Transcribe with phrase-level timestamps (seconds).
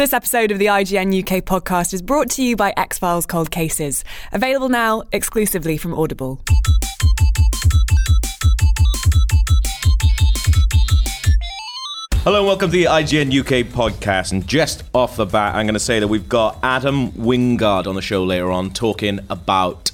[0.00, 3.50] This episode of the IGN UK podcast is brought to you by X Files Cold
[3.50, 6.40] Cases, available now exclusively from Audible.
[12.24, 14.32] Hello and welcome to the IGN UK podcast.
[14.32, 17.94] And just off the bat, I'm going to say that we've got Adam Wingard on
[17.94, 19.92] the show later on talking about.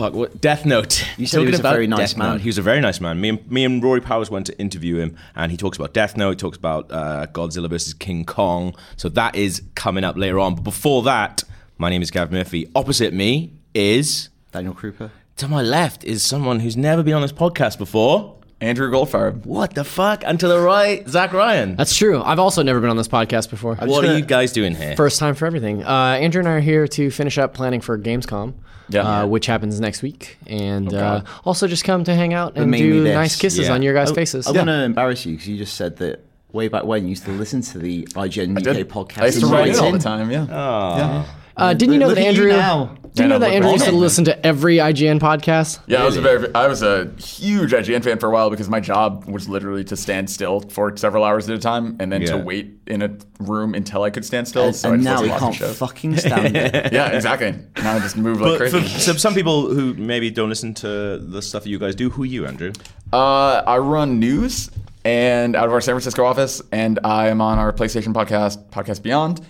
[0.00, 0.40] Fuck, what?
[0.40, 1.04] Death Note.
[1.18, 2.30] You said he Talking was a very nice Death man.
[2.32, 2.40] Note.
[2.40, 3.20] He was a very nice man.
[3.20, 6.16] Me and, me and Rory Powers went to interview him, and he talks about Death
[6.16, 8.74] Note, he talks about uh, Godzilla versus King Kong.
[8.96, 10.54] So that is coming up later on.
[10.54, 11.44] But before that,
[11.76, 12.70] my name is Gav Murphy.
[12.74, 14.30] Opposite me is.
[14.52, 15.10] Daniel Krupa.
[15.36, 18.36] To my left is someone who's never been on this podcast before.
[18.62, 19.46] Andrew Goldfarb.
[19.46, 20.22] What the fuck?
[20.24, 21.76] And to the right, Zach Ryan.
[21.76, 22.22] That's true.
[22.22, 23.74] I've also never been on this podcast before.
[23.74, 24.96] what are you guys doing here?
[24.96, 25.82] First time for everything.
[25.82, 28.52] Uh, Andrew and I are here to finish up planning for Gamescom,
[28.90, 29.22] Yeah.
[29.22, 33.02] uh, which happens next week, and uh, also just come to hang out and do
[33.04, 33.14] this.
[33.14, 33.74] nice kisses Yeah.
[33.74, 34.46] on your guys' I- faces.
[34.46, 37.24] I want to embarrass you because you just said that way back when you used
[37.24, 38.88] to listen to the IGN UK did.
[38.88, 39.22] podcast.
[39.22, 41.24] I used to write it all the time, yeah.
[41.60, 41.66] Yeah.
[41.66, 42.52] Uh, didn't you know Look that at you Andrew?
[42.58, 42.96] now.
[43.14, 45.80] Did you Yeah, know that Andrew used to all listen to every IGN podcast?
[45.88, 48.68] Yeah, I was a very, I was a huge IGN fan for a while because
[48.70, 52.22] my job was literally to stand still for several hours at a time and then
[52.22, 52.28] Yeah.
[52.28, 53.10] to wait in a
[53.40, 54.66] room until I could stand still.
[54.66, 55.78] And, so and just now listened he to lots of can't shows.
[55.78, 56.92] fucking stand it.
[56.92, 57.56] Yeah, exactly.
[57.82, 58.98] Now I just move like But for crazy.
[59.00, 62.22] so some people who maybe don't listen to the stuff that you guys do, who
[62.22, 62.70] are you, Andrew?
[63.12, 64.70] Uh, I run news
[65.04, 69.02] and out of our San Francisco office, and I am on our PlayStation podcast, Podcast
[69.02, 69.40] Beyond.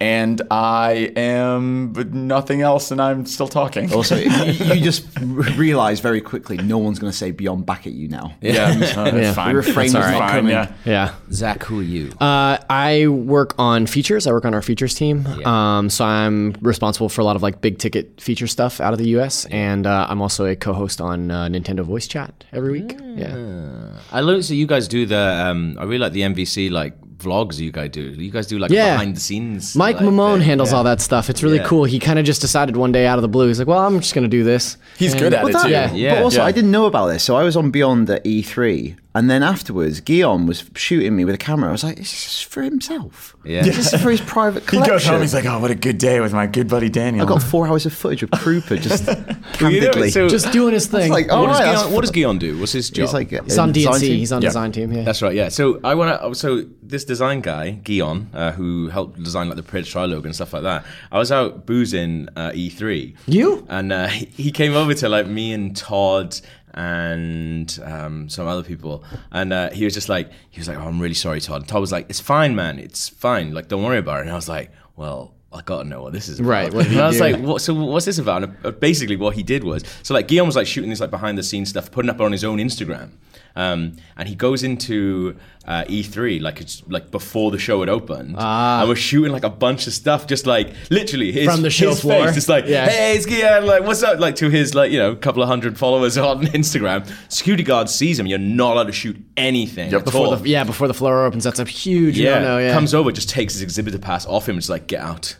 [0.00, 3.92] And I am nothing else, and I'm still talking.
[3.92, 7.94] Also, you, you just realize very quickly no one's going to say beyond back at
[7.94, 8.32] you now.
[8.40, 9.32] yeah, it's, uh, it's Yeah.
[9.32, 9.48] fine.
[9.48, 10.52] The refrain It's was not fine, coming.
[10.52, 10.72] Yeah.
[10.84, 11.14] Yeah.
[11.32, 12.12] Zach, who are you?
[12.20, 14.28] Uh, I work on features.
[14.28, 15.26] I work on our features team.
[15.44, 19.00] Um, so I'm responsible for a lot of like big ticket feature stuff out of
[19.00, 19.46] the U.S.
[19.46, 22.96] And uh, I'm also a co-host on uh, Nintendo Voice Chat every week.
[23.16, 23.96] Yeah.
[24.12, 25.18] I learned so you guys do the.
[25.18, 28.02] Um, I really like the NVC like vlogs you guys do.
[28.02, 28.92] You guys do like Yeah.
[28.94, 29.74] behind the scenes.
[29.74, 31.28] Mike like, Mamone uh, handles all that stuff.
[31.28, 31.64] It's really Yeah.
[31.64, 31.84] cool.
[31.84, 33.48] He kind of just decided one day out of the blue.
[33.48, 35.52] He's like, "Well, I'm just going to do this." He's And- good at But it
[35.54, 35.70] that- too.
[35.70, 35.92] Yeah.
[35.94, 36.14] Yeah.
[36.16, 36.46] But also, Yeah.
[36.46, 37.22] I didn't know about this.
[37.24, 41.34] So I was on Beyond at E3, and then afterwards, Guillaume was shooting me with
[41.34, 41.68] a camera.
[41.70, 43.34] I was like, "This is for himself.
[43.44, 43.62] Yeah.
[43.62, 45.20] This is for his private collection." He goes home.
[45.22, 47.66] He's like, "Oh, what a good day with my good buddy Daniel." I got four
[47.66, 50.10] hours of footage of Krupa just You know, candidly.
[50.10, 51.10] so Just doing his thing.
[51.10, 52.58] like, oh, what, does right, Guion, that's- what does Guion do?
[52.58, 53.06] What's his job?
[53.06, 54.00] He's like He's on a design DNC.
[54.00, 54.18] team.
[54.18, 54.92] He's on design team.
[54.92, 55.02] Yeah.
[55.02, 55.48] That's right, yeah.
[55.48, 56.34] So I want to.
[56.34, 60.34] So this design guy, Guion, uh, who helped design like the Pridge Tri logo and
[60.34, 60.86] stuff like that.
[61.10, 63.16] I was out boozing uh, E3.
[63.26, 63.66] You?
[63.68, 64.06] And uh,
[64.44, 66.38] he came over to like me and Todd
[66.74, 69.02] and um, some other people,
[69.32, 71.68] and uh, he was just like, he was like, oh, "I'm really sorry, Todd." And
[71.68, 72.78] Todd was like, "It's fine, man.
[72.78, 73.52] It's fine.
[73.52, 76.28] Like, don't worry about it." And I was like, "Well." I gotta know what this
[76.28, 76.48] is about.
[76.50, 77.22] Right, and I was do?
[77.22, 78.44] like, what, so what's this about?
[78.44, 81.10] And uh, basically, what he did was, so like Guillaume was like shooting this like
[81.10, 83.12] behind the scenes stuff, putting up on his own Instagram,
[83.58, 88.36] um, and he goes into uh, E3 like it's like before the show had opened,
[88.38, 88.80] Ah.
[88.80, 91.94] and we're shooting like a bunch of stuff, just like literally his, From the show
[91.94, 92.24] floor?
[92.26, 92.88] face, just like, Yeah.
[92.88, 95.76] hey, it's Guillaume, like what's up, like to his like you know couple of hundred
[95.76, 97.06] followers on Instagram.
[97.28, 100.04] Security guard sees him, you're not allowed to shoot anything Yep.
[100.04, 100.36] Before all.
[100.36, 102.58] the, yeah, before the floor opens, that's a huge yeah, no-no.
[102.58, 102.72] Yeah.
[102.72, 105.36] comes over, just takes his exhibitor pass off him, and just like get out.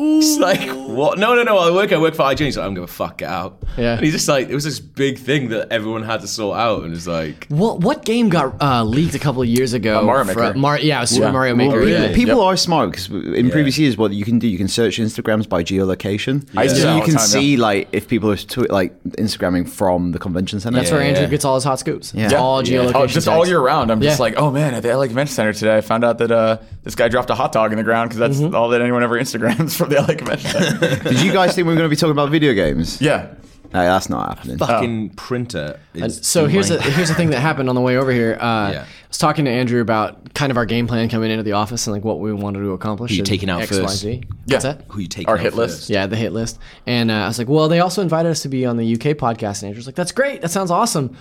[0.00, 1.18] It's like what?
[1.18, 1.58] No, no, no.
[1.58, 1.92] I work.
[1.92, 2.38] I work for IGN.
[2.46, 3.62] He's like, I'm gonna fuck it out.
[3.76, 3.94] Yeah.
[3.94, 6.84] And he's just like, it was this big thing that everyone had to sort out,
[6.84, 9.98] and it's like, What what game got uh, leaked a couple of years ago?
[9.98, 10.54] Uh, Mario Maker.
[10.54, 11.32] Mar- yeah, Super Yeah.
[11.32, 11.80] Mario Well, Maker.
[11.84, 12.14] people, yeah.
[12.14, 15.48] people are smart because in previous years, what you can do, you can search Instagrams
[15.48, 16.46] by geolocation.
[16.56, 17.60] I used So you can time, see yeah.
[17.62, 20.78] like if people are tw- like Instagramming from the convention center.
[20.78, 22.14] That's where Andrew gets all his hot scoops.
[22.14, 22.38] It's Yeah.
[22.38, 22.92] all geolocation.
[22.94, 23.90] Oh, just all year round.
[23.90, 26.30] I'm just like, oh man, at the LA Convention Center today, I found out that
[26.30, 28.54] uh, this guy dropped a hot dog in the ground because that's Mm-hmm.
[28.54, 31.78] all that anyone ever Instagrams from the LA Convention Did you guys think we were
[31.78, 33.00] going to be talking about video games?
[33.00, 33.34] yeah.
[33.70, 34.56] No, that's not happening.
[34.56, 35.78] fucking printer.
[35.92, 38.38] And Is so here's a, here's the thing that happened on the way over here.
[38.40, 38.84] Uh, Yeah.
[38.84, 41.86] I was talking to Andrew about kind of our game plan coming into the office
[41.86, 43.10] and like what we wanted to accomplish.
[43.10, 43.82] Who you in taking out X, first?
[43.82, 44.22] Y, Z.
[44.46, 44.54] Yeah.
[44.54, 44.84] What's that?
[44.88, 45.80] who you take Our out hit first?
[45.80, 45.90] list.
[45.90, 46.58] Yeah, the hit list.
[46.86, 49.18] And uh, I was like, well, they also invited us to be on the UK
[49.18, 49.60] podcast.
[49.62, 50.40] And Andrew's like, that's great.
[50.40, 51.14] That sounds awesome.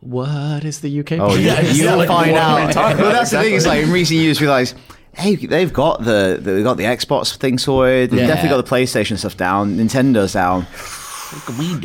[0.00, 1.42] What is the UK Oh, podcast?
[1.42, 2.06] yeah, you'll exactly.
[2.06, 2.66] find What are out.
[2.68, 3.12] we talking Well, about?
[3.18, 3.54] that's the thing.
[3.54, 4.74] Is like in recent years, we realize.
[5.14, 8.10] Hey, they've got the they've got the Xbox thing sorted.
[8.10, 8.26] They've Yeah.
[8.28, 9.76] definitely got the PlayStation stuff down.
[9.76, 10.66] Nintendo's down.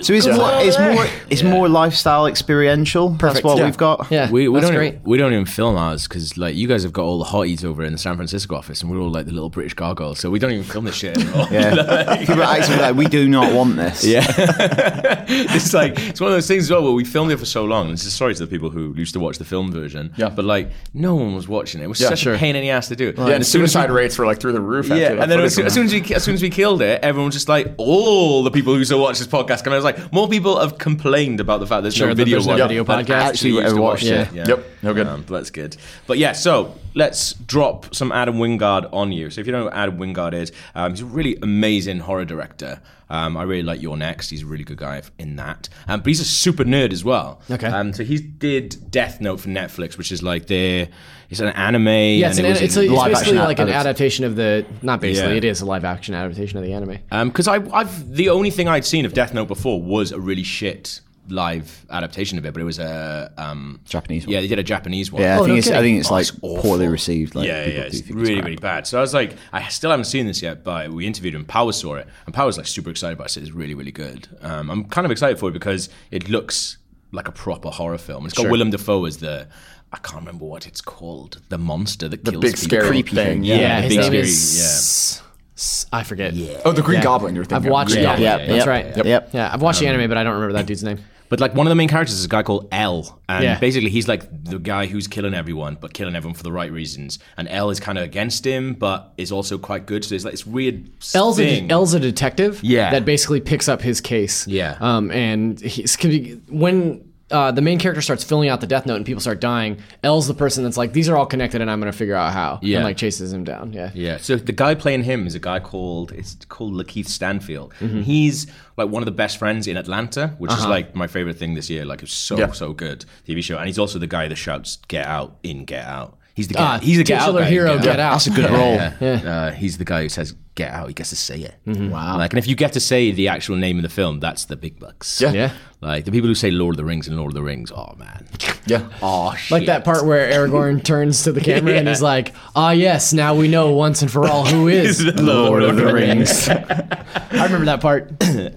[0.03, 3.09] So it's more it's more it's more lifestyle experiential.
[3.09, 3.45] That's Perfect.
[3.45, 3.65] what Yeah.
[3.65, 4.07] we've got.
[4.11, 4.93] Yeah, We, we that's don't great.
[4.95, 7.63] Even, we don't even film ours because like you guys have got all the hotties
[7.63, 10.29] over in the San Francisco office and we're all like the little British gargoyles, so
[10.29, 11.47] we don't even film this shit anymore.
[11.51, 12.17] Yeah.
[12.25, 14.03] People are actually like, we do not want this.
[14.05, 14.25] Yeah.
[15.29, 17.63] it's like it's one of those things as well where we filmed it for so
[17.65, 17.85] long.
[17.85, 20.13] And it's just sorry to the people who used to watch the film version.
[20.17, 20.29] Yeah.
[20.29, 21.85] But like no one was watching it.
[21.85, 22.35] It was Yeah, such sure.
[22.35, 23.13] a pain in the ass to do.
[23.17, 24.85] Yeah, and suicide rates were like through the roof.
[24.91, 26.33] after Yeah, that and then footage as soon, went as soon as we as soon
[26.35, 29.17] as we killed it, everyone was just like, all the people who used to watch
[29.19, 29.63] this podcast.
[29.65, 32.23] And I was like, more people have complained about the fact there's Sure, no that
[32.23, 33.09] video, there's no one video than podcast.
[33.09, 34.47] Actually used ever to watched watch it.
[34.47, 35.07] Yep, no good.
[35.07, 35.77] Um, that's good.
[36.05, 39.29] But yeah, so let's drop some Adam Wingard on you.
[39.29, 42.25] So if you don't know what Adam Wingard is, um, he's a really amazing horror
[42.25, 42.81] director.
[43.09, 44.29] Um, I really like You're Next.
[44.29, 45.69] He's a really good guy in that.
[45.87, 47.39] Um, but he's a super nerd as well.
[47.49, 47.67] Okay.
[47.67, 50.89] Um, so he did Death Note for Netflix, which is like their
[51.29, 51.87] it's an anime.
[51.87, 54.25] Yeah, it's, and an, it was it's, a, it's live basically action like an adaptation
[54.25, 54.65] of the.
[54.81, 55.37] Not basically, Yeah.
[55.37, 57.27] it is a live action adaptation of the anime.
[57.29, 60.43] because I, I've the only thing I'd seen of Death Note before was a really
[60.43, 64.33] shit live adaptation of it, but it was a um, Japanese one.
[64.33, 65.21] Yeah, they did a Japanese one.
[65.21, 67.35] Yeah, I Oh, think no it's I think it's Oh, like it's poorly received.
[67.35, 68.45] Like, yeah, yeah, it's really, crap.
[68.45, 68.87] really bad.
[68.87, 71.43] So I was like, I still haven't seen this yet, but we interviewed him.
[71.43, 73.31] Power saw it, and Power was like super excited about it.
[73.31, 74.29] Said it's really, really good.
[74.41, 76.77] Um, I'm kind of excited for it because it looks
[77.11, 78.25] like a proper horror film.
[78.25, 78.51] It's got Sure.
[78.51, 79.47] Willem Dafoe as the.
[79.93, 81.39] I can't remember what it's called.
[81.49, 82.63] The monster that The kills big people.
[82.67, 83.25] scary Creepy thing.
[83.25, 83.43] thing.
[83.45, 83.55] Yeah.
[83.57, 85.21] Yeah, the his big name scary- is.
[85.55, 86.33] S- I forget.
[86.33, 86.61] Yeah.
[86.65, 87.03] Oh, the Green Yeah.
[87.03, 87.33] Goblin.
[87.35, 87.65] You're thinking.
[87.65, 87.91] I've watched.
[87.91, 88.85] Green Yeah, yeah, that's yep, right.
[88.97, 89.05] yep.
[89.05, 89.29] Yep.
[89.33, 90.99] Yeah, I've watched the anime, but I don't remember that dude's name.
[91.29, 93.59] But like one of the main characters is a guy called L, and Yeah.
[93.59, 97.19] basically he's like the guy who's killing everyone, but killing everyone for the right reasons.
[97.35, 100.05] And L is kind of against him, but is also quite good.
[100.05, 101.69] So it's like this weird L's thing.
[101.69, 102.59] a, L's a detective.
[102.63, 102.91] Yeah.
[102.91, 104.47] That basically picks up his case.
[104.47, 104.77] Yeah.
[104.79, 108.85] Um, and he's can be- when uh, the main character starts filling out the death
[108.85, 111.69] note and people start dying, L's the person that's like, these are all connected, and
[111.69, 112.59] I'm going to figure out how.
[112.61, 112.77] Yeah.
[112.77, 113.73] And like chases him down.
[113.73, 113.91] Yeah.
[113.93, 114.17] Yeah.
[114.17, 117.73] So the guy playing him is a guy called it's called Lakeith Stanfield.
[117.79, 118.01] Mm-hmm.
[118.01, 118.47] He's
[118.77, 120.61] like one of the best friends in Atlanta, which Uh-huh.
[120.61, 121.83] is like my favorite thing this year.
[121.85, 122.51] Like it's so Yeah.
[122.53, 125.85] so good TV show, and he's also the guy that shouts "Get Out" in Get
[125.85, 126.17] Out.
[126.33, 126.75] He's the guy.
[126.75, 128.11] Ah, he's the Get Out titular guy hero, Get, Get Out.
[128.13, 128.57] That's a good Yeah.
[128.57, 128.93] role.
[129.01, 129.31] Yeah.
[129.31, 131.55] Uh, he's the guy who says "Get Out." He gets to say it.
[131.65, 131.91] Mm-hmm.
[131.91, 132.17] Wow.
[132.17, 134.57] Like, and if you get to say the actual name of the film, that's the
[134.57, 135.21] big bucks.
[135.21, 135.31] Yeah.
[135.31, 135.53] Yeah.
[135.79, 137.71] Like the people who say Lord of the Rings and Lord of the Rings.
[137.71, 138.27] Oh man.
[138.67, 138.89] Yeah.
[139.01, 139.51] Oh shit.
[139.51, 143.33] Like that part where Aragorn turns to the camera and is like, "Ah, yes, now
[143.33, 147.63] we know once and for all who is the Lord of the Rings." I remember
[147.67, 148.11] that part.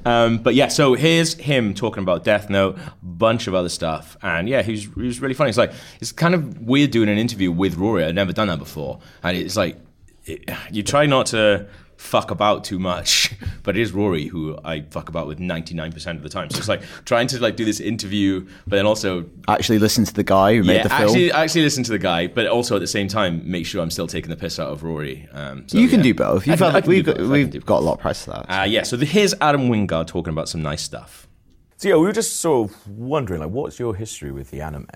[0.05, 4.49] Um, but yeah, so here's him talking about Death Note, bunch of other stuff, and
[4.49, 5.51] yeah, he was, he was really funny.
[5.51, 8.05] It's like it's kind of weird doing an interview with Rory.
[8.05, 9.79] I'd never done that before, and it's like
[10.25, 11.69] it, you try not to
[12.01, 13.33] fuck about too much,
[13.63, 16.49] but it is Rory who I fuck about with 99% of the time.
[16.51, 20.15] So it's like trying to like do this interview, but then also Actually, listen to
[20.15, 21.03] the guy who made yeah, the film.
[21.03, 23.91] actually actually listen to the guy, but also at the same time make sure I'm
[23.91, 25.29] still taking the piss out of Rory.
[25.33, 26.05] Um, so, you can yeah.
[26.05, 26.47] do both.
[26.47, 27.29] You've can- got, we've got, both.
[27.31, 28.61] We've got a lot of price for that.
[28.61, 31.29] Uh, yeah, so the, here's Adam Wingard talking about some nice stuff.
[31.77, 34.89] So yeah, we were just sort of wondering, like, what's your history with the anime?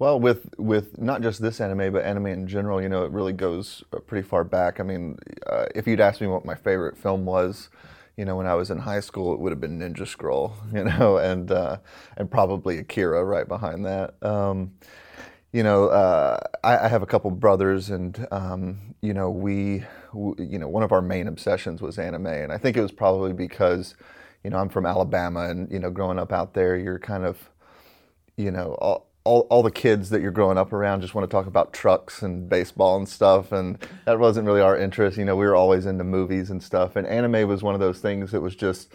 [0.00, 3.34] Well, with with not just this anime, but anime in general, you know, it really
[3.34, 4.80] goes uh, pretty far back.
[4.80, 7.68] I mean, uh, if you'd asked me what my favorite film was,
[8.16, 10.84] you know, when I was in high school, it would have been Ninja Scroll, you
[10.84, 11.76] know, and uh,
[12.16, 14.14] and probably Akira right behind that.
[14.22, 14.72] Um,
[15.52, 20.58] you know, uh, I, I have a couple brothers, and um, you know, we, you
[20.58, 23.96] know, one of our main obsessions was anime, and I think it was probably because,
[24.44, 27.50] you know, I'm from Alabama, and you know, growing up out there, you're kind of
[28.36, 31.34] you know, all, all, all the kids that you're growing up around just want to
[31.34, 33.52] talk about trucks and baseball and stuff.
[33.52, 35.18] And that wasn't really our interest.
[35.18, 36.96] You know, we were always into movies and stuff.
[36.96, 38.90] And anime was one of those things that was just,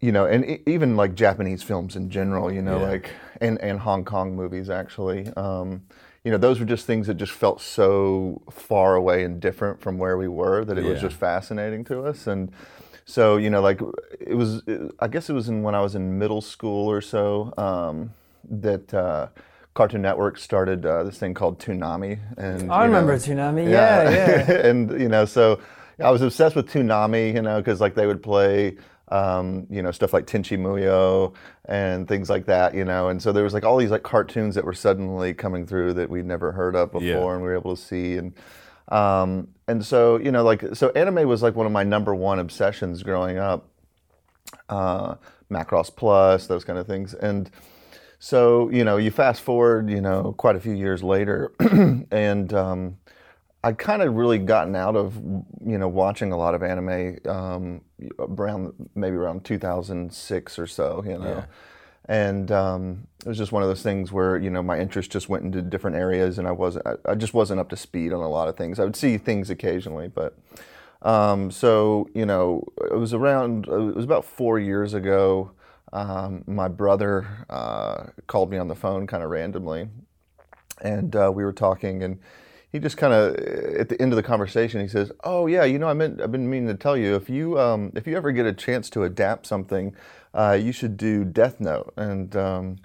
[0.00, 4.04] you know, and even like Japanese films in general, you know, like, and, and Hong
[4.04, 5.28] Kong movies actually.
[5.36, 5.82] Um,
[6.24, 9.98] you know, those were just things that just felt so far away and different from
[9.98, 12.26] where we were that it was just fascinating to us.
[12.26, 12.50] And
[13.06, 13.80] so, you know, like
[14.20, 14.62] it was,
[14.98, 18.12] I guess it was in when I was in middle school or so um,
[18.50, 19.28] that uh,
[19.74, 22.18] Cartoon Network started uh, this thing called Toonami.
[22.36, 23.70] And I you know, remember Toonami.
[23.70, 24.50] Yeah, yeah.
[24.68, 25.60] and you know, so
[26.02, 28.76] I was obsessed with Toonami, you know, because like they would play,
[29.08, 33.32] um, you know, stuff like Tenchi Muyo and things like that, you know, and so
[33.32, 36.52] there was like all these like cartoons that were suddenly coming through that we'd never
[36.52, 37.32] heard of before, Yeah.
[37.32, 38.34] and we were able to see and.
[38.90, 42.38] Um, and so you know, like so, anime was like one of my number one
[42.38, 43.68] obsessions growing up.
[44.70, 45.16] Uh,
[45.50, 47.50] Macross Plus, those kind of things, and
[48.18, 51.52] so you know, you fast forward, you know, quite a few years later,
[52.10, 52.98] and um,
[53.62, 57.80] I'd kind of really gotten out of you know watching a lot of anime um,
[58.18, 61.44] around maybe around 2006 or so, you know.
[62.10, 65.28] And um, it was just one of those things where you know my interest just
[65.28, 68.20] went into different areas, and I wasn't I, I just wasn't up to speed on
[68.20, 68.80] a lot of things.
[68.80, 70.38] I would see things occasionally, but
[71.02, 75.50] um, so you know it was around it was about four years ago.
[75.92, 79.88] Um, my brother uh, called me on the phone kind of randomly,
[80.82, 82.18] and uh, we were talking, and
[82.70, 85.78] he just kind of at the end of the conversation, he says, "Oh yeah, you
[85.78, 88.32] know, I meant I've been meaning to tell you if you um, if you ever
[88.32, 89.94] get a chance to adapt something,
[90.34, 92.76] uh, you should do Death Note." And um,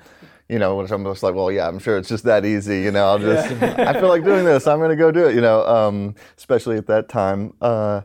[0.48, 2.82] you know, which I'm just like, well, yeah, I'm sure it's just that easy.
[2.82, 5.36] You know, I'll just I feel like doing this, I'm gonna go do it.
[5.36, 7.54] You know, um, especially at that time.
[7.62, 8.02] Uh,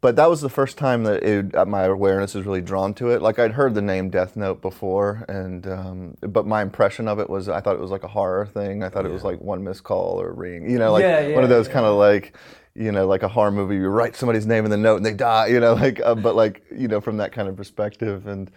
[0.00, 3.10] but that was the first time that it, uh, my awareness was really drawn to
[3.10, 3.20] it.
[3.22, 7.28] Like I'd heard the name Death Note before, and um, but my impression of it
[7.28, 8.82] was I thought it was like a horror thing.
[8.82, 11.44] I thought it was like one missed call or ring, you know, like Yeah, one
[11.44, 11.72] of those yeah.
[11.74, 12.34] kind of like
[12.74, 13.76] you know like a horror movie.
[13.76, 16.34] You write somebody's name in the note and they die, you know, like uh, but
[16.34, 18.50] like you know from that kind of perspective and.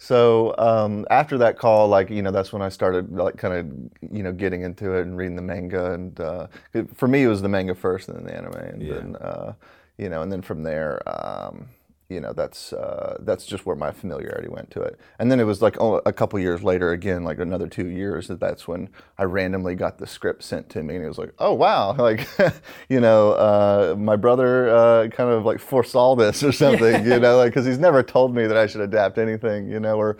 [0.00, 4.12] So um, after that call, like you know, that's when I started like kind of
[4.14, 5.92] you know getting into it and reading the manga.
[5.92, 8.80] And uh, it- for me, it was the manga first, and then the anime, and
[8.80, 8.94] Yeah.
[8.94, 9.54] then uh,
[9.98, 11.68] you know, and then from there, um,
[12.08, 14.98] you know, that's uh, that's just where my familiarity went to it.
[15.18, 18.28] And then it was like oh, a couple years later, again, like another two years,
[18.28, 18.88] that that's when
[19.18, 22.26] I randomly got the script sent to me, and it was like, oh wow, like
[22.88, 27.36] you know, uh, my brother uh, kind of like foresaw this or something, you know,
[27.36, 30.16] like because he's never told me that I should adapt anything, you know, or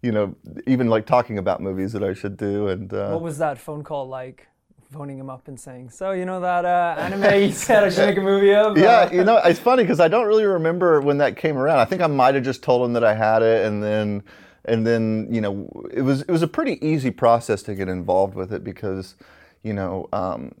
[0.00, 0.36] you know,
[0.66, 3.82] even like talking about movies that I should do, and uh, What was that phone
[3.82, 4.46] call like?
[4.92, 8.06] Phoning him up and saying, "So you know that uh, anime you said I should
[8.06, 11.00] make a movie of?" yeah, Uh, you know, it's funny because I don't really remember
[11.00, 11.78] when that came around.
[11.78, 14.22] I think I might have just told him that I had it, and then,
[14.66, 18.34] and then, you know, it was it was a pretty easy process to get involved
[18.34, 19.14] with it because,
[19.62, 20.54] you know, um,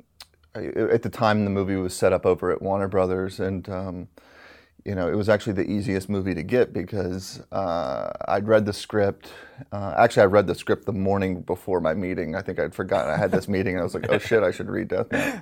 [0.54, 4.08] at the time the movie was set up over at Warner Brothers, and um,
[4.84, 8.72] you know, it was actually the easiest movie to get because uh, I'd read the
[8.72, 9.32] script.
[9.70, 12.34] Uh, actually, I read the script the morning before my meeting.
[12.34, 14.50] I think I'd forgotten I had this meeting, and I was like, "Oh shit, I
[14.50, 15.40] should read Death Note."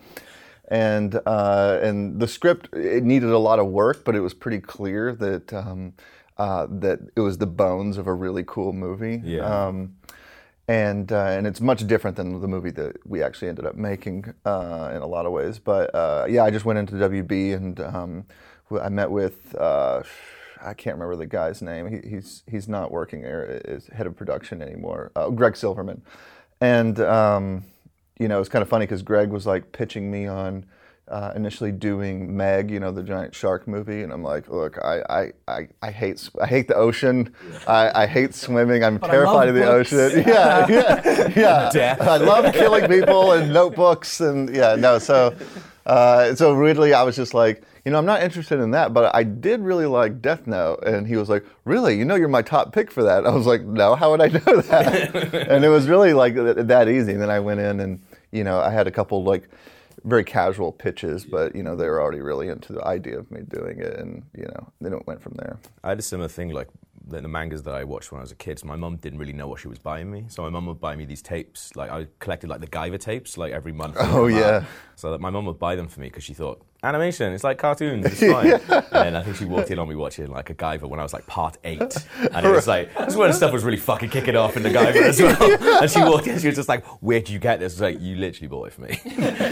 [0.68, 4.61] And uh, and the script it needed a lot of work, but it was pretty
[4.61, 5.94] clear that um,
[6.37, 9.20] uh, that it was the bones of a really cool movie.
[9.25, 9.66] Yeah.
[9.66, 9.97] Um,
[10.68, 14.32] and uh, and it's much different than the movie that we actually ended up making
[14.44, 15.59] uh, in a lot of ways.
[15.59, 18.25] But uh, yeah, I just went into WB and um,
[18.79, 20.03] I met with uh,
[20.62, 21.87] I can't remember the guy's name.
[21.87, 25.11] He, he's he's not working there as head of production anymore.
[25.17, 26.03] Uh, Greg Silverman,
[26.61, 27.65] and um,
[28.19, 30.67] you know it's kind of funny because Greg was like pitching me on.
[31.11, 35.00] Uh, initially doing Meg, you know, the giant shark movie, and I'm like, look, I,
[35.11, 37.35] I, I, I hate s- I hate the ocean.
[37.67, 38.85] I, I hate swimming.
[38.85, 39.93] I'm I terrified of the books.
[39.93, 40.23] ocean.
[40.29, 40.69] Yeah,
[41.37, 41.97] yeah, yeah.
[42.00, 45.00] I love killing people and notebooks and yeah, no.
[45.00, 45.35] So,
[45.85, 49.12] uh, so weirdly, I was just like, you know, I'm not interested in that, but
[49.12, 52.43] I did really like Death Note, and he was like, really, you know, you're my
[52.43, 53.26] top pick for that.
[53.26, 55.14] I was like, no, how would I know that?
[55.49, 57.14] and it was really like th- that easy.
[57.14, 58.00] And then I went in and
[58.31, 59.49] you know, I had a couple like
[60.04, 63.40] very casual pitches, but you know, they were already really into the idea of me
[63.49, 65.59] doing it, and you know, then it went from there.
[65.85, 66.69] I had a similar thing, like
[67.07, 68.59] the, the mangas that I watched when I was a kid.
[68.59, 70.80] So my mum didn't really know what she was buying me, so my mum would
[70.80, 71.75] buy me these tapes.
[71.76, 73.97] Like I collected like the Guyver tapes, like every month.
[74.12, 74.64] Oh, yeah.
[74.97, 77.59] So that my mum would buy them for me because she thought animation, it's like
[77.59, 78.53] cartoons, it's fine.
[78.53, 81.03] And then I think she walked in on me watching like a Guyver when I
[81.03, 81.97] was like part eight,
[82.33, 84.71] and it was like this is when stuff was really fucking kicking off in the
[84.71, 85.81] Guyver as well.
[85.81, 88.03] And she walked in, she was just like, "Where'd you get this?" I was like,
[88.03, 89.01] "You literally bought it for me."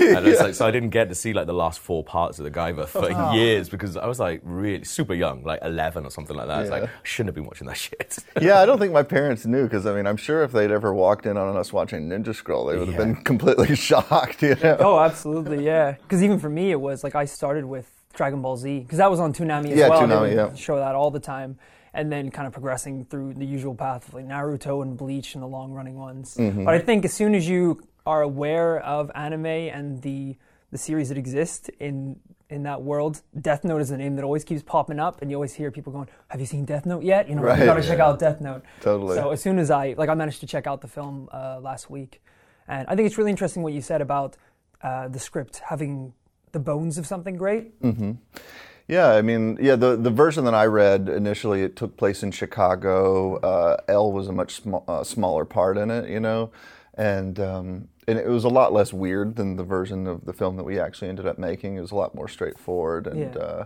[0.09, 2.45] And it's like so I didn't get to see like the last four parts of
[2.45, 3.33] the Guyver for oh.
[3.35, 6.63] years because I was like really super young, like eleven or something like that.
[6.63, 8.19] It's like I shouldn't have been watching that shit.
[8.41, 10.93] yeah, I don't think my parents knew because I mean, I'm sure if they'd ever
[10.93, 13.05] walked in on us watching Ninja Scroll, they would have Yeah.
[13.13, 14.43] been completely shocked.
[14.43, 14.77] You know?
[14.81, 15.93] Oh, absolutely, yeah.
[15.93, 19.11] Because even for me, it was like I started with Dragon Ball Z because that
[19.11, 20.03] was on Toonami as Yeah, well.
[20.03, 20.55] Toonami, yeah.
[20.55, 21.59] Show that all the time,
[21.93, 25.43] and then kind of progressing through the usual path of like Naruto and Bleach and
[25.43, 26.37] the long running ones.
[26.37, 26.65] Mm-hmm.
[26.65, 30.37] But I think as soon as you are aware of anime and the
[30.71, 32.19] the series that exist in
[32.51, 35.37] in that world, Death Note is the name that always keeps popping up, and you
[35.37, 37.83] always hear people going, "Have you seen Death Note yet?" You know, Right, you gotta
[37.83, 38.63] check out Death Note.
[38.81, 39.17] Totally.
[39.17, 41.91] So as soon as I like, I managed to check out the film uh, last
[41.91, 42.23] week,
[42.67, 44.37] and I think it's really interesting what you said about
[44.83, 46.15] uh, the script having
[46.53, 47.73] the bones of something great.
[48.91, 52.31] Yeah, I mean, yeah, the, the version that I read initially, it took place in
[52.31, 53.37] Chicago.
[53.37, 56.51] Uh, L was a much sm- uh, smaller part in it, you know,
[56.95, 60.57] and um, and it was a lot less weird than the version of the film
[60.57, 61.77] that we actually ended up making.
[61.77, 63.65] It was a lot more straightforward, and Yeah.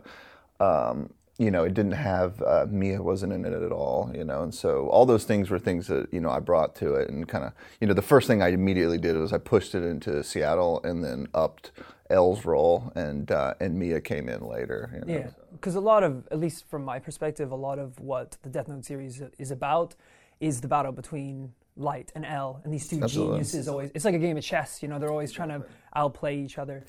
[0.60, 4.24] uh, um, you know, it didn't have uh, Mia wasn't in it at all, you
[4.24, 7.08] know, and so all those things were things that you know I brought to it,
[7.08, 9.84] and kind of, you know, the first thing I immediately did was I pushed it
[9.84, 11.70] into Seattle, and then upped
[12.12, 14.90] L's role, and uh, and Mia came in later.
[14.95, 15.21] You know.
[15.21, 18.49] Yeah, because a lot of, at least from my perspective, a lot of what the
[18.49, 19.95] Death Note series is about
[20.40, 23.35] is the battle between Light and L, and these two Absolutely.
[23.35, 23.90] geniuses always.
[23.95, 24.99] It's like a game of chess, you know.
[24.99, 25.64] They're always trying to
[25.97, 26.85] outplay each other.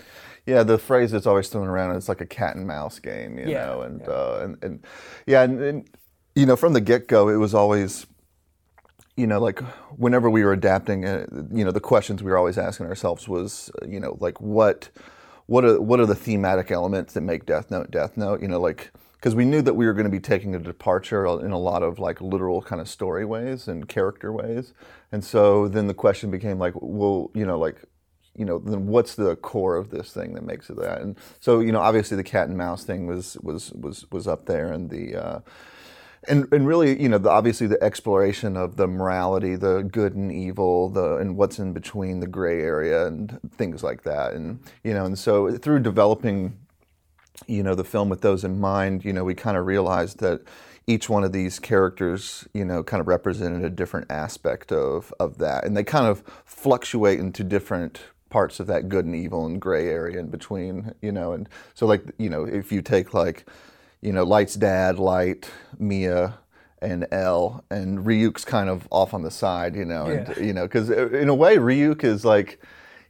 [0.46, 3.48] Yeah, the phrase that's always thrown around it's like a cat and mouse game, you
[3.50, 4.08] Yeah, know, and, yeah.
[4.08, 4.86] Uh, and and
[5.26, 5.90] yeah, and, and
[6.36, 8.08] you know, from the get go, it was always,
[9.16, 9.60] you know, like
[9.98, 13.72] whenever we were adapting, uh, you know, the questions we were always asking ourselves was,
[13.88, 14.90] you know, like what,
[15.48, 18.42] what are what are the thematic elements that make Death Note Death Note?
[18.42, 21.26] You know, like because we knew that we were going to be taking a departure
[21.26, 24.74] in a lot of like literal kind of story ways and character ways,
[25.12, 27.78] and so then the question became like, well, you know, like
[28.36, 31.02] you know, then what's the core of this thing that makes it that?
[31.02, 34.46] And so, you know, obviously the cat and mouse thing was was was was up
[34.46, 35.40] there, and the uh,
[36.28, 40.32] and and really, you know, the, obviously the exploration of the morality, the good and
[40.32, 44.94] evil, the and what's in between, the gray area, and things like that, and you
[44.94, 46.58] know, and so through developing
[47.48, 50.42] you know the film with those in mind you know we kind of realized that
[50.86, 55.38] each one of these characters you know kind of represented a different aspect of of
[55.38, 55.66] that.
[55.66, 59.88] And they kind of fluctuate into different parts of that good and evil and gray
[59.88, 61.34] area in between you know.
[61.34, 63.46] And so like you know if you take like
[64.04, 66.38] you know light's dad light mia
[66.82, 70.44] and L and Ryuk's kind of off on the side, you know, and Yeah.
[70.44, 72.60] you know, because in a way Ryuk is like,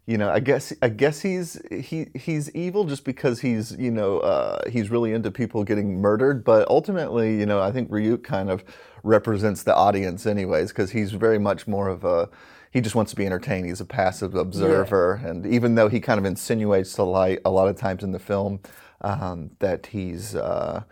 [0.06, 4.20] you know, I guess I guess he's he he's evil just because he's you know
[4.20, 8.52] uh, he's really into people getting murdered, but ultimately, you know, I think Ryuk kind
[8.52, 8.64] of
[9.02, 12.30] represents the audience anyways because he's very much more of a
[12.72, 13.66] he just wants to be entertained.
[13.66, 17.68] He's a passive observer, and even though he kind of insinuates to light a lot
[17.68, 18.60] of times in the film
[19.04, 20.84] um, that he's uh,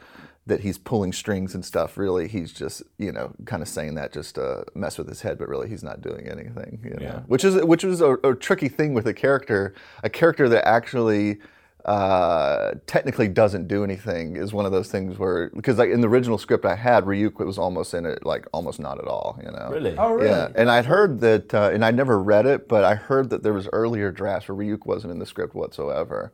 [0.47, 1.97] that he's pulling strings and stuff.
[1.97, 5.37] Really, he's just you know kind of saying that just to mess with his head,
[5.37, 6.79] but really he's not doing anything.
[6.83, 7.01] You know?
[7.01, 7.19] Yeah.
[7.27, 11.39] Which is which was a, a tricky thing with a character, a character that actually.
[11.83, 16.07] Uh, technically doesn't do anything is one of those things where because like in the
[16.07, 19.49] original script I had Ryuk was almost in it like almost not at all you
[19.51, 19.95] know Really?
[19.97, 20.29] Oh, really?
[20.29, 23.41] yeah and I'd heard that uh, and I never read it but I heard that
[23.41, 26.31] there was earlier drafts where Ryuk wasn't in the script whatsoever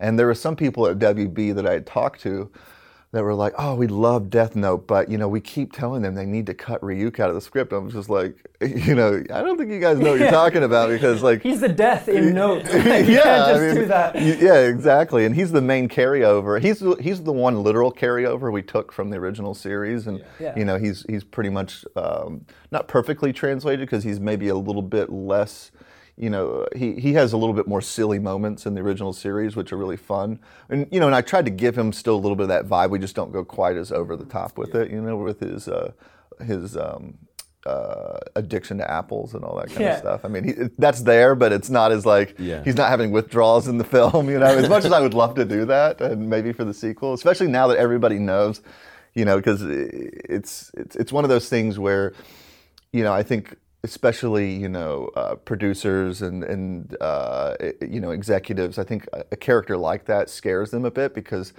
[0.00, 2.50] and there were some people at WB that I had talked to
[3.12, 6.14] that were like, "Oh, we love Death Note, but you know, we keep telling them
[6.16, 9.22] they need to cut Ryuk out of the script." I was just like, you know,
[9.32, 12.08] I don't think you guys know what you're talking about because like He's the death
[12.08, 12.64] in note.
[12.66, 14.20] you yeah, I mean, do that.
[14.20, 15.24] Yeah, exactly.
[15.24, 16.60] And he's the main carryover.
[16.60, 20.54] He's the, he's the one literal carryover we took from the original series, and Yeah.
[20.58, 24.82] you know he's he's pretty much um, not perfectly translated because he's maybe a little
[24.82, 25.70] bit less.
[26.18, 29.54] You know, he, he has a little bit more silly moments in the original series,
[29.54, 30.38] which are really fun.
[30.70, 32.66] And you know, and I tried to give him still a little bit of that
[32.66, 32.88] vibe.
[32.90, 34.90] We just don't go quite as over the top with it.
[34.90, 35.92] You know, with his uh,
[36.42, 37.18] his um,
[37.66, 39.92] uh, addiction to apples and all that kind Yeah.
[39.94, 40.24] of stuff.
[40.24, 42.62] I mean, he, that's there, but it's not as like Yeah.
[42.64, 44.30] he's not having withdrawals in the film.
[44.30, 46.72] You know, as much as I would love to do that, and maybe for the
[46.74, 48.62] sequel, especially now that everybody knows,
[49.14, 52.14] you know, because it's it's it's one of those things where,
[52.92, 53.54] you know, I think
[53.86, 59.76] especially you know uh, producers and and uh, you know executives, I think a, character
[59.76, 61.52] like that scares them a bit because.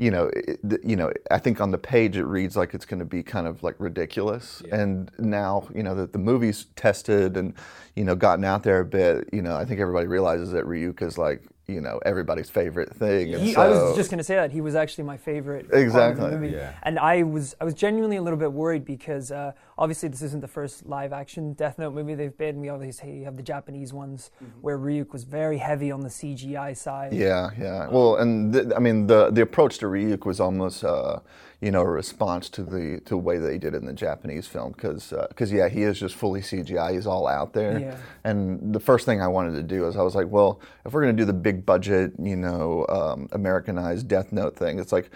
[0.00, 1.10] You know, it, you know.
[1.28, 3.74] I think on the page it reads like it's going to be kind of like
[3.80, 7.52] ridiculous, and now you know that the movie's tested and
[7.96, 9.28] you know gotten out there a bit.
[9.32, 13.34] You know, I think everybody realizes that Ryuk is like you know everybody's favorite thing.
[13.34, 15.74] and He, I was just going to say that he was actually my favorite part
[15.74, 16.30] of Exactly.
[16.30, 16.72] the movie, Yeah.
[16.82, 20.40] and I was I was genuinely a little bit worried because uh, obviously this isn't
[20.40, 22.58] the first live action Death Note movie they've been.
[22.58, 24.30] We obviously have the Japanese ones
[24.62, 27.12] where Ryuk was very heavy on the CGI side.
[27.12, 27.86] Yeah, yeah.
[27.88, 31.18] Well, and th- I mean the the approach to Ryuk was almost uh,
[31.60, 34.46] you know a response to the to the way they did it in the Japanese
[34.46, 36.92] film because because yeah he is just fully CGI.
[36.92, 37.78] He's all out there.
[37.78, 37.96] Yeah.
[38.24, 41.02] And the first thing I wanted to do is I was like, well, if we're
[41.02, 45.10] gonna do the big budget, you know, um, Americanized Death Note thing, it's like.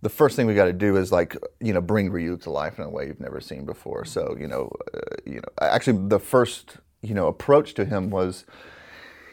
[0.00, 2.78] The first thing we got to do is like you know bring Ryuk to life
[2.78, 4.04] in a way you've never seen before.
[4.04, 8.44] So you know, uh, you know, actually the first you know, approach to him was,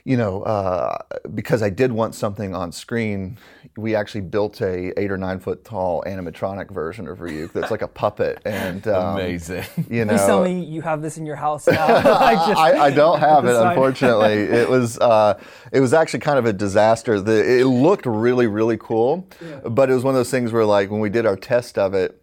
[0.08, 0.98] you know, uh,
[1.34, 3.40] because I did want something on screen,
[3.76, 7.82] we actually built a eight or nine foot tall animatronic version of Ryuk that's like
[7.82, 9.64] a puppet, and um, Amazing.
[9.90, 11.88] You know, Please tell me you have this in your house now.
[12.20, 14.34] Like, just- I, I don't have it, unfortunately.
[14.44, 15.40] it was uh,
[15.72, 17.20] it was actually kind of a disaster.
[17.20, 19.28] The, it looked really really cool,
[19.68, 21.96] but it was one of those things where like when we did our test of
[21.96, 22.22] it,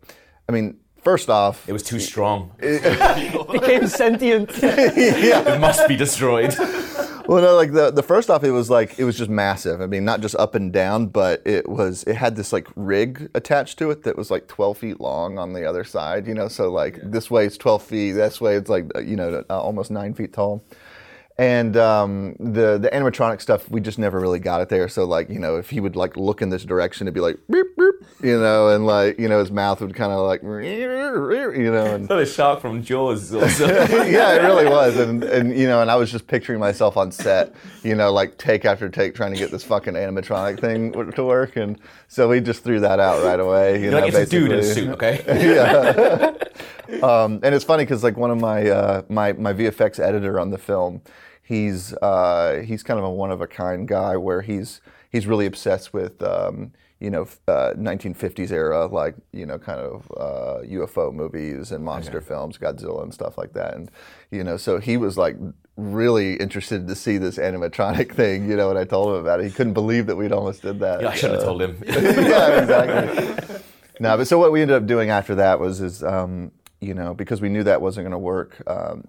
[0.48, 2.52] I mean, first off, It was too strong.
[2.60, 4.50] It became sentient.
[4.62, 6.54] It must be destroyed.
[7.32, 9.80] Well, no, like the the first off, it was like it was just massive.
[9.80, 13.30] I mean, not just up and down, but it was it had this like rig
[13.34, 16.26] attached to it that was like 12 feet long on the other side.
[16.26, 19.42] You know, so like this way it's 12 feet, this way it's like you know
[19.48, 20.62] uh, almost nine feet tall.
[21.38, 24.88] And um, the the animatronic stuff, we just never really got it there.
[24.88, 27.38] So like you know, if he would like look in this direction, it'd be like
[27.50, 31.70] beep beep, you know, and like you know, his mouth would kind of like you
[31.72, 33.34] know, and So the shark from Jaws.
[33.34, 33.66] Also.
[33.66, 37.10] yeah, it really was, and and you know, and I was just picturing myself on
[37.10, 41.24] set, you know, like take after take, trying to get this fucking animatronic thing to
[41.24, 43.76] work, and so we just threw that out right away.
[43.76, 45.24] You You're know, like, it's a dude in a suit, okay?
[45.26, 46.34] yeah.
[47.02, 50.50] um, and it's funny because like one of my uh, my my VFX editor on
[50.50, 51.02] the film,
[51.42, 55.46] he's uh, he's kind of a one of a kind guy where he's he's really
[55.46, 56.22] obsessed with.
[56.22, 61.84] Um, you know, uh, 1950s era, like you know, kind of uh, UFO movies and
[61.84, 63.90] monster films, Godzilla and stuff like that, and
[64.30, 65.34] you know, so he was like
[65.76, 69.46] really interested to see this animatronic thing, you know, when I told him about it,
[69.46, 71.00] he couldn't believe that we'd almost did that.
[71.02, 71.82] Yeah, I shouldn't have Uh, told him.
[71.88, 73.56] yeah, exactly.
[74.00, 77.14] no, but so what we ended up doing after that was is um, you know
[77.14, 78.62] because we knew that wasn't going to work.
[78.66, 79.08] Um,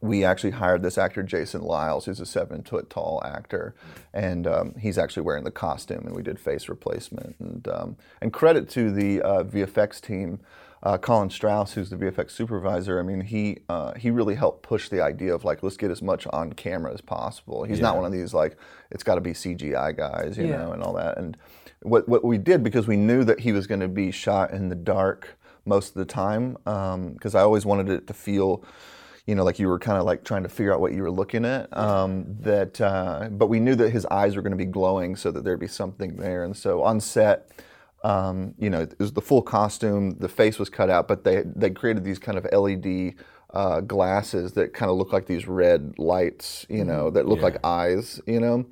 [0.00, 3.74] we actually hired this actor Jason Liles, who's a seven foot tall actor,
[4.14, 7.34] and um, he's actually wearing the costume, and we did face replacement.
[7.40, 10.38] And um, and credit to the uh, VFX team,
[10.84, 13.00] uh, Colin Strause, who's the VFX supervisor.
[13.00, 16.00] I mean, he uh, he really helped push the idea of like let's get as
[16.00, 17.64] much on camera as possible.
[17.64, 18.56] He's not one of these like
[18.92, 20.58] it's got to be CGI guys, you Yeah.
[20.58, 21.18] know, and all that.
[21.18, 21.36] And
[21.82, 24.68] what what we did because we knew that he was going to be shot in
[24.68, 25.37] the dark
[25.68, 28.64] most of the time, because I always wanted it to feel
[29.28, 31.10] you know, like you were kind of like trying to figure out what you were
[31.10, 31.76] looking at.
[31.76, 35.30] Um, that, uh, but we knew that his eyes were going to be glowing, so
[35.30, 36.44] that there'd be something there.
[36.44, 37.52] And so on set,
[38.04, 40.16] um, you know, it was the full costume.
[40.18, 43.16] The face was cut out, but they they created these kind of LED
[43.52, 47.58] uh, glasses that kind of look like these red lights, you know, that look like
[47.62, 48.64] eyes, you know.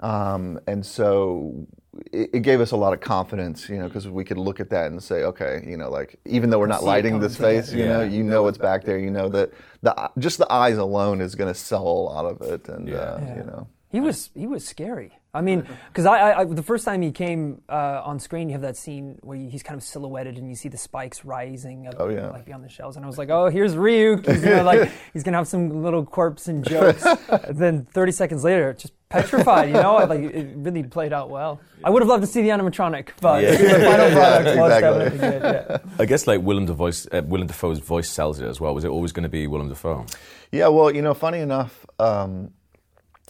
[0.00, 1.66] Um, and so
[2.12, 4.70] it, it gave us a lot of confidence, you know, because we could look at
[4.70, 7.72] that and say, okay, you know, like even though we're not lighting coming this face,
[7.72, 8.08] you know, Yeah.
[8.10, 8.98] you know what's back there.
[8.98, 9.50] You know that
[9.82, 12.92] the just the eyes alone is going to sell a lot of it, and uh,
[12.92, 13.36] Yeah.
[13.36, 13.68] you know.
[13.90, 15.18] He was he was scary.
[15.34, 18.52] I mean, because I, I, I the first time he came uh, on screen, you
[18.52, 21.86] have that scene where he's kind of silhouetted and you see the spikes rising.
[21.86, 22.28] Up, Oh, yeah.
[22.30, 24.26] like beyond the shells, and I was like, oh, here's Ryuk.
[24.30, 27.04] He's gonna like he's gonna have some little corpse and jokes.
[27.04, 29.68] and then 30 seconds later, just petrified.
[29.68, 31.60] You know, like it really played out well.
[31.84, 33.50] I would have loved to see the animatronic, but Yeah.
[33.56, 34.98] the final product was exactly.
[35.04, 35.42] definitely good.
[35.68, 35.78] Yeah.
[36.02, 38.74] I guess like Willem Dafoe's, uh, Willem Dafoe's voice sells it as well.
[38.74, 40.06] Was it always going to be Willem Dafoe?
[40.50, 42.50] Yeah, well, you know, funny enough, um,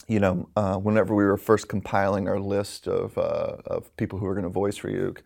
[0.07, 4.25] you know, uh, whenever we were first compiling our list of, uh, of people who
[4.25, 5.19] were going to voice Ryuk,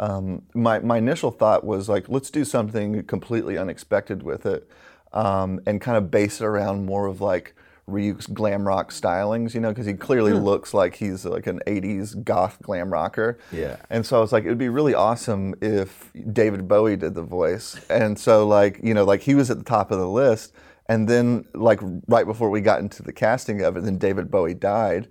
[0.00, 4.68] um, my, my initial thought was like, let's do something completely unexpected with it
[5.12, 7.54] um, and kind of base it around more of like
[7.92, 10.38] Ryuk's glam rock stylings, you know, because he clearly hmm.
[10.38, 13.38] looks like he's like an 80s goth glam rocker.
[13.52, 13.76] Yeah.
[13.90, 17.22] And so I was like, it would be really awesome if David Bowie did the
[17.22, 17.80] voice.
[17.88, 20.52] And so, like, you know, like he was at the top of the list.
[20.86, 21.78] And then, like,
[22.08, 25.08] right before we got into the casting of it, then David Bowie died.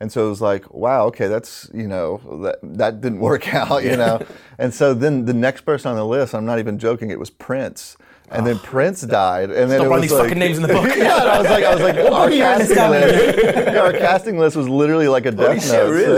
[0.00, 3.82] And so it was like, wow, okay, that's, you know, that, that didn't work out,
[3.82, 4.24] you know.
[4.58, 7.30] and so then the next person on the list, I'm not even joking, it was
[7.30, 7.96] Prince.
[8.30, 9.50] And then Prince died.
[9.50, 10.84] And then Stop it was these like, fucking names in the book.
[10.96, 14.56] yeah, and I was like, I was like, our casting list, yeah, our casting list
[14.56, 15.90] was literally like a death shit, note.
[15.90, 16.16] really?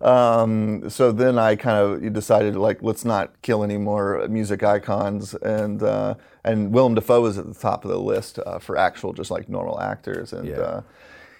[0.00, 4.62] So, um, so then I kind of decided like, let's not kill any more music
[4.62, 8.76] icons, and uh, and Willem Dafoe was at the top of the list uh, for
[8.76, 10.48] actual just like normal actors, and.
[10.48, 10.56] Yeah.
[10.56, 10.82] Uh,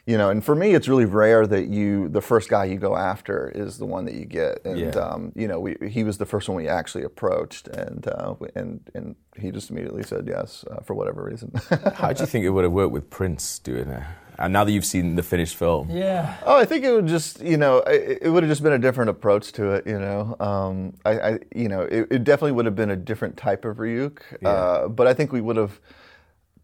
[0.07, 2.97] you know, and for me, it's really rare that you the first guy you go
[2.97, 4.91] after is the one that you get, and Yeah.
[5.01, 8.81] um, you know, we, he was the first one we actually approached, and uh, and
[8.95, 11.51] and he just immediately said yes uh, for whatever reason.
[11.95, 14.03] How do you think it would have worked with Prince doing it?
[14.39, 16.37] And now that you've seen the finished film, Yeah.
[16.45, 18.79] Oh, I think it would just, you know, it, it would have just been a
[18.79, 20.37] different approach to it, you know.
[20.39, 23.79] Um, I, I, you know, it, it definitely would have been a different type of
[23.79, 25.81] Ryuk, uh, but I think we would have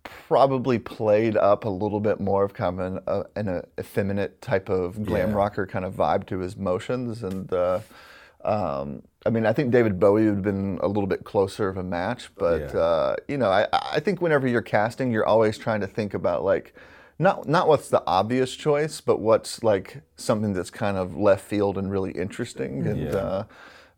[0.04, 4.68] probably played up a little bit more of kind of an, uh, an effeminate type
[4.68, 5.36] of glam Yeah.
[5.36, 7.80] rocker kind of vibe to his motions, and uh,
[8.44, 11.76] um, I mean, I think David Bowie would have been a little bit closer of
[11.76, 12.80] a match, but Yeah.
[12.80, 16.42] uh, you know, I, I think whenever you're casting, you're always trying to think about
[16.44, 16.74] like
[17.18, 21.78] not not what's the obvious choice, but what's like something that's kind of left field
[21.78, 23.18] and really interesting, and Yeah.
[23.18, 23.44] uh,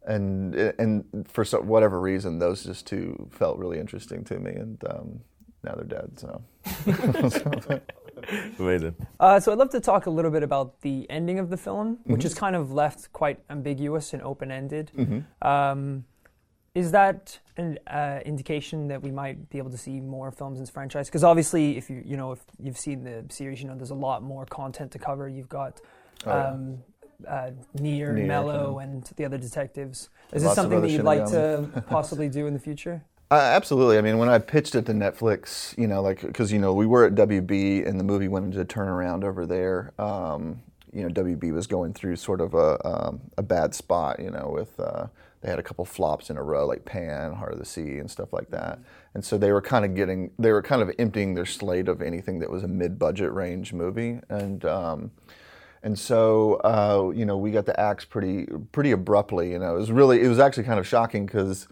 [0.07, 4.85] and and for so, whatever reason, those just two felt really interesting to me, and
[4.91, 5.21] um,
[5.65, 6.19] now they're dead.
[6.19, 6.43] So.
[8.59, 8.95] Amazing.
[9.21, 11.99] Uh, so I'd love to talk a little bit about the ending of the film,
[12.05, 12.27] which Mm-hmm.
[12.27, 14.91] is kind of left quite ambiguous and open-ended.
[14.97, 15.47] Mm-hmm.
[15.47, 16.05] Um,
[16.75, 20.63] is that an uh, indication that we might be able to see more films in
[20.65, 21.07] this franchise?
[21.09, 23.95] Because obviously, if you you know if you've seen the series, you know there's a
[23.95, 25.29] lot more content to cover.
[25.29, 25.81] You've got
[26.27, 26.49] Oh, yeah.
[26.49, 26.79] um,
[27.29, 27.51] uh,
[27.81, 30.09] Near, Near, Mello, and the other detectives.
[30.33, 33.05] Is this Lots of something that you'd like to possibly do in the future?
[33.31, 33.99] Uh, absolutely.
[33.99, 36.87] I mean, when I pitched it to Netflix, you know, like because you know we
[36.87, 39.93] were at WB and the movie went into turnaround over there.
[39.99, 44.21] Um, you know, WB was going through sort of a um, a bad spot.
[44.21, 45.07] You know, with uh,
[45.41, 48.11] they had a couple flops in a row, like Pan, Heart of the Sea, and
[48.11, 48.79] stuff like that.
[49.15, 52.01] And so they were kind of getting, they were kind of emptying their slate of
[52.01, 54.65] anything that was a mid-budget range movie, and.
[54.65, 55.11] Um,
[55.83, 59.51] and so, uh, you know, we got the axe pretty, pretty abruptly.
[59.51, 61.69] You know, it was really, it was actually kind of shocking because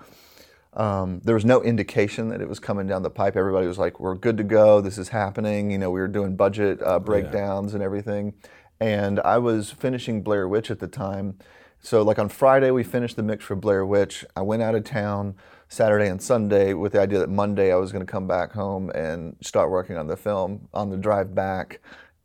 [0.74, 3.36] um, there was no indication that it was coming down the pipe.
[3.36, 4.80] Everybody was like, "We're good to go.
[4.80, 8.34] This is happening." You know, we were doing budget uh, breakdowns and everything.
[8.80, 11.38] And I was finishing Blair Witch at the time,
[11.80, 14.24] so like on Friday we finished the mix for Blair Witch.
[14.34, 15.34] I went out of town
[15.68, 18.90] Saturday and Sunday with the idea that Monday I was going to come back home
[18.90, 20.68] and start working on the film.
[20.74, 21.80] On the drive back,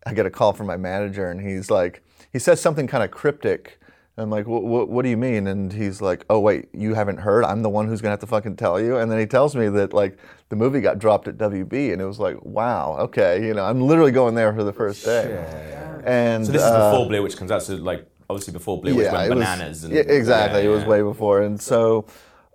[0.05, 3.11] I get a call from my manager, and he's like, he says something kind of
[3.11, 3.79] cryptic.
[4.17, 5.45] And I'm like, what, what do you mean?
[5.45, 7.43] And he's like, oh, wait, you haven't heard?
[7.45, 8.97] I'm the one who's going to have to fucking tell you.
[8.97, 10.17] And then he tells me that, like,
[10.49, 11.93] the movie got dropped at WB.
[11.93, 13.45] And it was like, wow, okay.
[13.45, 16.01] You know, I'm literally going there for the first day.
[16.03, 17.61] And So this is uh, before Blair Witch comes out.
[17.61, 19.83] So like obviously before Blair Witch went it was- bananas.
[19.83, 20.61] and, yeah, exactly.
[20.63, 22.05] yeah, It was way before, and so,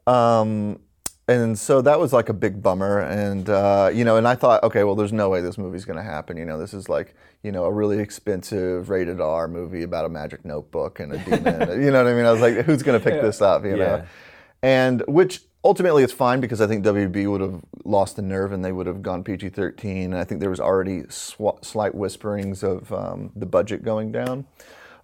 [0.07, 0.81] um,
[1.28, 3.00] and so that was like a big bummer.
[3.00, 5.96] And uh, you know, and I thought, okay, well, there's no way this movie's going
[5.96, 6.37] to happen.
[6.37, 10.08] You know, this is like you know a really expensive rated R movie about a
[10.08, 11.82] magic notebook and a demon.
[11.82, 12.26] you know what I mean?
[12.26, 13.64] I was like, who's going to pick this up?
[13.64, 14.04] You know,
[14.62, 15.40] and which.
[15.64, 18.88] Ultimately, it's fine because I think WB would have lost the nerve and they would
[18.88, 20.06] have gone PG-13.
[20.06, 24.44] And I think there was already sw- slight whisperings of um, the budget going down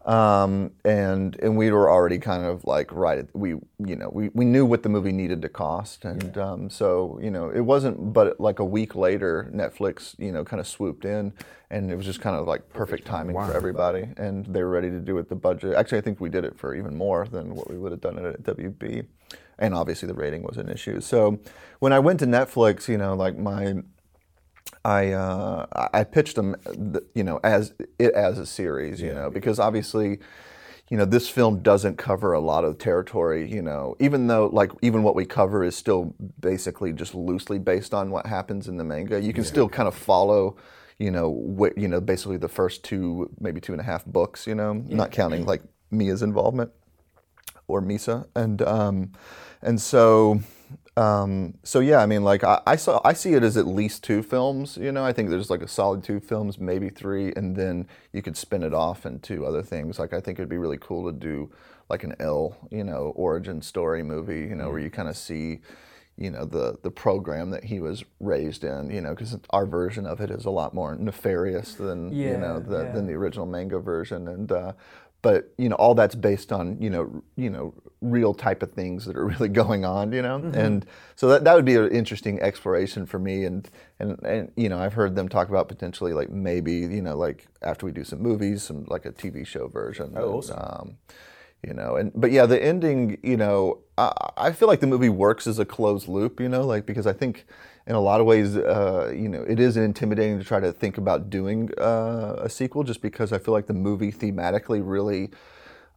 [0.07, 4.31] um, and and we were already kind of like right at, we you know we,
[4.33, 6.05] we knew what the movie needed to cost.
[6.05, 10.45] And um, so you know it wasn't but like a week later Netflix you know
[10.45, 11.33] kind of swooped in
[11.71, 13.35] and it was just kind of like perfect timing.
[13.35, 14.09] for everybody.
[14.17, 15.75] And they were ready to do it the budget.
[15.75, 18.19] Actually I think we did it for even more than what we would have done
[18.19, 19.07] it at WB
[19.59, 21.01] and obviously the rating was an issue.
[21.01, 21.41] So
[21.81, 23.83] when I went to Netflix you know like my
[24.85, 26.57] I uh, I- pitched them,
[27.15, 30.19] you know, as it as a series, you know, because obviously,
[30.91, 34.71] you know, this film doesn't cover a lot of territory, you know, even though like
[34.83, 38.85] even what we cover is still basically just loosely based on what happens in the
[38.85, 39.21] manga.
[39.21, 40.57] You can still kind of follow,
[40.99, 44.47] you know, what you know, basically the first two, maybe two and a half books,
[44.47, 46.71] you know, not counting like Mia's involvement
[47.67, 49.13] or Misa, and um,
[49.61, 50.41] and so
[50.97, 54.03] um, so yeah, I mean, like I, I saw, I see it as at least
[54.03, 54.77] two films.
[54.77, 58.21] You know, I think there's like a solid two films, maybe three, and then you
[58.23, 59.99] could spin it off into other things.
[59.99, 61.51] Like I think it'd be really cool to do
[61.89, 64.41] like an L, you know, origin story movie.
[64.41, 65.61] You know, where you kind of see.
[66.21, 68.91] You know the the program that he was raised in.
[68.91, 72.59] You know, because our version of it is a lot more nefarious than you know
[72.59, 72.91] the, yeah.
[72.91, 74.73] than the original manga version, and uh,
[75.23, 79.05] but you know all that's based on you know you know real type of things
[79.07, 80.37] that are really going on you know?
[80.55, 83.45] And so that, that would be an interesting exploration for me.
[83.45, 87.17] And, and and you know I've heard them talk about potentially like maybe you know
[87.17, 90.59] like after we do some movies some like a TV show version Oh, And, awesome.
[90.61, 90.97] um,
[91.67, 95.09] you know and but yeah the ending you know I, I feel like the movie
[95.09, 97.47] works as a closed loop you know like because I think
[97.89, 100.99] in a lot of ways uh, you know it is intimidating to try to think
[100.99, 105.31] about doing uh, a sequel just because I feel like the movie thematically really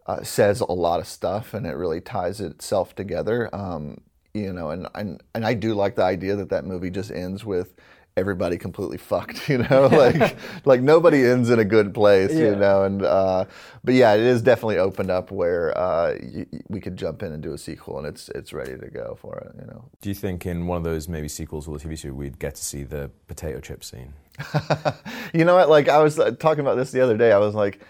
[0.08, 3.54] uh, says a lot of stuff and it really ties itself together.
[3.54, 4.02] Um,
[4.34, 7.44] you know and, and and I do like the idea that that movie just ends
[7.44, 7.76] with
[8.18, 12.84] everybody completely fucked you know like like nobody ends in a good place you know
[12.84, 13.46] and uh,
[13.86, 17.32] but yeah it is definitely opened up where uh, y- y- we could jump in
[17.32, 20.10] and do a sequel and it's it's ready to go for it you know Do
[20.10, 22.64] you think in one of those maybe sequels or the TV show we'd get to
[22.64, 24.14] see the potato chip scene?
[25.34, 25.70] you know what?
[25.70, 27.32] Like I was uh, talking about this the other day.
[27.32, 27.82] I was like,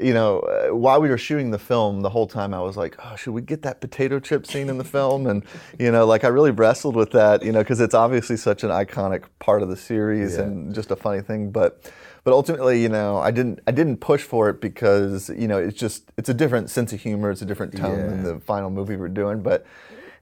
[0.00, 2.96] you know, uh, while we were shooting the film, the whole time I was like,
[3.04, 5.26] oh, should we get that potato chip scene in the film?
[5.26, 5.44] And
[5.78, 8.70] you know, like I really wrestled with that, you know, because it's obviously such an
[8.70, 10.42] iconic part of the series Yeah.
[10.42, 11.50] and just a funny thing.
[11.50, 11.90] But,
[12.24, 15.78] but ultimately, you know, I didn't I didn't push for it because you know it's
[15.78, 18.96] just it's a different sense of humor, it's a different tone than the final movie
[18.96, 19.64] we're doing, but.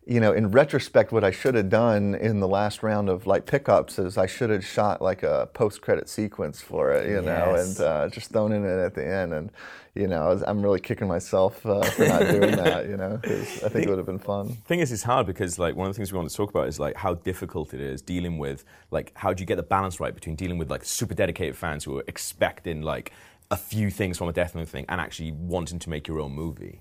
[0.08, 3.44] You know, in retrospect, what I should have done in the last round of like
[3.44, 7.80] pickups is I should have shot like a post-credit sequence for it, you know, and
[7.80, 9.34] uh, just thrown in it at the end.
[9.34, 9.50] And
[9.96, 13.18] you know, I was, I'm really kicking myself uh, for not doing that, you know,
[13.20, 14.50] 'cause I think it would have been fun.
[14.66, 16.68] thing is, it's hard because like one of the things we want to talk about
[16.68, 19.98] is like how difficult it is dealing with like how do you get the balance
[19.98, 23.10] right between dealing with like super dedicated fans who are expecting like
[23.50, 26.32] a few things from a Death Note thing and actually wanting to make your own
[26.32, 26.80] movie.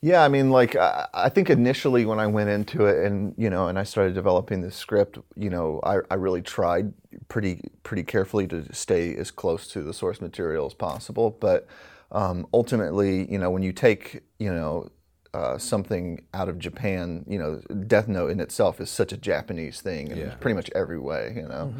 [0.00, 3.68] Yeah, I mean, like I, think initially when I went into it, and you know,
[3.68, 6.92] and I started developing the script, you know, I, I really tried
[7.28, 11.36] pretty pretty carefully to stay as close to the source material as possible.
[11.40, 11.66] But
[12.12, 14.90] um, ultimately, you know, when you take you know
[15.34, 19.80] uh, something out of Japan, you know, Death Note in itself is such a Japanese
[19.80, 20.34] thing in Yeah.
[20.36, 21.74] pretty much every way, you know.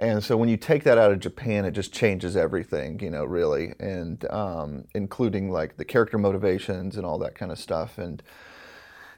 [0.00, 3.24] And so when you take that out of Japan, it just changes everything, you know,
[3.24, 7.98] really, and um, including like the character motivations and all that kind of stuff.
[7.98, 8.22] And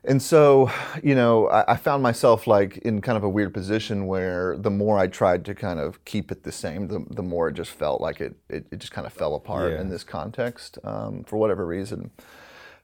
[0.03, 0.71] and so,
[1.03, 4.71] you know, I, I found myself like in kind of a weird position where the
[4.71, 7.71] more I tried to kind of keep it the same, the, the more it just
[7.73, 9.83] felt like it, it, it just kind of fell apart Yeah.
[9.83, 12.11] in this context um, for whatever reason.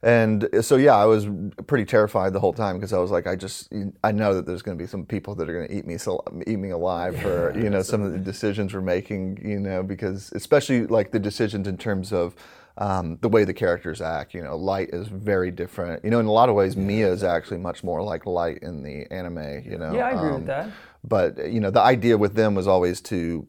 [0.02, 1.26] And so, yeah, I was
[1.66, 3.72] pretty terrified the whole time because I was like, I just,
[4.04, 5.96] I know that there's going to be some people that are going to eat me,
[5.98, 9.82] so eat me alive for, you know, some of the decisions we're making, you know,
[9.82, 12.36] because especially like the decisions in terms of
[12.78, 14.34] um, the way the characters act.
[14.34, 16.04] You know, Light is very different.
[16.04, 18.82] You know, in a lot of ways, Mia is actually much more like Light in
[18.82, 19.62] the anime.
[19.64, 20.68] You know, Yeah, I agree Um, with that.
[21.02, 23.46] But you know, the idea with them was always to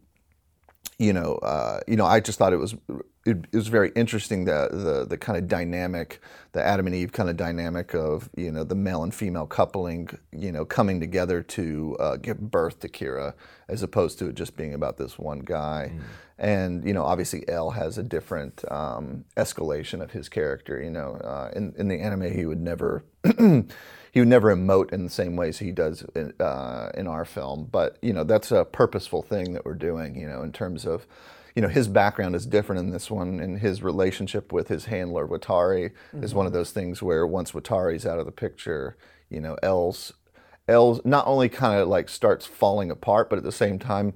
[0.97, 2.75] you know, uh, you know, I just thought it was
[3.25, 6.21] it, it was very interesting the the the kind of dynamic,
[6.53, 10.09] the Adam and Eve kind of dynamic of you know the male and female coupling,
[10.31, 13.33] you know, coming together to uh, give birth to Kira,
[13.67, 15.91] as opposed to it just being about this one guy.
[16.39, 20.81] And you know, obviously, L has a different um, escalation of his character.
[20.81, 23.03] You know, uh, in in the anime, he would never
[24.11, 27.67] he would never emote in the same ways he does in, uh, in our film.
[27.71, 30.15] But you know, that's a purposeful thing that we're doing.
[30.15, 31.07] You know, in terms of,
[31.55, 35.27] you know, his background is different in this one, and his relationship with his handler
[35.27, 38.97] Watari is one of those things where once Watari's out of the picture,
[39.29, 40.13] you know, L's
[40.67, 44.13] L's not only kind of like starts falling apart, but at the same time,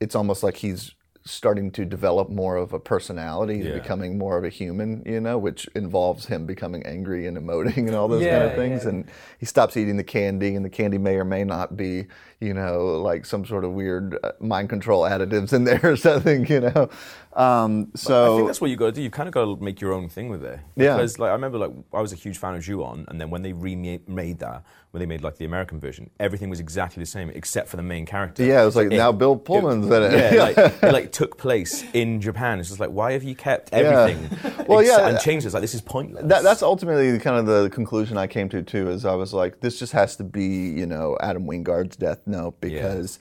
[0.00, 3.74] it's almost like he's starting to develop more of a personality and Yeah.
[3.74, 7.94] becoming more of a human, you know, which involves him becoming angry and emoting and
[7.94, 8.82] all those kind of things.
[8.84, 8.90] yeah.
[8.90, 9.04] And
[9.38, 12.06] he stops eating the candy, and the candy may or may not be,
[12.42, 16.46] you know, like some sort of weird uh, mind control additives in there or something,
[16.46, 16.90] you know.
[17.34, 19.02] Um, so I think that's what you got to do.
[19.02, 20.60] You've kind of got to make your own thing with it.
[20.76, 20.96] Yeah.
[20.96, 23.42] Because like I remember, like I was a huge fan of Ju-on, and then when
[23.42, 27.30] they remade that, when they made like the American version, everything was exactly the same
[27.30, 28.44] except for the main character.
[28.44, 30.34] Yeah, it was like, now Bill Pullman's in it.
[30.34, 32.60] Yeah, like, it like took place in Japan.
[32.60, 34.28] It's just like, why have you kept everything?
[34.42, 34.50] Yeah.
[34.72, 35.08] Well, yeah.
[35.08, 35.52] and changed it?
[35.52, 36.24] Like this is pointless.
[36.26, 38.88] That, that's ultimately kind of the conclusion I came to too.
[38.88, 42.60] Is I was like, this just has to be, you know, Adam Wingard's Death Note
[42.60, 43.18] because,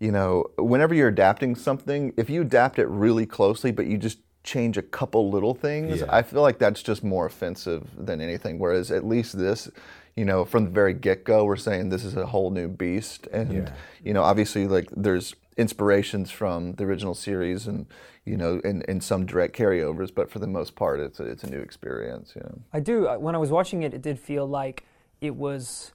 [0.00, 4.18] you know, whenever you're adapting something, if you adapt it really closely, but you just
[4.44, 6.06] change a couple little things, Yeah.
[6.08, 8.58] I feel like that's just more offensive than anything.
[8.58, 9.70] Whereas at least this.
[10.14, 13.52] You know, from the very get-go, we're saying this is a whole new beast, and
[13.52, 13.72] Yeah.
[14.04, 17.86] you know, obviously, like there's inspirations from the original series, and
[18.26, 21.44] you know, and, and some direct carryovers, but for the most part, it's a, it's
[21.44, 22.34] a new experience.
[22.36, 22.58] You know.
[22.74, 23.08] I do.
[23.08, 24.84] uh, When I was watching it, it did feel like
[25.22, 25.92] it was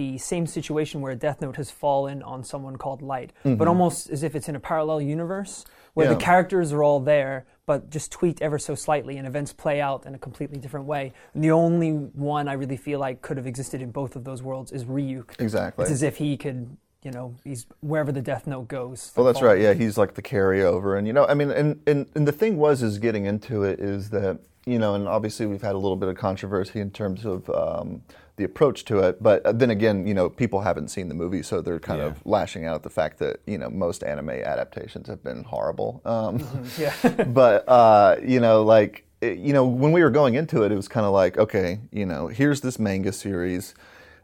[0.00, 4.08] the same situation where a Death Note has fallen on someone called Light, but almost
[4.08, 6.12] as if it's in a parallel universe where Mm-hmm.
[6.12, 6.18] Yeah.
[6.18, 10.06] the characters are all there, but just tweaked ever so slightly, and events play out
[10.06, 11.12] in a completely different way.
[11.34, 14.40] And the only one I really feel like could have existed in both of those
[14.42, 15.38] worlds is Ryuk.
[15.38, 15.82] Exactly.
[15.82, 19.12] It's as if he could, you know, he's wherever the Death Note goes.
[19.16, 19.60] Well, that's right.
[19.60, 22.56] Yeah, he's like the carryover, and you know, I mean, and, and and the thing
[22.58, 25.96] was, is getting into it is that you know, and obviously we've had a little
[25.96, 28.02] bit of controversy in terms of um,
[28.36, 31.42] the approach to it, but uh, then again, you know, people haven't seen the movie,
[31.42, 35.08] so they're kind of lashing out at the fact that you know most anime adaptations
[35.08, 36.02] have been horrible.
[36.04, 36.44] Um,
[36.78, 36.94] Yeah.
[37.28, 40.76] but uh, you know, like it- you know, when we were going into it, it
[40.76, 43.74] was kind of like, okay, you know, here's this manga series.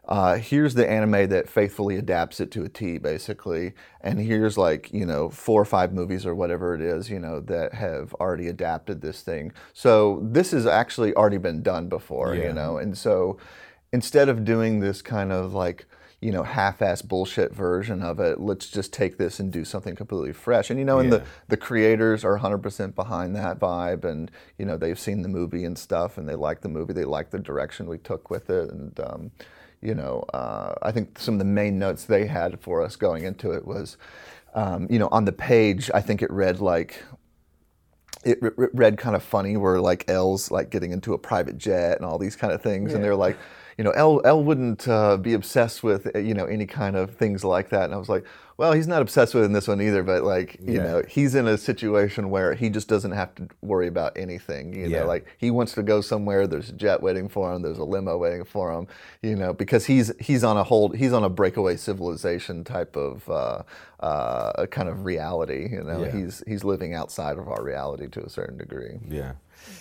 [0.07, 4.91] Uh, here's the anime that faithfully adapts it to a T, basically, and here's like
[4.93, 8.47] you know four or five movies or whatever it is, you know, that have already
[8.47, 9.51] adapted this thing.
[9.73, 12.47] So this has actually already been done before, Yeah.
[12.47, 13.37] you know, and so
[13.91, 15.85] instead of doing this kind of like
[16.19, 20.33] you know half-ass bullshit version of it let's just take this and do something completely
[20.33, 20.69] fresh.
[20.69, 24.03] And you know and the the creators are 100% behind that vibe.
[24.05, 26.93] And you know they've seen the movie and stuff and they like the movie.
[26.93, 28.71] They like the direction we took with it.
[28.71, 29.31] And um,
[29.81, 33.23] you know uh, i think some of the main notes they had for us going
[33.23, 33.97] into it was
[34.57, 37.03] um, you know, on the page, I think it read like
[38.25, 41.59] it re- re- read kind of funny where like L's like getting into a private
[41.59, 43.37] jet and all these kind of things, and they're like,
[43.77, 47.15] you know, L L wouldn't uh, be obsessed with uh, you know any kind of
[47.15, 48.25] things like that, and I was like,
[48.57, 50.83] well, he's not obsessed with it in this one either, but like you Yeah.
[50.83, 54.87] know, he's in a situation where he just doesn't have to worry about anything, you
[54.87, 55.01] Yeah.
[55.01, 57.83] know, like he wants to go somewhere, there's a jet waiting for him, there's a
[57.83, 58.87] limo waiting for him,
[59.21, 63.29] you know, because he's he's on a hold, he's on a breakaway civilization type of
[63.29, 63.61] uh,
[63.99, 66.11] uh, kind of reality, you know, Yeah.
[66.11, 68.97] he's he's living outside of our reality to a certain degree.
[69.07, 69.33] Yeah.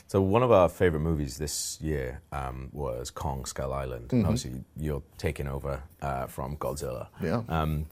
[0.07, 4.09] So one of our favorite movies this year um, was Kong Skull Island.
[4.09, 4.25] Mm-hmm.
[4.25, 7.09] Obviously, you're taking over uh, from Godzilla.
[7.23, 7.43] Yeah.
[7.49, 7.87] Um,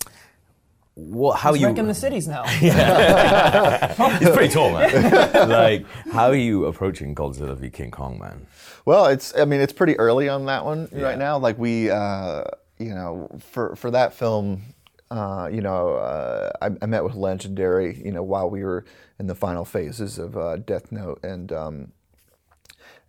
[0.95, 1.38] what?
[1.40, 1.66] How He's you?
[1.68, 2.45] wrecking the cities now.
[4.18, 5.11] He's pretty tall, man.
[5.49, 8.47] like, how are you approaching Godzilla v King Kong, man?
[8.84, 11.03] Well, it's I mean it's pretty early on that one Yeah.
[11.03, 11.38] right now.
[11.38, 12.45] Like we, uh,
[12.78, 14.62] you know, for for that film,
[15.11, 18.84] uh, you know, uh, I, I met with Legendary, you know, while we were
[19.18, 21.92] in the final phases of uh, Death Note, and um,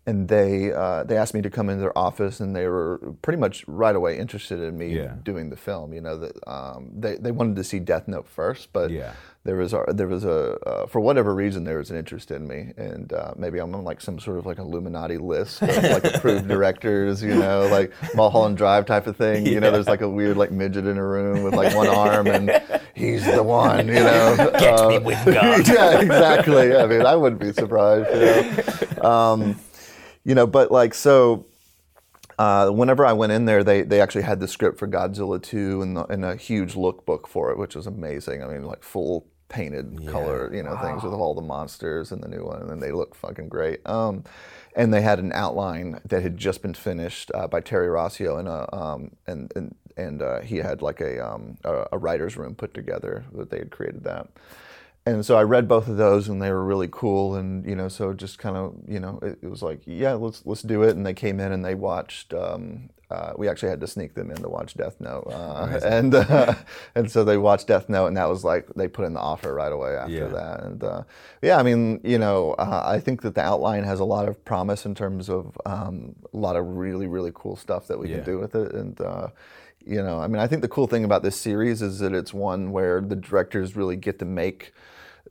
[0.07, 3.39] and they uh, they asked me to come into their office, and they were pretty
[3.39, 5.15] much right away interested in me Yeah.
[5.23, 5.93] doing the film.
[5.93, 9.13] You know, that um, they they wanted to see Death Note first, but Yeah.
[9.45, 12.47] there was a, there was a uh, for whatever reason there was an interest in
[12.47, 16.03] me, and uh, maybe I'm on like some sort of like Illuminati list of like
[16.13, 19.47] approved directors, you know, like Mulholland Drive type of thing.
[19.47, 22.27] You know, there's like a weird like midget in a room with like one arm,
[22.27, 22.49] and
[22.95, 24.35] he's the one, you know.
[24.59, 25.67] Get me Uh, with God.
[25.67, 26.75] yeah, exactly.
[26.75, 28.09] I mean, I wouldn't be surprised.
[28.09, 29.59] You know, um,
[30.23, 31.45] you know but like so.
[32.37, 35.81] Uh, whenever I went in there, they, they actually had the script for Godzilla 2
[35.81, 38.43] and, the, and a huge lookbook for it, which was amazing.
[38.43, 42.27] I mean, like full painted color, you know, things with all the monsters and the
[42.27, 43.79] new one, and they look fucking great.
[43.87, 44.25] Um,
[44.75, 48.49] and they had an outline that had just been finished uh, by Terry Rossio, and
[48.49, 52.55] a, um, and and and uh, he had like a, um, a a writers' room
[52.55, 54.27] put together that they had created that.
[55.07, 57.35] And so I read both of those, and they were really cool.
[57.35, 60.43] And you know, so just kind of, you know, it, it was like, yeah, let's
[60.45, 60.95] let's do it.
[60.95, 62.33] And they came in and they watched.
[62.33, 66.15] Um, uh, we actually had to sneak them in to watch Death Note, uh, and
[66.15, 66.55] uh,
[66.95, 69.53] and so they watched Death Note, and that was like they put in the offer
[69.53, 70.27] right away after Yeah.
[70.29, 70.63] that.
[70.63, 71.03] And uh,
[71.43, 74.43] yeah, I mean, you know, uh, I think that the outline has a lot of
[74.43, 78.15] promise in terms of um, a lot of really really cool stuff that we Yeah.
[78.15, 78.73] can do with it.
[78.73, 79.27] And uh,
[79.85, 82.33] you know, I mean, I think the cool thing about this series is that it's
[82.33, 84.73] one where the directors really get to make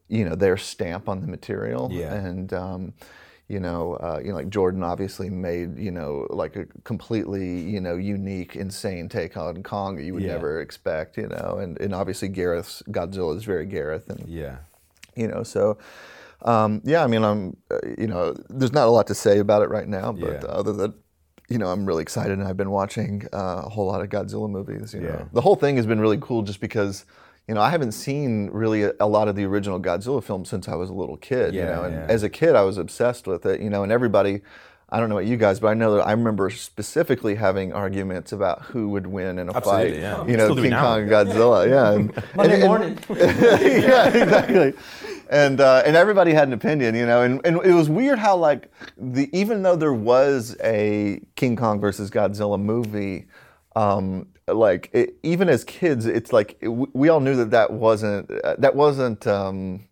[0.08, 2.12] you know their stamp on the material Yeah.
[2.14, 2.92] and um,
[3.48, 7.80] you know uh, you know like Jordan obviously made you know like a completely you
[7.80, 10.34] know unique insane take on Kong that you would Yeah.
[10.34, 14.58] never expect you know and, and obviously Gareth's Godzilla is very Gareth and Yeah.
[15.16, 15.78] you know so
[16.42, 19.62] um, yeah I mean I'm uh, you know there's not a lot to say about
[19.62, 20.48] it right now but Yeah.
[20.50, 20.94] other than
[21.48, 24.48] you know I'm really excited and I've been watching uh, a whole lot of Godzilla
[24.48, 25.08] movies you Yeah.
[25.08, 27.04] know the whole thing has been really cool just because
[27.48, 30.68] you know I haven't seen really a, a lot of the original Godzilla films since
[30.68, 32.06] I was a little kid you know and yeah.
[32.08, 34.40] as a kid I was obsessed with it you know and everybody
[34.90, 38.32] I don't know about you guys, but I know that I remember specifically having arguments
[38.32, 40.00] about who would win in a Absolutely, fight.
[40.00, 40.26] yeah.
[40.26, 40.72] You know, Still King.
[40.72, 41.68] Kong and Godzilla.
[41.68, 41.92] Yeah.
[41.94, 42.98] And, Monday and- and- morning.
[43.10, 44.72] yeah, exactly.
[45.30, 48.36] And uh, and everybody had an opinion, you know, and, and it was weird how
[48.36, 53.26] like the even though there was a King Kong versus Godzilla movie,
[53.74, 58.30] um, like it, even as kids, it's like it, we all knew that that wasn't
[58.44, 59.26] uh, that wasn't.
[59.26, 59.86] Um,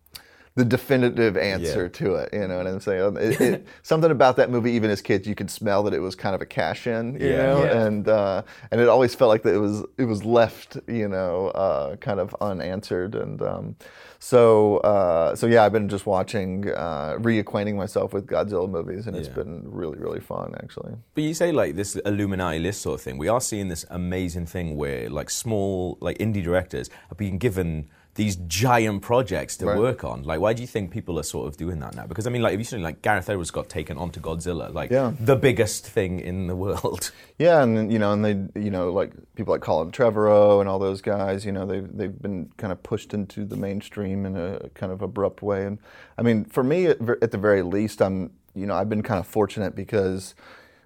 [0.54, 1.88] the definitive answer Yeah.
[1.88, 3.02] to it, you know what I'm saying?
[3.02, 6.00] Um, It, it, something about that movie, even as kids, you could smell that it
[6.00, 7.36] was kind of a cash in, you Yeah.
[7.46, 7.84] know, Yeah.
[7.86, 11.48] and uh, and it always felt like that it was it was left, you know,
[11.48, 13.76] uh, kind of unanswered, and um,
[14.18, 19.16] so uh, so yeah, I've been just watching, uh, reacquainting myself with Godzilla movies, and
[19.16, 20.92] it's been really really fun actually.
[21.14, 23.16] But you say like this Illuminati list sort of thing.
[23.18, 27.88] We are seeing this amazing thing where like small like indie directors are being given
[28.14, 29.78] these giant projects to Right.
[29.78, 30.22] work on.
[30.24, 32.06] Like, why do you think people are sort of doing that now?
[32.06, 35.12] Because I mean, like, seen like Gareth Edwards got taken onto Godzilla, like Yeah.
[35.18, 37.10] the biggest thing in the world.
[37.38, 40.68] Yeah, and then, you know, and they, you know, like people like Colin Trevorrow and
[40.68, 44.36] all those guys, you know, they've they've been kind of pushed into the mainstream in
[44.36, 45.64] a kind of abrupt way.
[45.66, 45.78] And
[46.16, 49.18] I mean, for me, at, at the very least, I'm, you know, I've been kind
[49.18, 50.34] of fortunate because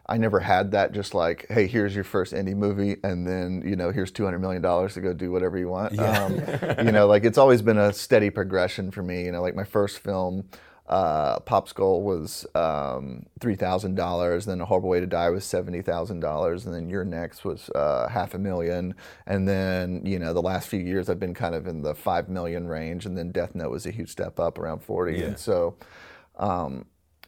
[0.08, 0.92] I never had that.
[0.92, 4.40] Just like, hey, here's your first indie movie, and then you know, here's two hundred
[4.40, 5.98] million dollars to go do whatever you want.
[5.98, 6.34] Um,
[6.84, 9.24] you know, like it's always been a steady progression for me.
[9.24, 10.48] You know, like my first film
[10.88, 14.46] uh, Pop Skull was um, three thousand dollars.
[14.46, 17.68] Then A Horrible Way to Die was seventy thousand dollars, and then You're Next was
[17.70, 18.94] uh, half a million.
[19.26, 22.28] And then you know the last few years I've been kind of in the five
[22.28, 25.18] million range, and then Death Note was a huge step up around forty.
[25.18, 25.26] Yeah.
[25.26, 25.76] And so.
[26.38, 26.84] Um,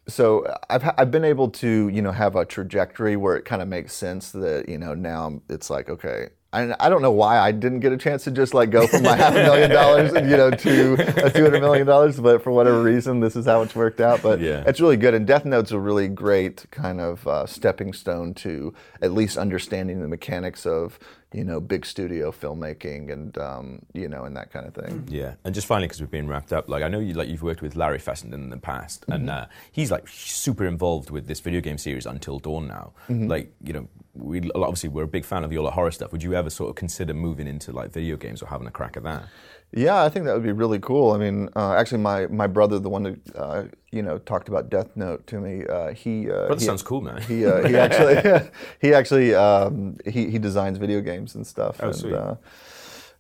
[0.09, 3.69] so I've I've been able to you know have a trajectory where it kind of
[3.69, 7.53] makes sense that you know now it's like okay I, I don't know why I
[7.53, 10.35] didn't get a chance to just like go from my half a million dollars, you
[10.35, 10.93] know, to
[11.27, 12.19] a two hundred million dollars.
[12.19, 14.23] But for whatever reason, this is how it's worked out.
[14.23, 14.65] But Yeah.
[14.67, 18.73] it's really good, and Death Note's a really great kind of uh, stepping stone to
[19.03, 20.99] at least understanding the mechanics of
[21.33, 25.07] you know big studio filmmaking and um, you know and that kind of thing.
[25.11, 27.43] Yeah, and just finally, because we've been wrapped up, like I know you like you've
[27.43, 31.41] worked with Larry Fessenden in the past, and uh, he's like super involved with this
[31.41, 32.93] video game series Until Dawn now.
[33.29, 36.13] Like you know, we obviously we're a big fan of your horror stuff.
[36.13, 38.97] Would you ever sort of consider moving into like video games or having a crack
[38.97, 39.25] at that?
[39.73, 41.13] Yeah, I think that would be really cool.
[41.13, 44.71] I mean, uh, actually, my, my brother, the one that uh, you know talked about
[44.71, 47.21] Death Note to me, uh, he uh, Brother he, sounds cool, man.
[47.23, 48.49] He uh, he actually
[48.81, 51.81] he actually um, he he designs video games and stuff.
[51.83, 52.15] Oh, and, sweet.
[52.15, 52.37] Uh,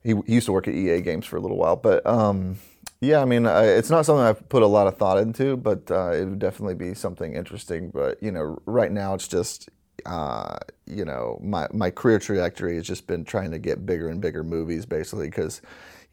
[0.03, 2.57] he, he used to work at EA Games for a little while, but um,
[3.01, 5.90] yeah, I mean, I, it's not something I've put a lot of thought into, but
[5.90, 7.90] uh, it would definitely be something interesting.
[7.90, 9.68] But you know, right now it's just.
[10.07, 14.20] Uh, you know, my, my career trajectory has just been trying to get bigger and
[14.20, 15.61] bigger movies, basically, because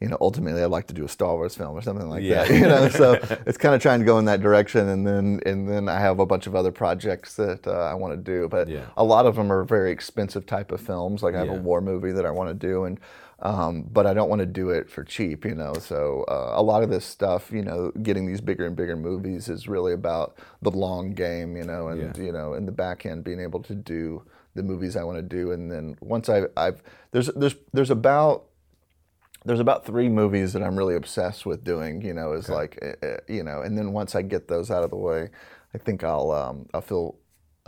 [0.00, 2.44] you know, ultimately I'd like to do a Star Wars film or something like Yeah.
[2.44, 2.54] that.
[2.54, 3.12] You know, so
[3.46, 6.18] it's kind of trying to go in that direction, and then and then I have
[6.18, 8.84] a bunch of other projects that uh, I want to do, but Yeah.
[8.96, 11.22] a lot of them are very expensive type of films.
[11.22, 11.54] Like I have Yeah.
[11.54, 13.00] a war movie that I want to do, and
[13.40, 15.44] um, but I don't want to do it for cheap.
[15.44, 18.74] You know, so uh, a lot of this stuff, you know, getting these bigger and
[18.76, 21.56] bigger movies is really about the long game.
[21.56, 22.22] You know, and Yeah.
[22.22, 24.22] you know, in the back end, being able to do
[24.54, 26.82] the movies I want to do, and then once I've, I've
[27.12, 28.44] there's there's there's about
[29.46, 32.02] there's about three movies that I'm really obsessed with doing.
[32.02, 34.82] You know, is like uh, uh, you know, and then once I get those out
[34.82, 35.30] of the way,
[35.74, 37.16] I think I'll um, I'll feel.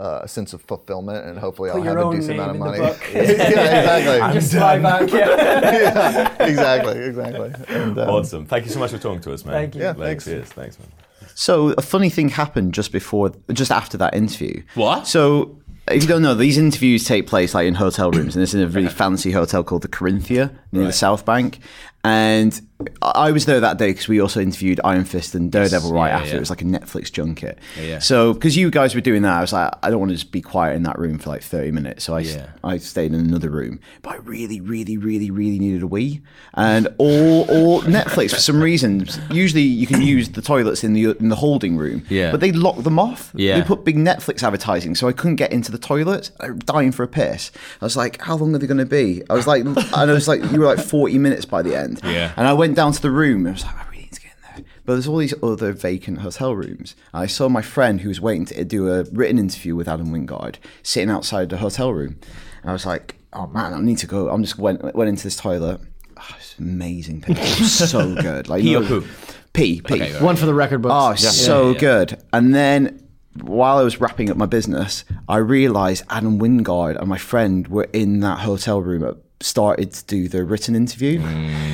[0.01, 2.77] Uh, a sense of fulfillment, and hopefully Put I'll have a decent amount of money.
[3.13, 4.33] yeah, exactly.
[4.39, 5.11] Just fly back.
[5.11, 5.27] Yeah.
[6.39, 7.51] yeah, exactly, exactly.
[7.67, 8.45] And, um, Awesome.
[8.45, 9.55] Thank you so much for talking to us, man.
[9.55, 9.81] Thank you.
[9.81, 10.23] Yeah, thanks.
[10.23, 10.47] Cheers.
[10.53, 10.87] Thanks, man.
[11.35, 14.63] So a funny thing happened just before, just after that interview.
[14.75, 15.05] What?
[15.05, 15.58] So
[15.89, 18.61] if you don't know, these interviews take place like in hotel rooms, and it's in
[18.61, 21.59] a really fancy hotel called the Corinthia near the South Bank.
[22.03, 22.59] And
[23.01, 26.15] I was there that day because we also interviewed Iron Fist and Daredevil right yeah,
[26.17, 26.29] after.
[26.29, 26.35] yeah.
[26.37, 27.59] It was like a Netflix junket.
[27.77, 27.99] yeah.
[27.99, 30.31] So because you guys were doing that, I was like, I don't want to just
[30.31, 32.03] be quiet in that room for like thirty minutes.
[32.03, 32.25] So I.
[32.63, 36.21] I stayed in another room, but I really, really, really, really needed a wee.
[36.53, 39.07] And all, all Netflix for some reason.
[39.31, 42.05] Usually you can use the toilets in the in the holding room.
[42.09, 42.31] Yeah.
[42.31, 43.31] But they locked them off.
[43.33, 43.59] Yeah.
[43.59, 46.31] They put big Netflix advertising, so I couldn't get into the toilet.
[46.39, 47.51] I was dying for a piss.
[47.81, 49.23] I was like, how long are they going to be?
[49.29, 51.88] I was like, and I was like, you were like 40 minutes by the end.
[52.03, 52.33] Yeah.
[52.37, 54.21] And I went down to the room and I was like, I really need to
[54.21, 54.65] get in there.
[54.85, 56.95] But there's all these other vacant hotel rooms.
[57.13, 60.07] And I saw my friend who was waiting to do a written interview with Adam
[60.11, 62.17] Wingard sitting outside the hotel room.
[62.61, 64.29] And I was like, oh man, I need to go.
[64.29, 65.79] I'm just went went into this toilet.
[66.17, 67.23] Oh, it's amazing.
[67.27, 68.49] It was so good.
[68.49, 69.07] Like Pee you or know- poo?
[69.53, 69.95] Pee, pee.
[69.95, 70.21] Okay, right.
[70.21, 70.93] One for the record books.
[71.25, 72.21] Oh, so good.
[72.31, 73.07] And then
[73.41, 77.87] while I was wrapping up my business, I realised Adam Wingard and my friend were
[77.93, 79.03] in that hotel room.
[79.03, 81.21] At, started to do the written interview.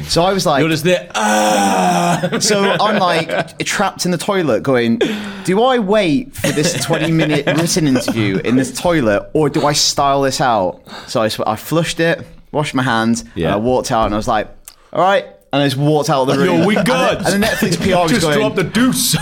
[0.04, 1.10] So I was like, You're just there.
[1.16, 2.38] Ah!
[2.40, 5.00] so I'm like trapped in the toilet going,
[5.46, 9.74] do I wait for this 20 minute written interview in this toilet or do I
[9.74, 10.82] style this out?
[11.08, 13.48] So I, I flushed it, washed my hands, Yeah.
[13.48, 14.48] and I walked out and I was like,
[14.94, 15.26] all right.
[15.52, 16.62] And I just walked out of the room.
[16.62, 17.18] Yo, we good.
[17.18, 19.16] And the Netflix PR was Just going, drop the deuce.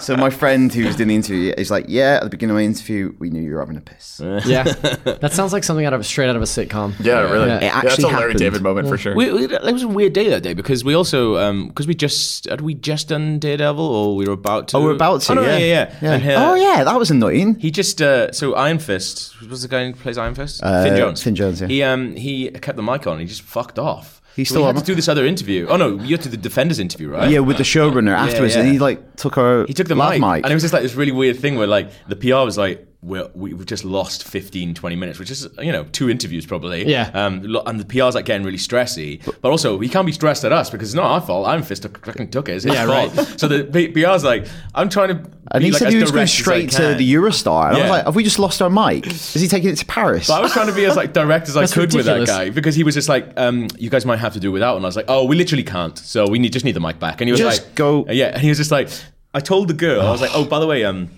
[0.00, 2.56] So my friend who was doing the interview, he's like, "Yeah, at the beginning of
[2.56, 5.92] my interview, we knew you were having a piss." Yeah, that sounds like something out
[5.92, 6.94] of straight out of a sitcom.
[7.00, 7.48] Yeah, really.
[7.48, 7.56] Yeah.
[7.56, 8.38] It Yeah, that's actually a Larry happened.
[8.38, 9.14] David moment for sure.
[9.14, 12.48] We, we, it was a weird day that day because we also because we just
[12.48, 14.78] had we just done Daredevil or we were about to.
[14.78, 15.32] Oh, we're about to.
[15.32, 16.12] Oh, no, yeah, yeah, yeah.
[16.12, 17.56] And, uh, oh, yeah, that was annoying.
[17.56, 20.62] He just uh, so Iron Fist was the guy who plays Iron Fist.
[20.62, 21.22] Uh, Finn Jones.
[21.22, 21.68] Finn Jones, yeah.
[21.68, 23.18] He um he kept the mic on.
[23.18, 24.17] He just fucked off.
[24.38, 25.66] He's still we had to do this other interview.
[25.68, 27.28] Oh no, you had to do the Defenders interview, right?
[27.28, 28.60] Yeah, with the showrunner afterwards, yeah.
[28.62, 30.44] and he like took our He took the mic, mic.
[30.44, 32.86] and it was just like this really weird thing where like the PR was like,
[33.00, 36.84] we're, we- we've just lost 15, 20 minutes, which is you know two interviews probably.
[36.84, 37.10] Yeah.
[37.14, 40.52] Um, and the PR's like getting really stressy, but also he can't be stressed at
[40.52, 41.46] us because it's not our fault.
[41.46, 42.56] Iron Fist fucking took it.
[42.56, 43.16] It's his Yeah, fault.
[43.16, 43.40] right.
[43.40, 45.14] So the P- PR's like, I'm trying to.
[45.52, 47.68] and be he like said he was going direct as I straight to the Eurostar.
[47.68, 49.06] And I was like, "Have we just lost our mic?
[49.06, 51.48] Is he taking it to Paris?" But I was trying to be as like direct
[51.48, 54.18] as I could with that guy because he was just like, um, "You guys might
[54.18, 55.96] have to do without," and I was like, "Oh, we literally can't.
[55.96, 58.26] So we need just need the mic back." And he was Just like, go- yeah."
[58.32, 58.88] And he was just like,
[59.32, 61.10] I told the girl, I was like, "Oh, by the way, um."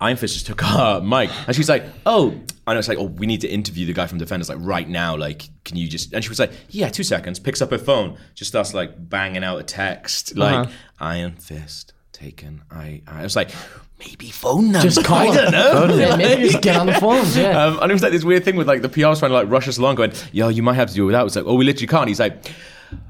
[0.00, 3.04] Iron Fist just took our mic, and she's like, "Oh," and I was like, "Oh,
[3.04, 5.16] we need to interview the guy from Defenders like right now.
[5.16, 8.16] Like, can you just?" And she was like, "Yeah, two seconds." Picks up her phone,
[8.34, 10.72] just starts like banging out a text like, Uh-huh.
[11.00, 13.50] "Iron Fist taken." I, I was like,
[13.98, 14.88] maybe phone number.
[14.88, 15.96] Just call I don't know.
[15.96, 17.36] Yeah, maybe just get on the phones.
[17.36, 17.60] Yeah.
[17.64, 19.34] Um, and it was like this weird thing with like the PR was trying to
[19.36, 21.44] like rush us along, going, "Yo, you might have to do it without." It's like,
[21.46, 22.52] "Oh, we literally can't." He's like,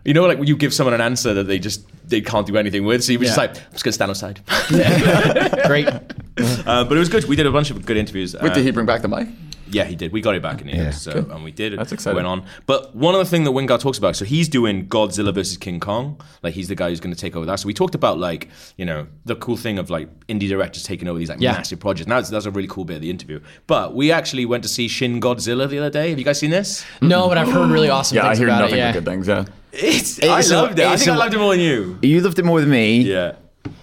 [0.05, 2.57] "You know, like when you give someone an answer that they just they can't do
[2.57, 4.41] anything with." So he was just like, "I'm just gonna stand outside."
[5.67, 5.89] Great.
[5.89, 7.25] uh, but it was good.
[7.25, 8.35] We did a bunch of good interviews.
[8.35, 9.29] Wait, Uh, did he bring back the mic?
[9.71, 10.13] Yeah, he did.
[10.13, 11.79] We got it back in the end, so and we did.
[11.79, 12.17] That's it exciting.
[12.17, 14.17] Went on, but one of the thing that Wingard talks about.
[14.17, 16.19] So he's doing Godzilla versus King Kong.
[16.43, 17.61] Like he's the guy who's going to take over that.
[17.61, 18.49] So we talked about like
[18.79, 21.53] you know the cool thing of like indie directors taking over these like Yeah.
[21.53, 22.09] massive projects.
[22.09, 23.41] Now that's, that's a really cool bit of the interview.
[23.67, 26.09] But we actually went to see Shin Godzilla the other day.
[26.11, 26.87] Have you guys seen this?
[27.03, 28.79] No, but I've heard really awesome Yeah, I hear about nothing it.
[28.79, 28.93] Yeah.
[28.93, 29.29] but good things.
[29.29, 29.45] Yeah.
[29.73, 30.87] It's, I It's a- loved it.
[30.87, 31.99] I think I loved it more than you.
[32.03, 33.03] You loved it more than me.
[33.03, 33.33] Yeah.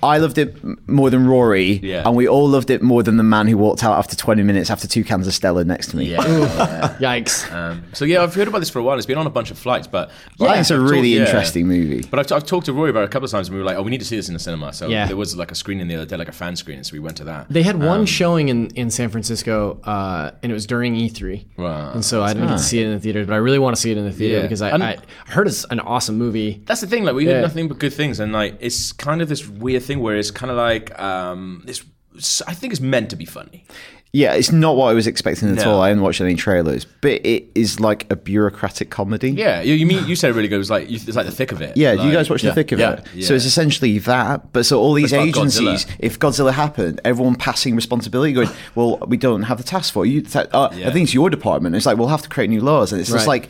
[0.06, 2.04] I loved it more than Rory, Yeah.
[2.06, 4.70] and we all loved it more than the man who walked out after 20 minutes
[4.70, 6.12] after two cans of Stella next to me.
[6.14, 7.52] Yikes.
[7.52, 8.98] Um, so yeah, I've heard about this for a while.
[8.98, 11.08] It's been on a bunch of flights, but I think it's a I've really talked-
[11.10, 11.26] yeah.
[11.26, 12.08] interesting movie.
[12.10, 13.66] But I've, I've talked to Rory about it a couple of times, and we were
[13.66, 15.08] like, "Oh, we need to see this in the cinema." So Yeah.
[15.08, 16.84] there was like a screening the other day, like a fan screening.
[16.84, 17.48] So we went to that.
[17.50, 21.46] They had one Um, showing in, in San Francisco, uh, and it was during E3.
[21.58, 21.92] Wow.
[21.94, 23.76] And so I didn't get to see it in the theater, but I really want
[23.76, 24.42] to see it in the theater Yeah.
[24.44, 24.98] because I, I
[25.28, 26.62] heard it's an awesome movie.
[26.66, 27.04] That's the thing.
[27.04, 27.34] Like we Yeah.
[27.36, 30.32] heard nothing but good things, and like it's kind of this weird thing where it's
[30.32, 31.84] kind of like um, this.
[32.48, 33.66] I think it's meant to be funny.
[34.16, 35.74] Yeah, it's not what I was expecting at No.
[35.74, 35.82] all.
[35.82, 39.32] I haven't watched any trailers, but it is like a bureaucratic comedy.
[39.32, 40.56] Yeah, you, you mean you said it really good.
[40.56, 41.76] It was like it's like the thick of it.
[41.76, 43.08] Yeah, like, you guys watch yeah, the thick of yeah, it.
[43.14, 43.28] yeah.
[43.28, 44.54] So it's essentially that.
[44.54, 45.96] But so all these agencies, Godzilla.
[46.00, 50.08] if Godzilla happened, everyone passing responsibility, going, "Well, we don't have the task force.
[50.08, 50.70] You, uh.
[50.72, 53.12] I think it's your department." It's like we'll have to create new laws, and it's
[53.12, 53.50] just like.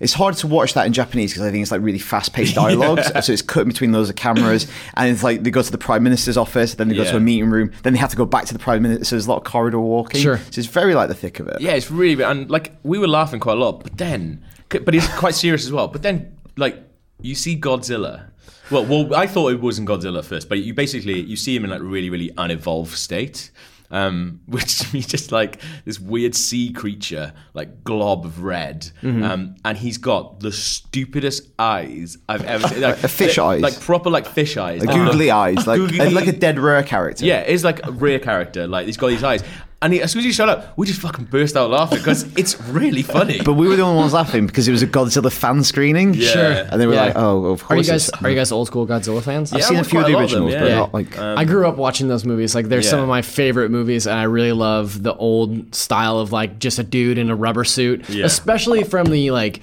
[0.00, 3.06] It's hard to watch that in Japanese because I think it's like really fast-paced dialogues.
[3.24, 6.36] So it's cut between those cameras, and it's like they go to the prime minister's
[6.36, 7.12] office, then they go Yeah.
[7.12, 9.04] to a meeting room, then they have to go back to the prime minister.
[9.04, 10.20] So there's a lot of corridor walking.
[10.20, 10.38] Sure.
[10.50, 11.60] So it's very like the thick of it.
[11.60, 15.08] Yeah, it's really and like we were laughing quite a lot, but then but it's
[15.16, 15.88] quite serious as well.
[15.88, 16.76] But then like
[17.22, 18.30] you see Godzilla.
[18.70, 21.70] Well, well, I thought it wasn't Godzilla first, but you basically you see him in
[21.70, 23.50] like really, really unevolved state.
[23.90, 29.54] Um, which to me just like this weird sea creature, like glob of red, um,
[29.64, 32.80] and he's got the stupidest eyes I've ever seen.
[32.80, 33.60] Like, fish eyes.
[33.60, 37.24] like proper like fish eyes, Like googly eyes, like Googly- like a dead rare character.
[37.24, 38.66] yeah, it's like a rare character.
[38.66, 39.42] Like he's got these eyes,
[39.86, 42.24] and he, as soon as he showed up, we just fucking burst out laughing because
[42.36, 43.40] it's really funny.
[43.42, 46.12] But we were the only ones laughing because it was a Godzilla fan screening.
[46.14, 46.28] Yeah.
[46.28, 46.52] Sure.
[46.70, 47.04] And they were Yeah.
[47.04, 47.88] like, oh, of Are you course.
[47.88, 49.52] guys are you guys old school Godzilla fans?
[49.52, 50.60] I've Yeah, seen a few of the a lot of them, originals, yeah.
[50.60, 50.74] but Yeah.
[50.76, 51.18] not like.
[51.18, 52.54] I grew up watching those movies.
[52.54, 56.32] Like, they're some of my favorite movies, and I really love the old style of
[56.32, 58.24] like just a dude in a rubber suit, Yeah.
[58.26, 59.60] especially from the like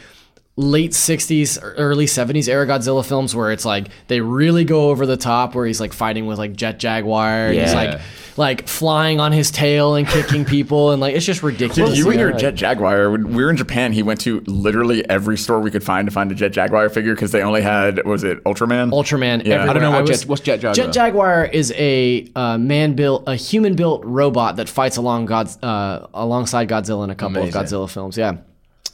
[0.55, 5.17] late 60s early 70s era Godzilla films where it's like they really go over the
[5.17, 7.99] top where he's like fighting with like Jet Jaguar and he's like
[8.37, 11.91] like flying on his tail and kicking people and like it's just ridiculous.
[11.95, 13.09] Dude, you and your like- Jet Jaguar.
[13.09, 16.11] When we were in Japan, he went to literally every store we could find to
[16.11, 18.91] find a Jet Jaguar figure because they only had what was it Ultraman?
[18.91, 19.43] Ultraman.
[19.45, 19.63] Yeah.
[19.63, 20.73] I don't know what was- Jet- what's Jet Jaguar?
[20.75, 26.69] Jet Jaguar is a uh, man-built, a human-built robot that fights along God's uh, alongside
[26.69, 27.59] Godzilla in a couple Amazing.
[27.59, 28.17] of Godzilla films.
[28.17, 28.37] Yeah.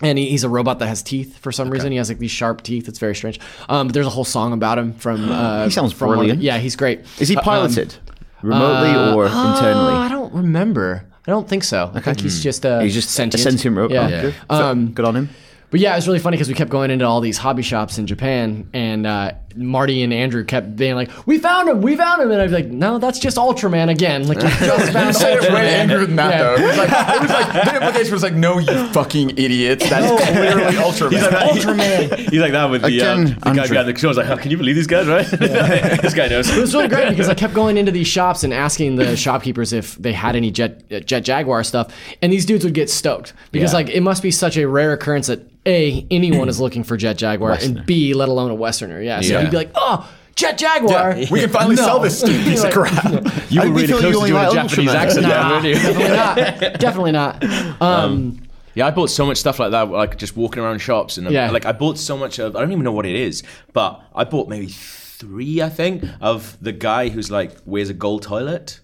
[0.02, 1.92] And he, he's a robot that has teeth for some reason.
[1.92, 2.88] He has like these sharp teeth.
[2.88, 3.40] It's very strange.
[3.68, 5.30] Um, but there's a whole song about him from.
[5.30, 6.42] Uh, He sounds from one of the- brilliant.
[6.44, 7.02] yeah, he's great.
[7.20, 7.96] Is he Uh, um, piloted
[8.42, 11.06] remotely or uh, I don't remember.
[11.28, 11.92] I don't think so.
[11.94, 13.40] I think he's just uh, He's just sentient.
[13.46, 14.10] a sentient robot.
[14.10, 14.18] Yeah.
[14.50, 14.64] Oh, good.
[14.64, 15.30] Um, good on him.
[15.72, 18.00] But yeah, it was really funny because we kept going into all these hobby shops
[18.00, 22.22] in Japan, and uh, Marty and Andrew kept being like, "We found him, we found
[22.22, 24.28] him," and I'd be like, "No, that's just Ultraman again.
[24.28, 26.38] Like you just found You said it way Ultraman." angrier than that Yeah.
[26.44, 26.56] though.
[26.56, 29.90] It was like it was like the implication was like, no, you fucking idiots.
[29.90, 31.12] That's clearly Ultraman.
[31.12, 31.50] He's like that.
[31.52, 32.30] Ultraman.
[32.30, 34.08] He's like that with the, um, Again, the guy behind the show.
[34.08, 35.26] I was like, oh, can you believe these guys, right?
[35.28, 36.50] this guy knows.
[36.50, 39.74] It was really great because I kept going into these shops and asking the shopkeepers
[39.74, 43.34] if they had any Jet uh, Jet Jaguar stuff, and these dudes would get stoked
[43.52, 43.78] because Yeah.
[43.78, 47.18] like it must be such a rare occurrence that a anyone is looking for Jet
[47.18, 49.02] Jaguar and b let alone a Westerner.
[49.02, 49.46] Yeah, so Yeah.
[49.46, 50.10] he'd be like, oh.
[50.36, 51.16] Jet Jaguar.
[51.30, 51.84] we can finally No.
[51.84, 53.04] sell this stupid piece of crap.
[53.50, 55.74] You I were really feel close you to doing a Japanese accent, Nah, weren't you?
[55.74, 56.80] definitely not.
[56.80, 57.44] Definitely not.
[57.82, 58.42] Um,
[58.74, 61.52] Yeah, I bought so much stuff like that, like just walking around shops, and Yeah.
[61.52, 62.56] like I bought so much of.
[62.56, 66.58] I don't even know what it is, but I bought maybe three, I think, of
[66.62, 68.80] the guy who's like wears a gold toilet.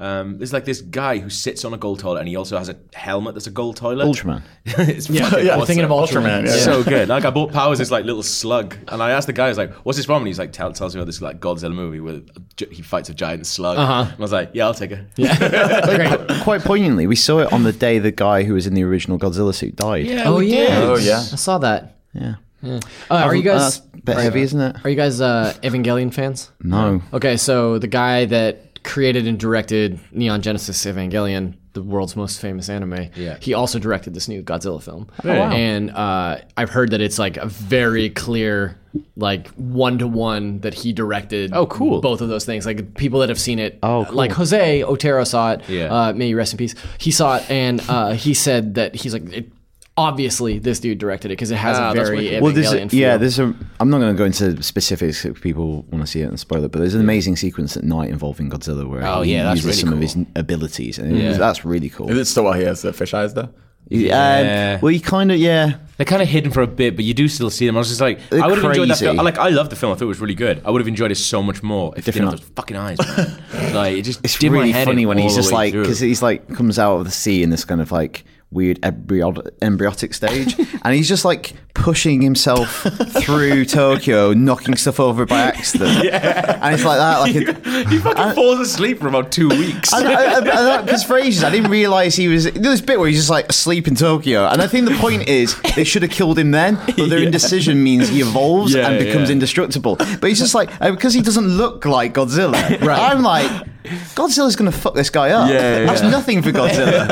[0.00, 2.70] Um, there's like this guy who sits on a gold toilet, and he also has
[2.70, 4.06] a helmet that's a gold toilet.
[4.06, 4.42] Ultraman.
[4.64, 5.66] it's yeah, fucking yeah, awesome.
[5.66, 6.40] thinking of Ultraman.
[6.42, 6.54] Ultraman, yeah.
[6.54, 6.62] yeah.
[6.62, 7.08] so good.
[7.08, 9.58] Like I bought Powers this like little slug, and I asked the guy, I was
[9.58, 12.00] like, "What's this from?" And he's like, tell, tells me about this like Godzilla movie
[12.00, 12.22] where
[12.70, 13.76] he fights a giant slug.
[13.76, 14.04] Uh-huh.
[14.08, 15.36] And I was like, "Yeah, I'll take it." Yeah.
[16.26, 16.40] Great.
[16.44, 19.18] Quite poignantly, we saw it on the day the guy who was in the original
[19.18, 20.06] Godzilla suit died.
[20.06, 20.80] Yeah, Oh yeah.
[20.80, 20.84] did.
[20.88, 21.18] Oh, yeah.
[21.18, 21.96] I saw that.
[22.14, 22.36] Yeah.
[22.62, 22.78] Uh,
[23.10, 23.80] are you Uh, guys?
[23.80, 24.76] that's a bit heavy, isn't it?
[24.84, 26.50] Are you guys uh, Evangelion fans?
[26.62, 27.02] No.
[27.12, 32.68] Okay, so the guy that created and directed Neon Genesis Evangelion, the world's most famous
[32.68, 33.36] anime, Yeah.
[33.40, 35.08] he also directed this new Godzilla film.
[35.24, 35.50] Oh, wow.
[35.52, 38.76] And uh, I've heard that it's like a very clear,
[39.16, 41.52] like one to one that he directed.
[41.52, 42.00] Oh, cool.
[42.00, 43.78] Both of those things, like people that have seen it.
[43.84, 44.16] Oh, cool.
[44.16, 45.68] Like Jose Otero saw it.
[45.68, 45.84] Yeah.
[45.94, 46.74] Uh, may he rest in peace.
[46.98, 49.32] He saw it, and uh, he said that he's like.
[49.32, 49.52] It,
[49.96, 53.00] Obviously, this dude directed it because it has Ah, a very Well, there's a, feel.
[53.00, 53.54] yeah, there's a.
[53.80, 56.64] I'm not going to go into specifics if people want to see it and spoil
[56.64, 59.62] it, but there's an amazing sequence at night involving Godzilla where Oh, he yeah, that's
[59.64, 62.08] uses really some of his abilities, and it- that's really cool.
[62.10, 63.50] Is it still while he has the fish eyes though?
[63.88, 64.74] Yeah.
[64.76, 65.74] Um, well, you kind of yeah.
[65.96, 67.76] They're kind of hidden for a bit, but you do still see them.
[67.76, 69.16] I was just like, They're I would have enjoyed that film.
[69.16, 69.92] Like, I love the film.
[69.92, 70.62] I thought it was really good.
[70.64, 72.96] I would have enjoyed it so much more if it didn't have those fucking eyes.
[72.98, 73.74] Man.
[73.74, 76.78] like, it just It's did really funny when he's just like because he's like comes
[76.78, 79.32] out of the sea in this kind of like weird embryo-
[79.62, 82.82] embryotic stage, and he's just like pushing himself
[83.22, 87.18] through Tokyo, knocking stuff over by accident, and it's like that.
[87.20, 89.90] Like it, he fucking falls asleep for about two weeks.
[89.94, 92.44] because for ages I didn't realize he was.
[92.44, 95.28] There's this bit where he's just like asleep in Tokyo, and I think the point
[95.28, 98.98] is they should have killed him then, but their indecision means he evolves Yeah, and
[98.98, 99.34] becomes yeah.
[99.34, 99.96] indestructible.
[99.96, 102.80] But he's just like uh, because he doesn't look like Godzilla.
[102.80, 103.12] Right.
[103.12, 103.66] I'm like.
[104.14, 105.48] Godzilla's gonna fuck this guy up.
[105.50, 106.10] Yeah, That's yeah.
[106.10, 107.08] nothing for Godzilla.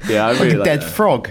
[0.08, 0.90] yeah, I like really a like dead that.
[0.90, 1.30] frog.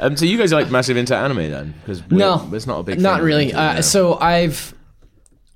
[0.00, 1.74] Um, so you guys are like massive into anime then?
[1.80, 3.00] Because No, it's not a big.
[3.00, 3.46] Not really.
[3.50, 3.80] into, Uh, yeah.
[3.80, 4.74] So I've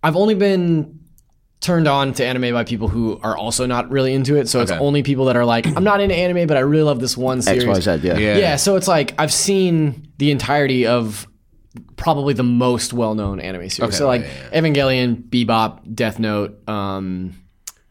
[0.02, 0.98] I've only been
[1.60, 4.48] turned on to anime by people who are also not really into it.
[4.48, 6.98] So it's only people that are like, I'm not into anime, but I really love
[6.98, 7.62] this one series.
[7.62, 8.06] X Y Z.
[8.08, 8.18] Yeah.
[8.18, 8.36] Yeah.
[8.36, 8.56] Yeah.
[8.56, 11.28] So it's like I've seen the entirety of
[11.96, 13.80] probably the most well-known anime series.
[13.94, 16.66] Okay, so like yeah, Evangelion, Bebop, Death Note.
[16.68, 17.34] Um,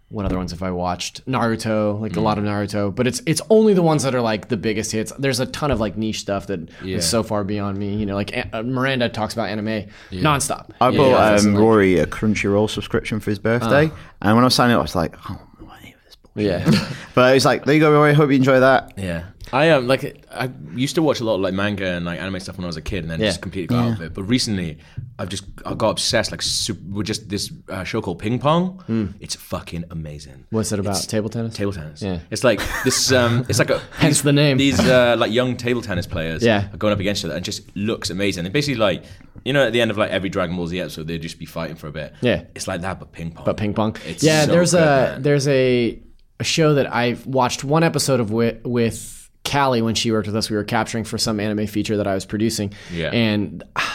[0.10, 1.26] what other ones have I watched?
[1.26, 4.50] Naruto, like a lot of Naruto, but it's it's only the ones that are like
[4.50, 5.14] the biggest hits.
[5.18, 7.00] There's a ton of like niche stuff that is Yeah.
[7.00, 7.96] so far beyond me.
[7.96, 10.72] You know, like uh, Miranda talks about anime nonstop.
[10.82, 13.90] I Yeah, bought yeah, um, like- Rory a Crunchyroll subscription for his birthday,
[14.22, 16.74] and when I was signing up, I was like, "Oh, what any of this bullshit?"
[16.84, 16.94] yeah.
[17.16, 18.14] But it's like, "There you go, Rory.
[18.14, 19.24] Hope you enjoy that." Yeah,
[19.54, 22.40] I um like I used to watch a lot of like manga and like anime
[22.40, 23.28] stuff when I was a kid, and then Yeah.
[23.28, 24.14] just completely got out of it.
[24.14, 24.78] But recently,
[25.20, 29.14] I've just I got obsessed like super, with just this uh, show called Ping Pong.
[29.20, 30.46] It's fucking amazing.
[30.52, 31.02] What's it about?
[31.04, 31.56] Table tennis.
[31.56, 32.02] Table tennis.
[32.02, 32.20] Yeah.
[32.30, 33.12] it's like this.
[33.12, 34.58] Um, it's like a Hence these- the name.
[34.58, 36.44] These uh, like young table tennis players.
[36.44, 36.72] Yeah.
[36.74, 38.46] are going up against each other and just looks amazing.
[38.46, 39.04] And basically, like
[39.44, 41.46] you know, at the end of like every Dragon Ball Z episode, they'd just be
[41.46, 42.14] fighting for a bit.
[42.22, 42.44] Yeah.
[42.56, 43.46] it's like that, but ping pong.
[43.46, 43.96] But ping pong.
[44.06, 45.22] It's yeah, so there's good, a man.
[45.24, 46.00] there's a
[46.40, 50.36] a show that I've watched one episode of with with Callie when she worked with
[50.36, 50.50] us.
[50.50, 52.74] We were capturing for some anime feature that I was producing.
[52.92, 53.12] Yeah.
[53.12, 53.86] And I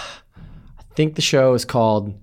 [0.94, 2.14] think the show is called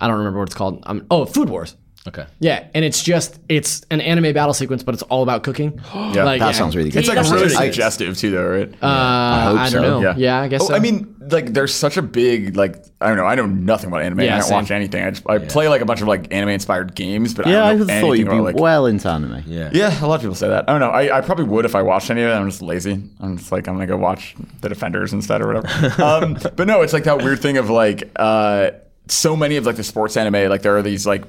[0.00, 0.82] I don't remember what it's called.
[0.86, 1.76] Um, oh, Food Wars.
[2.08, 2.24] Okay.
[2.38, 5.78] Yeah, and it's just it's an anime battle sequence, but it's all about cooking.
[6.14, 6.52] Yeah, Like, that yeah.
[6.52, 7.00] sounds really good.
[7.00, 8.68] It's like That's really what suggestive too, though, right?
[8.82, 9.80] Uh, I, hope don't so.
[9.82, 10.00] know.
[10.00, 10.14] Yeah.
[10.16, 10.62] Yeah, I guess.
[10.62, 10.74] Oh, so.
[10.74, 13.26] I mean, like, there's such a big, like, I don't know.
[13.26, 14.20] I know nothing about anime.
[14.20, 14.54] Yeah, I don't same.
[14.56, 15.04] watch anything.
[15.04, 17.76] I, just, I play like a bunch of like anime-inspired games, but Yeah, I I
[17.76, 18.56] don't know thought you'd be about like.
[18.56, 19.44] well into anime.
[19.46, 19.70] Yeah.
[19.72, 20.64] Yeah, a lot of people say that.
[20.68, 20.90] I don't know.
[20.90, 22.32] I, I probably would if I watched any of it.
[22.32, 23.00] I'm just lazy.
[23.20, 26.02] I'm just like I'm gonna go watch The Defenders instead or whatever.
[26.02, 28.70] um, but no, it's like that weird thing of like uh,
[29.06, 30.48] so many of like the sports anime.
[30.50, 31.24] Like there are these like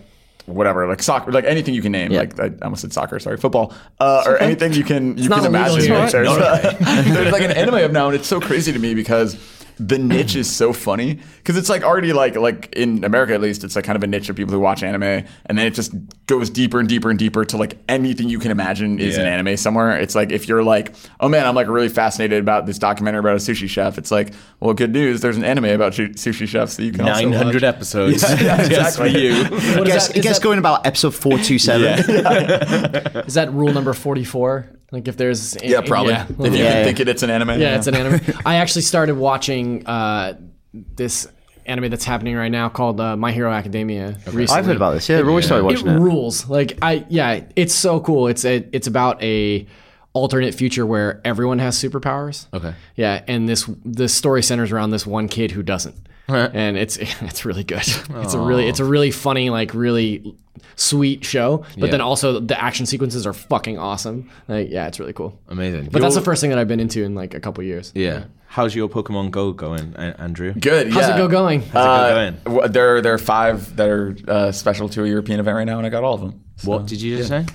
[0.45, 2.11] whatever like soccer like anything you can name.
[2.11, 2.21] Yeah.
[2.21, 3.73] like I almost said soccer sorry football.
[3.99, 5.89] Uh, or anything you can you not can imagine.
[5.89, 6.11] there's,
[7.13, 9.35] there's like an anime of now and it's so crazy to me because
[9.83, 13.63] the niche is so funny because it's like already like like in America at least
[13.63, 15.91] it's like kind of a niche of people who watch anime and then it just
[16.27, 19.57] goes deeper and deeper and deeper to like anything you can imagine is an anime
[19.57, 19.97] somewhere.
[19.97, 23.33] It's like if you're like, oh man, I'm like really fascinated about this documentary about
[23.33, 23.97] a sushi chef.
[23.97, 27.01] It's like, well, good news, there's an anime about shu- sushi chefs that you can
[27.09, 27.75] also Nine hundred watch.
[27.75, 29.25] episodes Yeah, yeah, just for exactly.
[29.27, 29.43] you.
[29.45, 31.97] What is It gets, that- it is that- going about episode four two seven.
[33.25, 34.69] Is that rule number forty four?
[34.91, 36.13] Like if there's Yeah, probably.
[36.13, 36.25] Yeah.
[36.29, 36.83] If you Yeah, yeah.
[36.83, 37.59] think it, it's an anime.
[37.59, 38.19] Yeah, it's an anime.
[38.45, 40.37] I actually started watching uh,
[40.73, 41.27] this
[41.65, 44.17] anime that's happening right now called uh, My Hero Academia.
[44.25, 44.47] Recently.
[44.49, 45.07] I've heard about this.
[45.07, 45.99] Yeah, Rory started watching it it.
[45.99, 46.47] rules.
[46.49, 48.27] Like I, yeah, it's so cool.
[48.27, 49.65] It's a, it's about a
[50.13, 52.47] alternate future where everyone has superpowers.
[52.53, 52.73] Okay.
[52.95, 55.95] Yeah, and this the story centers around this one kid who doesn't.
[56.53, 57.79] And it's it's really good.
[57.87, 60.35] It's a really it's a really funny like really
[60.75, 61.91] sweet show, but Yeah.
[61.91, 64.29] then also the action sequences are fucking awesome.
[64.47, 65.39] Like yeah, it's really cool.
[65.49, 65.89] Amazing.
[65.91, 67.91] But that's the first thing that I've been into in like a couple years.
[67.95, 68.25] Yeah.
[68.47, 70.53] How's your Pokemon Go going, Andrew?
[70.53, 70.91] Good.
[70.91, 71.15] How's yeah.
[71.15, 71.61] it go going?
[71.61, 72.35] How's it Uh, going?
[72.43, 75.77] w- there, there are five that are uh, special to a European event right now,
[75.77, 76.43] and I got all of them.
[76.57, 77.45] So- What did you just say?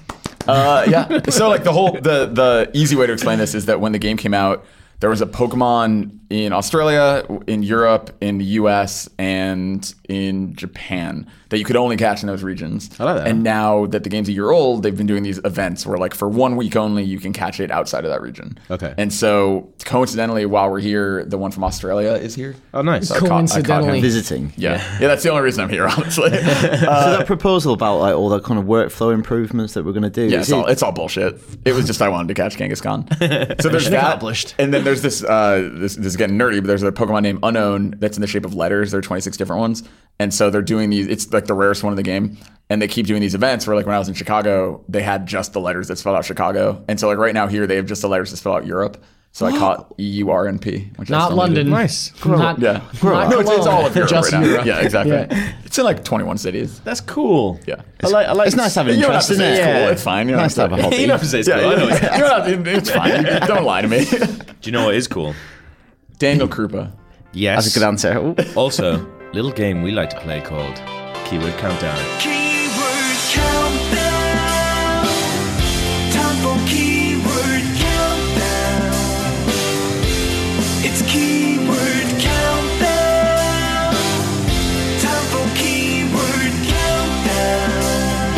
[0.49, 1.21] Uh, yeah.
[1.29, 3.99] So like the whole the the easy way to explain this is that when the
[3.99, 4.65] game came out,
[5.01, 11.59] there was a Pokemon in Australia, in Europe, in the U.S., and in Japan that
[11.59, 12.91] you could only catch in those regions.
[12.99, 13.29] I like that.
[13.29, 16.13] And now that the game's a year old, they've been doing these events where like
[16.13, 18.59] for one week only you can catch it outside of that region.
[18.69, 18.93] Okay.
[18.99, 22.57] And so coincidentally, while we're here, the one from Australia is here.
[22.75, 23.09] Oh, nice.
[23.09, 23.37] So I caught- I caught.
[23.37, 24.01] Coincidentally.
[24.01, 24.53] Visiting.
[24.57, 24.83] Yeah.
[25.01, 26.31] yeah, that's the only reason I'm here, honestly.
[26.31, 30.11] so that proposal about like all the kind of workflow improvements that we're going to
[30.11, 30.25] do.
[30.25, 31.41] Yeah, is it's all, it's all bullshit.
[31.65, 33.07] It was just I wanted to catch Kangaskhan.
[33.63, 34.55] So there's that, accomplished.
[34.59, 35.95] and then there's this, uh, this.
[35.97, 38.55] This is getting nerdy, but there's a Pokemon named Unown that's in the shape of
[38.55, 38.91] letters.
[38.91, 39.83] There are 26 different ones,
[40.19, 41.07] and so they're doing these.
[41.07, 42.37] It's like the rarest one in the game,
[42.71, 45.27] and they keep doing these events where, like, when I was in Chicago, they had
[45.27, 47.87] just the letters that spell out Chicago, and so like right now here they have
[47.87, 49.03] just the letters that spell out Europe.
[49.33, 50.89] So I caught E U R N P.
[50.97, 51.67] which I Not still London.
[51.67, 51.71] needed.
[51.71, 52.11] Nice.
[52.25, 52.81] Not, Yeah.
[53.03, 54.47] not No, it's, it's all of Europe Just right now.
[54.49, 54.65] Europe.
[54.65, 55.13] Yeah, exactly.
[55.15, 55.53] Yeah.
[55.63, 56.81] It's in like 21 cities.
[56.85, 57.61] That's cool.
[57.67, 57.83] Yeah.
[58.03, 58.27] I like.
[58.29, 58.47] I like.
[58.47, 59.53] It's nice to have an You don't have interest, to it?
[59.59, 59.89] it's cool.
[59.93, 60.27] It's fine.
[60.29, 60.97] You don't Nice to have a hobby.
[61.01, 61.69] You don't have to say it's Yeah, cool.
[61.69, 62.15] I know it's yeah.
[62.15, 63.47] You don't have to- it's fine.
[63.47, 64.07] Don't lie to me.
[64.07, 64.27] Do
[64.63, 65.35] you know what is cool?
[66.19, 66.93] Daniel Krupa.
[67.33, 67.65] Yes.
[67.65, 68.35] That's a good answer.
[68.57, 70.77] Also, little game we like to play called
[71.27, 71.99] Keyword Countdown.
[72.21, 75.07] Keyword countdown.
[76.13, 78.95] Time for keyword countdown.
[80.83, 83.95] It's keyword countdown.
[85.03, 88.33] Time for keyword countdown.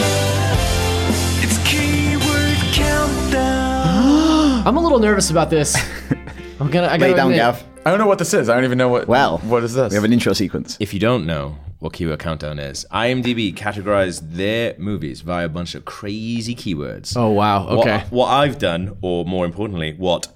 [1.45, 4.62] It's keyword countdown.
[4.66, 5.76] I'm a little nervous about this.
[6.61, 6.89] I'm gonna.
[6.89, 7.39] I Lay gotta it down, admit.
[7.39, 7.65] Gav.
[7.87, 8.49] I don't know what this is.
[8.49, 9.09] I don't even know what.
[9.09, 9.91] Well, what is this?
[9.93, 10.77] We have an intro sequence.
[10.81, 15.75] If you don't know what Keyword Countdown is, IMDb categorized their movies via a bunch
[15.75, 17.17] of crazy keywords.
[17.17, 17.67] Oh wow.
[17.77, 18.05] What- Okay.
[18.11, 20.27] What, I've done, or more importantly, what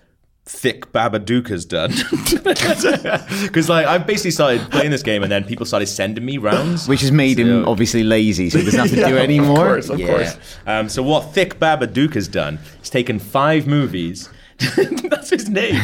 [0.46, 1.92] Thick Babadook has done.
[3.42, 6.88] Because like I've basically started playing this game, and then people started sending me rounds,
[6.88, 9.22] Which has made him So- obviously lazy, so he doesn't have to Yeah, do of
[9.22, 9.56] any more.
[9.56, 10.36] course, of course.
[10.66, 14.28] Um, so what Thick Babadook has done is taken five movies.
[15.08, 15.74] That's his name.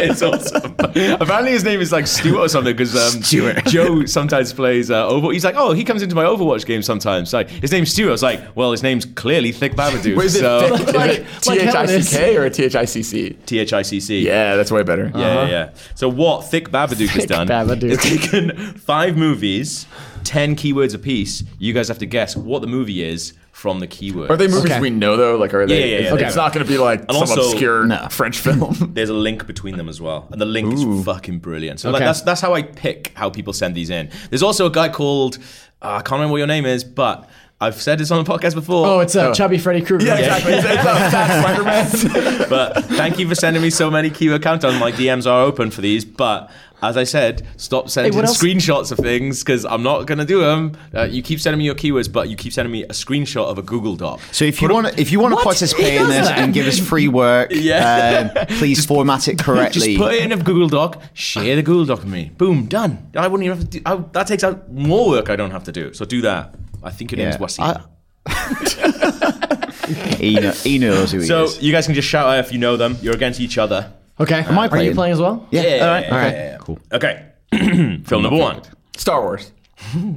[0.00, 0.74] It's awesome.
[0.78, 3.64] Apparently, his name is like Stuart or something because um, Stuart.
[3.66, 5.32] Joe sometimes plays uh, Overwatch.
[5.34, 7.32] He's like, oh, he comes into my Overwatch game sometimes.
[7.32, 8.08] Like his name's Stuart.
[8.08, 10.16] I was like, well, his name's clearly Thick Babadook.
[10.16, 12.10] Wait, is it, so thick- is Like- it like how it is.
[12.10, 13.30] T-H-I-C-K or T-H-I-C-C?
[13.46, 14.26] T H I C C.
[14.26, 15.10] Yeah, that's way better.
[15.14, 15.70] Yeah, yeah, yeah.
[15.94, 17.82] So what Thick Babadook has done Babadook.
[17.84, 19.86] is taken five movies,
[20.24, 21.42] ten keywords apiece.
[21.58, 24.30] You guys have to guess what the movie is from the keyword.
[24.30, 24.80] Are they movies Okay.
[24.80, 25.36] we know though?
[25.36, 25.78] Like, are they?
[25.80, 26.14] Yeah, yeah, yeah.
[26.14, 26.34] It's Okay.
[26.36, 28.06] not going to be like And some also- obscure No.
[28.10, 28.90] French film.
[28.94, 31.80] There's a link between them as well, and the link is fucking brilliant.
[31.80, 32.06] So like, Okay.
[32.06, 34.08] that's that's how I pick how people send these in.
[34.30, 35.38] There's also a guy called
[35.82, 37.28] uh, I can't remember what your name is, but
[37.62, 38.86] I've said this on the podcast before.
[38.86, 40.06] Oh, it's a chubby Freddy Krueger.
[40.06, 40.52] yeah, exactly.
[40.54, 42.48] It's, it's a Spider-Man.
[42.48, 44.78] but thank you for sending me so many keyword countdown.
[44.78, 46.50] My DMs are open for these, but.
[46.82, 48.42] As I said, stop sending what else?
[48.42, 50.72] screenshots of things because I'm not gonna do them.
[50.94, 53.58] Uh, you keep sending me your keywords, but you keep sending me a screenshot of
[53.58, 54.20] a Google Doc.
[54.32, 55.44] So if you want to, if you want to What?
[55.44, 56.38] participate in this that?
[56.38, 58.32] and give us free work, Yeah.
[58.36, 59.94] um, please format it correctly.
[59.94, 62.30] Just put it in a Google Doc, share the Google Doc with me.
[62.38, 63.10] Boom, done.
[63.16, 65.64] I wouldn't even have to do I, that takes out more work I don't have
[65.64, 65.92] to do.
[65.94, 66.54] So do that.
[66.82, 67.40] I think your name's Yeah.
[67.40, 67.86] Wasim.
[70.18, 71.62] he, kno- he knows who he So is.
[71.62, 72.96] you guys can just shout out if you know them.
[73.02, 73.92] You're against each other.
[74.20, 74.40] Okay.
[74.44, 74.88] Am I playing?
[74.88, 74.94] Are you playing?
[74.94, 75.48] playing as well?
[75.50, 75.62] Yeah.
[75.62, 76.04] Yeah, all right.
[76.04, 76.32] yeah, all right.
[76.32, 76.56] yeah, yeah.
[76.58, 76.78] Cool.
[76.92, 77.26] Okay.
[78.04, 78.62] Film number one.
[78.96, 79.50] Star Wars.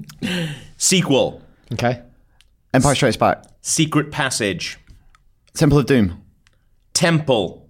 [0.77, 1.41] Sequel.
[1.71, 2.01] Okay.
[2.73, 3.45] Empire Strikes Back.
[3.61, 4.77] Secret Passage.
[5.53, 6.21] Temple of Doom.
[6.93, 7.69] Temple.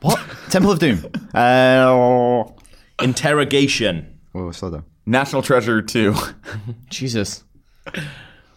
[0.00, 0.18] What?
[0.50, 1.04] Temple of Doom.
[1.34, 2.44] Uh,
[3.02, 4.18] Interrogation.
[4.34, 4.84] oh, slow down.
[5.04, 6.14] National Treasure 2.
[6.90, 7.44] Jesus.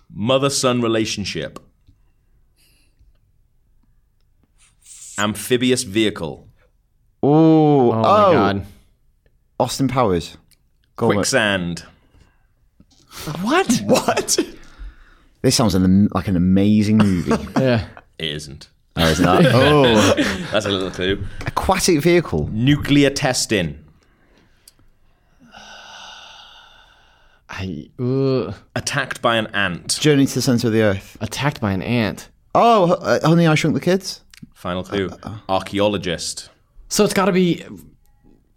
[0.10, 1.60] Mother son relationship.
[5.18, 6.48] Amphibious vehicle.
[7.26, 8.02] Oh, Oh, my
[8.34, 8.66] god.
[9.60, 10.38] Austin Powers.
[10.98, 11.08] Go.
[11.12, 11.86] Quicksand.
[13.42, 13.82] What?
[13.86, 14.38] what?
[15.42, 17.32] This sounds an, like an amazing movie.
[17.60, 17.88] Yeah.
[18.20, 18.70] It isn't.
[18.96, 19.46] oh, isn't that?
[19.54, 20.14] Oh,
[20.52, 21.24] That's a little clue.
[21.48, 22.48] aquatic vehicle.
[22.52, 23.80] Nuclear testing.
[27.50, 30.00] I uh, Attacked by an ant.
[30.00, 31.18] Journey to the Center of the Earth.
[31.22, 32.30] attacked by an ant.
[32.56, 34.22] Oh, uh, Honey, I Shrunk the Kids.
[34.54, 35.10] Final clue.
[35.24, 36.50] Uh, Archaeologist.
[36.94, 37.66] So it's got to be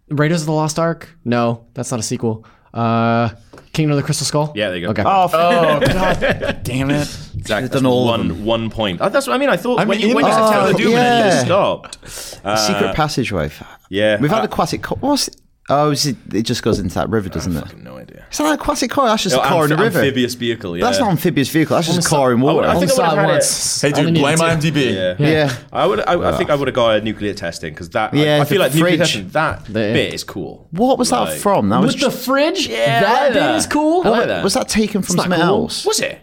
[0.09, 1.09] Raiders of the Lost Ark.
[1.25, 2.45] No, that's not a sequel.
[2.71, 3.29] Uh,
[3.73, 4.53] Kingdom of the Crystal Skull.
[4.55, 4.91] Yeah, there you go.
[4.91, 5.01] Okay.
[5.03, 7.07] Oh, Oh, God damn it.
[7.35, 7.67] Exactly.
[7.69, 8.99] done That's all-one-one point.
[9.01, 9.49] Oh, that's what I mean.
[9.49, 12.39] I thought I when mean, you when you said Temple of Doom and you stopped.
[12.43, 13.49] Uh, Secret Passageway.
[13.89, 14.19] yeah.
[14.21, 14.83] We've had I- aquatic.
[14.83, 15.37] Co- what's it?
[15.69, 17.77] Oh, is it, it just goes into that river, doesn't it?
[17.83, 18.23] No idea.
[18.29, 19.07] It's not an aquatic car.
[19.07, 19.99] That's just Oh, a car in a river.
[19.99, 20.77] Amphibious vehicle.
[20.77, 20.85] Yeah.
[20.85, 21.75] That's not an amphibious vehicle.
[21.75, 22.67] That's just a car in I would- water.
[22.69, 23.81] I think I would've had it- once.
[23.81, 24.43] Hey, dude, needed blame to.
[24.43, 24.93] IMDb.
[24.95, 25.15] Yeah.
[25.19, 25.57] yeah.
[25.73, 25.99] I would.
[26.07, 28.13] I, I think I would have got a nuclear testing because that.
[28.13, 30.67] I- Yeah, I, feel the like nuclear testing that The- bit is cool.
[30.71, 31.67] What was that from?
[31.67, 32.67] That was With the fridge?
[32.67, 33.55] Yeah, that I bit that.
[33.55, 34.03] is cool.
[34.05, 34.43] I like that.
[34.45, 35.49] was that taken from not something cool.
[35.49, 35.85] else?
[35.85, 36.21] Was it?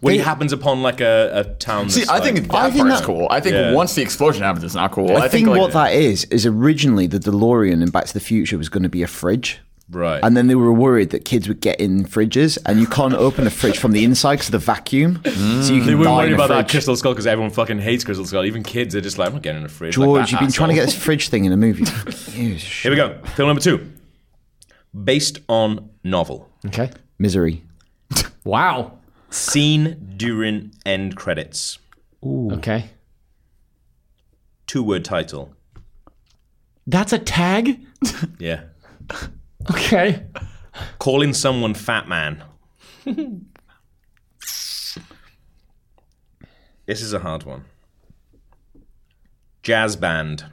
[0.00, 1.90] When he They- happens upon like a, a town.
[1.90, 3.26] See, that's I think like- that I think part's that- cool.
[3.30, 3.72] I think Yeah.
[3.72, 5.16] once the explosion happens, it's not cool.
[5.16, 8.56] I, think, like, what that is is originally the DeLorean in Back to the Future
[8.58, 9.58] was going to be a fridge.
[9.90, 10.20] right.
[10.22, 13.46] And then they were worried that kids would get in fridges, and you can't open
[13.46, 15.20] a fridge from the inside because of the vacuum.
[15.24, 15.68] So you mm.
[15.68, 16.68] they can weren't die worried in a about that.
[16.68, 18.44] Crystal Skull because everyone fucking hates Crystal Skull.
[18.44, 19.94] Even kids are just like, I'm not getting in a fridge.
[19.94, 21.84] George, that you've been trying to get this fridge thing in a movie.
[22.32, 23.18] Here we go.
[23.34, 23.90] Film number two.
[25.04, 26.48] Based on novel.
[26.66, 26.90] Okay.
[27.18, 27.64] Misery.
[28.44, 28.97] Wow.
[29.30, 31.78] Scene during end credits.
[32.24, 32.90] Okay.
[34.66, 35.54] Two word title.
[36.86, 37.80] That's a tag?
[38.38, 38.62] Yeah.
[39.70, 40.24] Okay.
[40.98, 42.42] Calling someone fat man.
[43.04, 43.34] this
[46.86, 47.64] is a hard one.
[49.62, 50.46] Jazz band.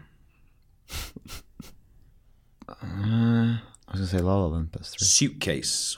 [2.68, 3.60] Uh, I
[3.92, 4.70] was gonna say La La Land.
[4.74, 5.06] That's three.
[5.06, 5.98] Suitcase.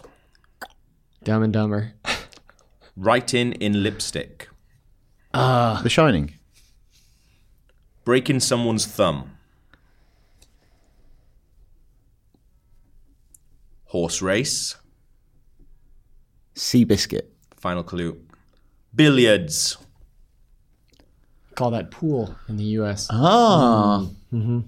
[1.24, 1.94] Dumb and Dumber.
[2.98, 4.50] Writing in lipstick.
[5.32, 5.82] Ah.
[5.84, 6.34] the Shining.
[8.04, 9.38] Breaking someone's thumb.
[13.86, 14.78] Horse race.
[16.56, 17.28] Seabiscuit.
[17.56, 18.20] Final clue.
[18.96, 19.78] Billiards.
[21.54, 23.08] Call that pool in the U.S.
[23.12, 24.08] Ah.
[24.34, 24.62] Mm-hmm.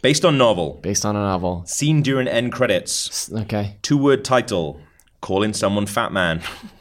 [0.00, 0.80] Based on novel.
[0.82, 1.62] Based on a novel.
[1.66, 3.30] Scene during end credits.
[3.30, 3.76] Okay.
[3.82, 4.80] Two word title.
[5.20, 6.42] Calling someone fat man.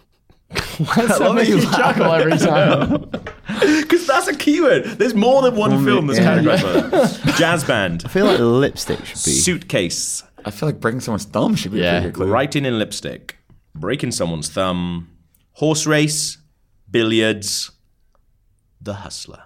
[0.50, 3.10] What's that make you chuckle every time?
[3.48, 4.84] Because that's a keyword.
[4.84, 6.40] There's more than one film that's yeah.
[6.40, 7.36] categorized for that.
[7.38, 8.04] Jazz band.
[8.06, 9.32] I feel like lipstick should be.
[9.32, 10.24] Suitcase.
[10.44, 11.98] I feel like breaking someone's thumb should be Yeah.
[11.98, 12.32] a pretty good clue.
[12.32, 13.38] Writing in lipstick.
[13.74, 15.10] Breaking someone's thumb.
[15.54, 16.38] Horse race.
[16.92, 17.72] Billiards.
[18.82, 19.44] The Hustler.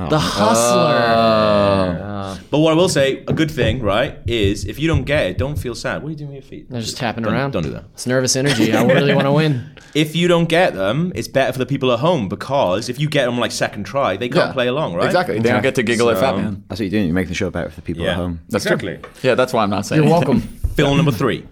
[0.00, 0.08] Oh.
[0.08, 1.98] The Hustler.
[2.04, 2.40] Oh.
[2.50, 5.38] But what I will say, a good thing, right, is if you don't get it,
[5.38, 6.02] don't feel sad.
[6.02, 6.70] What are you doing with your feet?
[6.70, 7.50] They're just tapping Don't- around.
[7.50, 7.84] Don't do that.
[7.94, 8.72] It's nervous energy.
[8.72, 9.70] I really want to win.
[9.94, 13.08] If you don't get them, it's better for the people at home because if you
[13.08, 14.52] get them like second try, they can't Yeah.
[14.52, 15.06] play along, right?
[15.06, 15.38] Exactly.
[15.40, 16.64] They don't get to giggle at Fat So- Man.
[16.68, 17.06] That's what you're doing.
[17.06, 18.10] You're making the show better for the people Yeah.
[18.10, 18.40] at home.
[18.50, 18.98] That's exactly.
[18.98, 19.10] true.
[19.22, 20.02] Yeah, that's why I'm not saying.
[20.04, 20.28] You're anything.
[20.34, 20.48] welcome.
[20.76, 21.46] Film number three.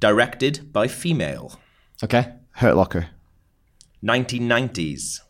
[0.00, 1.58] Directed by female.
[2.04, 2.28] Okay.
[2.52, 3.06] Hurt Locker.
[4.04, 5.20] 1990s.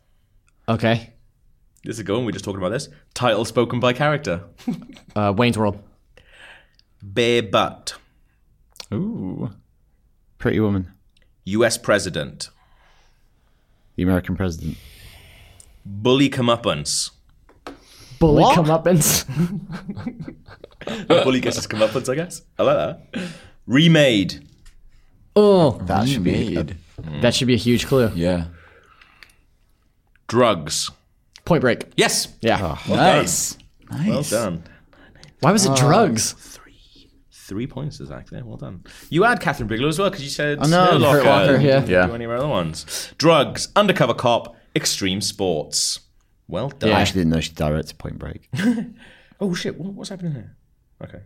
[0.67, 1.13] Okay.
[1.85, 2.25] This is going.
[2.25, 2.89] We're just talking about this.
[3.13, 4.43] Title spoken by character.
[5.15, 5.81] Uh, Wayne's World.
[7.01, 7.93] Bare butt.
[8.93, 9.49] Ooh.
[10.39, 10.91] Pretty Woman.
[11.45, 11.77] U.S.
[11.77, 12.49] president.
[13.95, 14.75] The American President.
[15.85, 17.11] Bully comeuppance.
[18.19, 18.57] Bully What?
[18.57, 19.23] comeuppance.
[21.23, 22.41] Bully gets his comeuppance, I guess.
[22.59, 22.75] I like
[23.13, 23.29] that.
[23.67, 24.45] Remade.
[25.37, 26.55] oh, That should be.
[26.55, 26.77] Made.
[27.21, 28.11] that should be a huge clue.
[28.15, 28.47] Yeah.
[30.27, 30.91] Drugs.
[31.45, 31.85] Point Break.
[31.95, 32.27] Yes.
[32.41, 32.59] Yeah.
[32.61, 33.57] Ah, nice.
[33.89, 34.63] Well done.
[35.41, 35.75] Why was it ah.
[35.75, 36.59] drugs?
[37.31, 38.43] Three points to Zach there.
[38.43, 38.83] Well done.
[39.11, 41.17] You add Kathryn Bigelow as well because you said I know, Hurt Locker.
[41.17, 41.85] Hurt Locker, yeah.
[41.85, 42.07] Yeah.
[42.07, 43.13] do any of our other ones?
[43.19, 43.67] Drugs.
[43.75, 44.55] Undercover cop.
[44.75, 45.99] Extreme sports.
[46.47, 46.91] Well done.
[46.91, 48.49] I actually didn't know she directed Point Break.
[49.39, 49.77] Oh shit!
[49.77, 50.55] What, what's happening here?
[51.03, 51.19] Okay.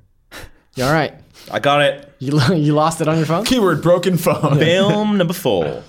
[0.75, 1.13] You all right?
[1.51, 2.11] I got it.
[2.19, 3.45] You, you lost it on your phone?
[3.45, 4.57] Keyword broken phone.
[4.57, 5.83] Film number four.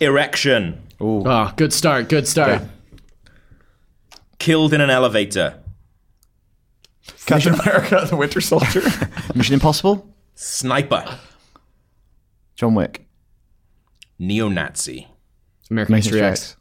[0.00, 0.82] Erection.
[1.00, 2.08] Oh, good start.
[2.08, 2.62] Good start.
[4.38, 5.60] Killed in an elevator.
[7.26, 8.82] Captain America, the Winter Soldier.
[9.34, 10.12] Mission Impossible.
[10.34, 11.18] Sniper.
[12.56, 13.06] John Wick.
[14.18, 15.06] Neo-Nazi.
[15.70, 16.56] American History History X.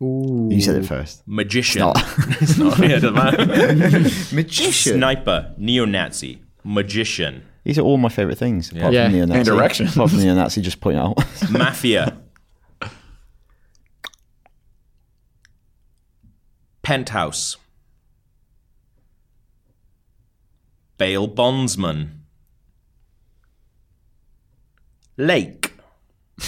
[0.00, 1.22] You said it first.
[1.26, 1.80] Magician.
[1.80, 1.96] not.
[2.40, 2.78] it's not.
[2.78, 3.44] Yeah, doesn't matter.
[4.34, 4.94] Magician.
[4.98, 5.54] Sniper.
[5.56, 6.42] Neo-Nazi.
[6.64, 7.42] Magician.
[7.64, 8.70] These are all my favourite things.
[8.70, 9.06] Apart Yeah.
[9.06, 9.38] from neo-Nazi.
[9.40, 9.88] And erection.
[9.88, 11.16] Apart from neo-Nazi, just point out.
[11.50, 12.16] Mafia.
[16.86, 17.56] Penthouse.
[20.98, 22.22] Bail bondsman.
[25.16, 25.72] Lake.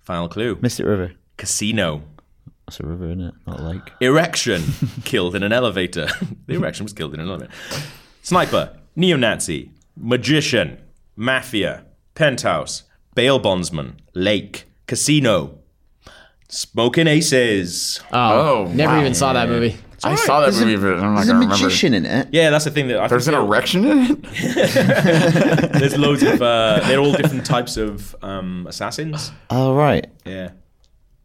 [0.00, 0.56] Final clue.
[0.62, 1.12] Mystic River.
[1.36, 2.02] Casino.
[2.66, 3.34] That's a river, isn't it?
[3.46, 3.92] Not a lake.
[4.00, 4.62] Erection.
[5.04, 6.08] killed in an elevator.
[6.46, 7.52] the erection was killed in an elevator.
[8.22, 8.78] Sniper.
[8.96, 9.70] Neo Nazi.
[9.98, 10.78] Magician.
[11.14, 11.84] Mafia.
[12.14, 12.84] Penthouse.
[13.14, 14.00] Bail bondsman.
[14.14, 14.64] Lake.
[14.86, 15.59] Casino.
[16.50, 18.00] Smoking Aces.
[18.12, 18.18] Oh,
[18.66, 19.00] Oh, never wow.
[19.00, 19.76] even saw that movie.
[20.02, 21.64] I saw that movie, but I'm not There's a going to remember.
[21.64, 22.28] magician in it.
[22.32, 23.98] Yeah, that's the thing that I There's an think erection in
[24.32, 25.72] it?
[25.78, 26.40] there's loads of.
[26.40, 29.30] Uh, they're all different types of um, assassins.
[29.50, 30.06] All right.
[30.24, 30.52] Yeah.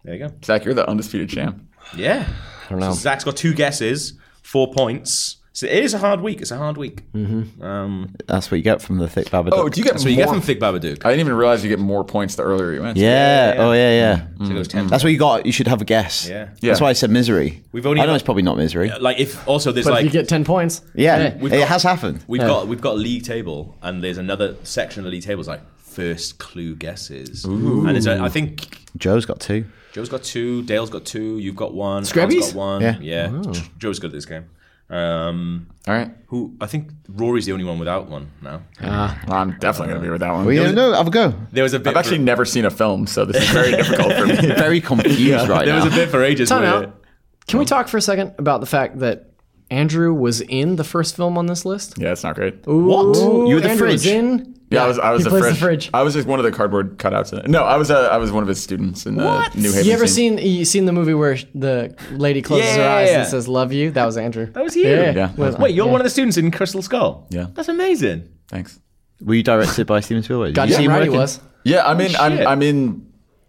[0.04, 0.34] There you go.
[0.44, 1.64] Zach, you're the undisputed champ.
[1.96, 2.28] Yeah.
[2.66, 2.92] I don't know.
[2.92, 4.14] So Zach's got two guesses,
[4.44, 5.38] four points.
[5.56, 6.42] So it is a hard week.
[6.42, 7.10] It's a hard week.
[7.14, 7.64] Mm-hmm.
[7.64, 9.52] Um, That's what you get from the thick Babadook.
[9.54, 10.10] Oh, do you get that's more?
[10.12, 11.06] what you get from Thick Babadook.
[11.06, 12.98] I didn't even realize you get more points the earlier you went.
[12.98, 13.54] yeah.
[13.54, 13.62] yeah.
[13.64, 14.28] Oh, yeah, yeah.
[14.46, 14.88] So it goes 10.
[14.88, 15.46] That's what you got.
[15.46, 16.28] You should have a guess.
[16.28, 16.50] Yeah.
[16.60, 16.72] Yeah.
[16.72, 17.64] That's why I said misery.
[17.72, 18.92] We've only I know got- it's probably not misery.
[19.00, 20.82] like if also there's But like if you get 10 points.
[20.94, 21.38] Yeah, hey.
[21.40, 22.26] We've it got- has happened.
[22.28, 22.48] we've Yeah.
[22.48, 25.48] got we've got a league table and there's another section of the league table tables
[25.48, 27.46] like first clue guesses.
[27.46, 27.86] Ooh.
[27.88, 29.64] And there's a, I think Joe's got two.
[29.94, 32.42] Joe's got two, Dale's got two, you've got one, Scrabbies?
[32.42, 32.82] Al's got one.
[32.82, 32.98] Yeah.
[33.00, 33.54] Yeah.
[33.78, 34.44] Joe's good at this game.
[34.90, 36.12] Um, All right.
[36.28, 38.62] who I think Rory's the only one without one now.
[38.82, 40.46] Well, I'm definitely going to be with that one.
[40.46, 41.34] Well, yeah, no, have a go.
[41.52, 43.72] There was a bit I've actually for, never seen a film, so this is very
[43.76, 44.36] difficult for me.
[44.56, 45.86] Very confused right there now.
[45.86, 47.04] was a bit for ages Time where out.
[47.48, 49.32] Can we talk for a second about the fact that
[49.72, 51.96] Andrew was in the first film on this list?
[51.98, 52.66] Yeah, it's not great.
[52.68, 53.16] What?
[53.18, 54.16] You were the Andrew was fridge.
[54.16, 54.55] in?
[54.72, 54.98] Yeah, I was.
[55.00, 55.54] I was he the plays fridge.
[55.54, 55.90] the fridge.
[55.94, 57.32] I was just one of the cardboard cutouts.
[57.34, 57.48] In it.
[57.48, 57.92] No, I was.
[57.92, 59.24] A, I was one of his students in the
[59.56, 59.86] New Haven.
[59.86, 60.38] You ever scene.
[60.40, 62.96] seen you seen the movie where the lady closes her Yeah.
[62.96, 63.92] eyes and says "Love you"?
[63.92, 64.48] That was Andrew.
[64.48, 64.88] That was you.
[64.90, 65.12] Yeah.
[65.14, 65.34] Yeah.
[65.36, 65.92] With- Wait, you're yeah.
[65.92, 67.28] one of the students in Crystal Skull.
[67.30, 67.48] Yeah.
[67.54, 68.28] That's amazing.
[68.48, 68.80] Thanks.
[69.22, 70.48] Were you directed by Steven Spielberg?
[70.48, 71.40] Did you Goddamn see him right he was.
[71.64, 72.10] Yeah, I'm in.
[72.10, 72.20] shit.
[72.20, 73.06] I'm, I'm in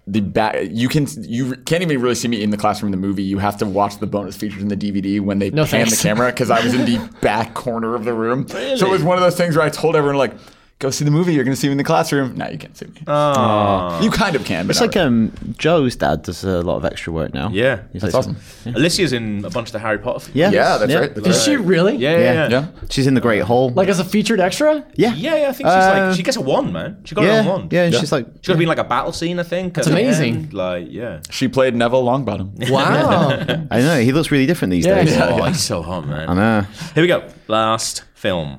[0.06, 0.56] the back.
[0.70, 3.22] You can you can't even really see me in the classroom in the movie.
[3.22, 5.96] You have to watch the bonus features in the DVD when they No pan thanks.
[5.96, 8.46] the camera because I was in the back corner of the room.
[8.52, 8.76] Really?
[8.76, 10.34] So it was one of those things where I told everyone like.
[10.78, 11.32] Go see the movie.
[11.32, 12.36] You're going to see me in the classroom.
[12.36, 12.92] No, you can't see me.
[12.98, 14.66] You kind of can.
[14.66, 17.48] But It's not like um, Joe's dad does a lot of extra work now.
[17.48, 18.36] Yeah, He's That's like- awesome.
[18.74, 20.20] Alicia's in a bunch of the Harry Potter.
[20.20, 20.36] films.
[20.36, 21.14] Yeah, Yeah, that's right.
[21.14, 21.96] That's Is she really?
[21.96, 22.32] Yeah, yeah, yeah.
[22.34, 22.48] Yeah.
[22.50, 22.66] Yeah.
[22.90, 23.70] She's in the Great Hall.
[23.70, 24.84] Like as a featured extra?
[24.96, 26.98] yeah, Yeah, yeah, I think she's Uh, like she gets a one, man.
[27.04, 27.68] She got yeah, her own one.
[27.70, 27.84] yeah.
[27.84, 28.00] And Yeah.
[28.00, 29.72] she's like, She's got to be in like a battle scene, I think.
[29.72, 30.50] That's amazing.
[30.50, 31.20] Like, yeah.
[31.30, 32.68] She played Neville Longbottom.
[32.70, 33.38] Wow.
[33.70, 35.16] I know he looks really different these days.
[35.16, 36.28] Oh, he's so hot, man.
[36.28, 36.66] I know.
[36.94, 37.26] Here we go.
[37.48, 38.58] Last film.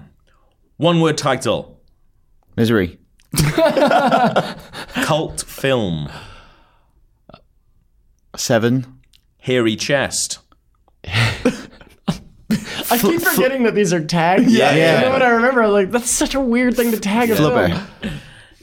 [0.77, 1.76] One word title.
[2.57, 2.97] Misery.
[5.03, 6.09] Cult film.
[8.35, 8.99] Seven.
[9.37, 10.39] Hairy chest.
[11.05, 14.51] I keep forgetting that these are tags.
[14.51, 14.99] Yeah, yeah.
[14.99, 15.61] You know what I remember?
[15.63, 17.51] I'm like, that's such a weird thing to tag a film.
[17.53, 18.11] Flubber.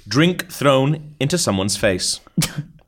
[0.09, 2.21] Drink thrown into someone's face.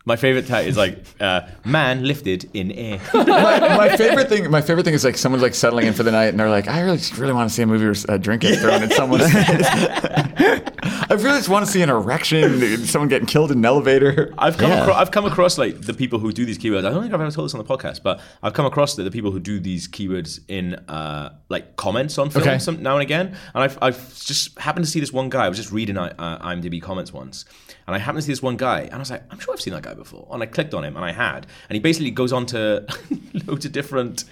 [0.08, 3.00] My favorite tag is like uh, man lifted in air.
[3.14, 3.24] my,
[3.58, 4.48] my favorite thing.
[4.50, 6.68] My favorite thing is like someone's like settling in for the night, and they're like,
[6.68, 8.90] "I really, just really want to see a movie where a drink gets thrown in
[8.90, 9.66] someone's face."
[11.08, 14.32] I really just want to see an erection, someone getting killed in an elevator.
[14.38, 14.82] I've come Yeah.
[14.82, 16.84] across I've come across like the people who do these keywords.
[16.84, 19.02] I don't think I've ever told this on the podcast, but I've come across the,
[19.02, 22.58] the people who do these keywords in uh, like comments on films Okay.
[22.58, 23.36] some, now and again.
[23.54, 25.46] And I've, I've just happened to see this one guy.
[25.46, 26.10] I was just reading uh,
[26.44, 27.44] IMDb comments once,
[27.86, 29.60] and I happened to see this one guy, and I was like, I'm sure I've
[29.60, 30.26] seen that guy before.
[30.30, 32.86] And I clicked on him, and I had, and he basically goes on to
[33.46, 34.24] loads of different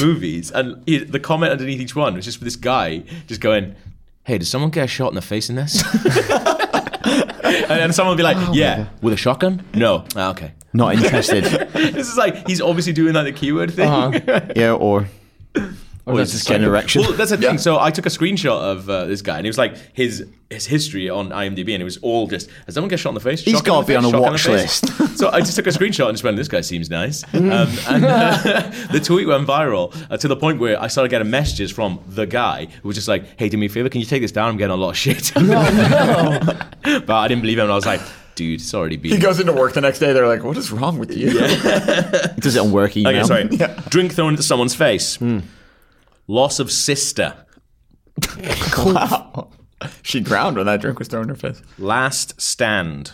[0.00, 3.76] movies, and he, the comment underneath each one was just for this guy just going.
[4.24, 5.82] Hey, did someone get a shot in the face in this?
[6.04, 9.64] and then someone would be like, "Yeah, with a shotgun?
[9.72, 10.04] No.
[10.14, 11.44] Ah, okay." Not interested.
[11.72, 13.88] this is like he's obviously doing like the keyword thing.
[14.54, 15.08] yeah, or
[16.08, 17.02] Or that's just get an erection.
[17.02, 17.58] Well, that's the thing.
[17.58, 20.66] So I took a screenshot of uh, this guy, and it was like his his
[20.66, 23.42] history on IMDb, and it was all just has someone get shot in the face?
[23.42, 24.80] He's gotta the be on a watch the face?
[25.18, 27.70] so I just took a screenshot and just went, "This guy seems nice." Um, and
[28.04, 32.00] uh, the tweet went viral uh, to the point where I started getting messages from
[32.08, 34.32] the guy who was just like, "Hey, do me a favor, can you take this
[34.32, 34.48] down?
[34.48, 38.00] I'm getting a lot of shit." but I didn't believe him, and I was like,
[38.34, 40.12] "Dude, it's already been." He goes into work the next day.
[40.14, 43.14] They're like, "What is wrong with you?" He does it on work email.
[43.18, 43.48] Okay, sorry.
[43.90, 45.18] Drink thrown into someone's face.
[46.28, 47.34] Loss of sister.
[48.78, 49.50] wow.
[50.02, 51.62] She drowned when that drink was thrown in her face.
[51.78, 53.12] Last stand.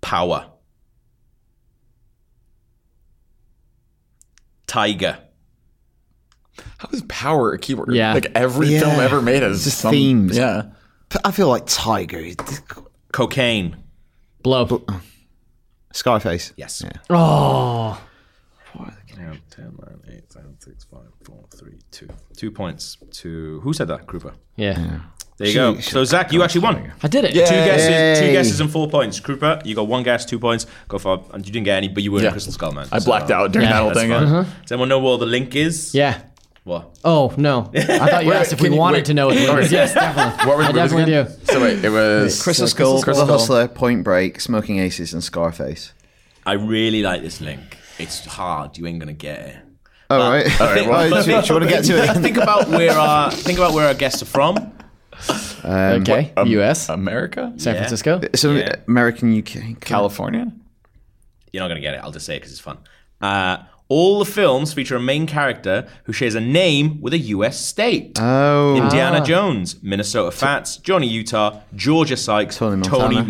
[0.00, 0.46] Power.
[4.66, 5.18] Tiger.
[6.78, 7.92] How is power a keyword?
[7.94, 8.14] Yeah.
[8.14, 8.80] Like every Yeah.
[8.80, 10.36] film ever made has Just some, themes.
[10.36, 10.64] Yeah.
[11.24, 12.18] I feel like Tiger.
[12.18, 12.36] is-
[13.12, 13.76] Cocaine.
[14.42, 14.84] Blow.
[15.92, 16.52] Scarface.
[16.56, 16.84] Yes.
[17.10, 17.98] Oh.
[19.18, 19.32] Yeah.
[19.34, 19.36] Oh.
[19.50, 19.64] 10,
[20.06, 22.08] 9, 8, 7, 6, 5, 4, 3, 2.
[22.36, 23.60] Two points to.
[23.60, 24.34] Who said that, Krupa?
[24.56, 25.00] Yeah.
[25.38, 25.78] There you go.
[25.80, 26.92] So, Zach, you actually won.
[27.02, 27.32] I did it.
[27.34, 29.20] Two guesses, two guesses and four points.
[29.20, 30.66] Krupa, you got one guess, two points.
[30.88, 32.30] Go for, and you didn't get any, but you were in Yeah.
[32.30, 32.86] Crystal Skull, man.
[32.90, 34.10] I So, blacked out during Yeah, that whole thing.
[34.10, 34.28] fine.
[34.28, 34.44] yeah.
[34.62, 35.94] Does anyone know where the link is?
[35.94, 36.22] Yeah.
[36.64, 36.98] What?
[37.04, 37.70] Oh no!
[37.76, 39.04] I thought you asked if we you- wanted wait.
[39.04, 39.70] to know what it was.
[39.70, 40.46] Yes, definitely.
[40.48, 41.26] What were the I movies definitely again?
[41.46, 41.52] do.
[41.52, 45.92] So wait, it was Crystal Skull, The Hustler, Point Break, Smoking Aces, and Scarface.
[46.44, 47.76] I really like this link.
[47.98, 48.76] It's hard.
[48.78, 49.56] You ain't gonna get it.
[50.10, 50.60] All right.
[50.60, 51.08] All right, right.
[51.10, 52.22] do, you- do you want to get to it?
[52.22, 54.56] think about where our think about where our guests are from.
[55.64, 56.32] Um, Okay.
[56.44, 56.88] U.S.
[56.90, 57.80] America, San yeah.
[57.80, 58.20] Francisco.
[58.34, 58.74] So Yeah.
[58.86, 59.80] American UK.
[59.80, 60.52] California.
[61.52, 62.00] You're not gonna get it.
[62.02, 62.78] I'll just say it because it's fun.
[63.20, 67.60] Uh, all the films feature a main character who shares a name with a U.S.
[67.64, 68.18] state.
[68.20, 68.74] Oh.
[68.76, 69.24] Indiana ah.
[69.24, 73.28] Jones, Minnesota Fats, Johnny Utah, Georgia Sykes, Tony Tony Montana.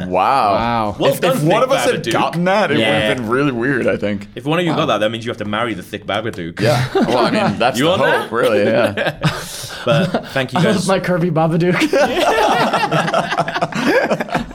[0.00, 0.08] Montana.
[0.10, 0.52] Wow.
[0.54, 0.96] Wow.
[1.00, 2.12] Well if, done, if one Thick of us had Babadook.
[2.12, 3.00] gotten that, it would Yeah.
[3.00, 3.86] have been really weird.
[3.86, 4.28] I think.
[4.34, 6.60] If one of you got that, that means you have to marry the thick Babadook.
[6.60, 6.86] Yeah.
[6.94, 8.32] Well, I mean, that's You the on hope, that?
[8.32, 8.64] really.
[8.64, 9.20] Yeah.
[9.84, 10.88] But thank you I love guys.
[10.88, 11.78] my Kirby Babadook.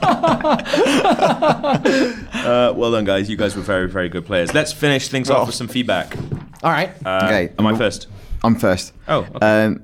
[2.44, 3.30] Uh, well done, guys.
[3.30, 4.54] You guys were very, very good players.
[4.54, 6.14] Let's finish things off with some feedback.
[6.62, 6.90] All right.
[7.06, 7.54] Uh, Okay.
[7.58, 8.08] Am I first?
[8.44, 8.92] I'm first.
[9.08, 9.66] Oh, okay.
[9.66, 9.84] Um,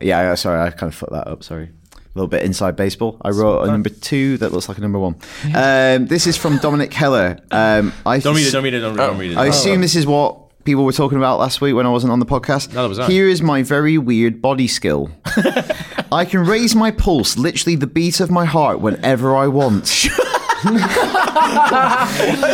[0.00, 1.44] yeah, yeah, sorry, I kind of fucked that up.
[1.44, 1.68] Sorry.
[1.94, 3.18] A little bit inside baseball.
[3.20, 5.16] I wrote a number two that looks like a number one.
[5.54, 7.38] Um, this is from Dominic Heller.
[7.50, 8.52] Um, I Don't read it.
[8.52, 8.80] Don't read it.
[8.80, 9.36] Don't, don't read it.
[9.36, 12.20] I assume this is what people were talking about last week when I wasn't on
[12.20, 12.72] the podcast.
[12.72, 13.06] No, that was I.
[13.08, 15.10] Here is my very weird body skill.
[16.12, 20.06] I can raise my pulse, literally the beat of my heart, whenever I want.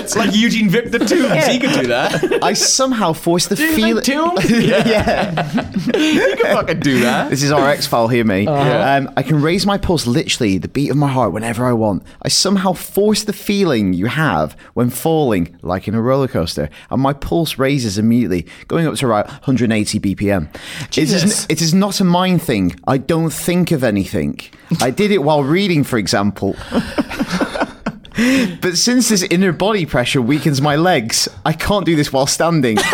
[0.02, 1.47] it's like Eugene Victor Toombs.
[1.47, 2.43] He could do that.
[2.43, 4.05] I somehow force the feeling.
[4.48, 5.52] yeah.
[5.97, 7.30] you can fucking do that.
[7.30, 8.47] This is our X file Hear me.
[8.47, 8.98] Uh-huh.
[8.98, 12.02] Um, I can raise my pulse literally, the beat of my heart, whenever I want.
[12.22, 17.01] I somehow force the feeling you have when falling, like in a roller coaster, and
[17.01, 20.48] my pulse raises immediately, going up to around 180 BPM.
[20.90, 21.22] Jesus.
[21.22, 22.74] is, it is not a mind thing.
[22.86, 24.40] I don't think of anything.
[24.80, 26.56] I did it while reading, for example.
[28.14, 32.76] But since this inner body pressure weakens my legs, I can't do this while standing.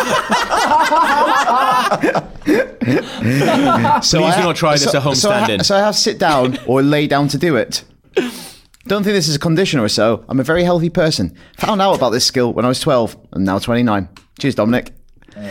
[4.02, 5.64] so Please do not try this at home so I ha- standing.
[5.64, 7.84] so I have to sit down or lay down to do it.
[8.86, 10.24] Don't think this is a condition or so.
[10.28, 11.34] I'm a very healthy person.
[11.58, 14.08] Found out about this skill when I was 12 and now 29.
[14.38, 14.92] Cheers, Dominic.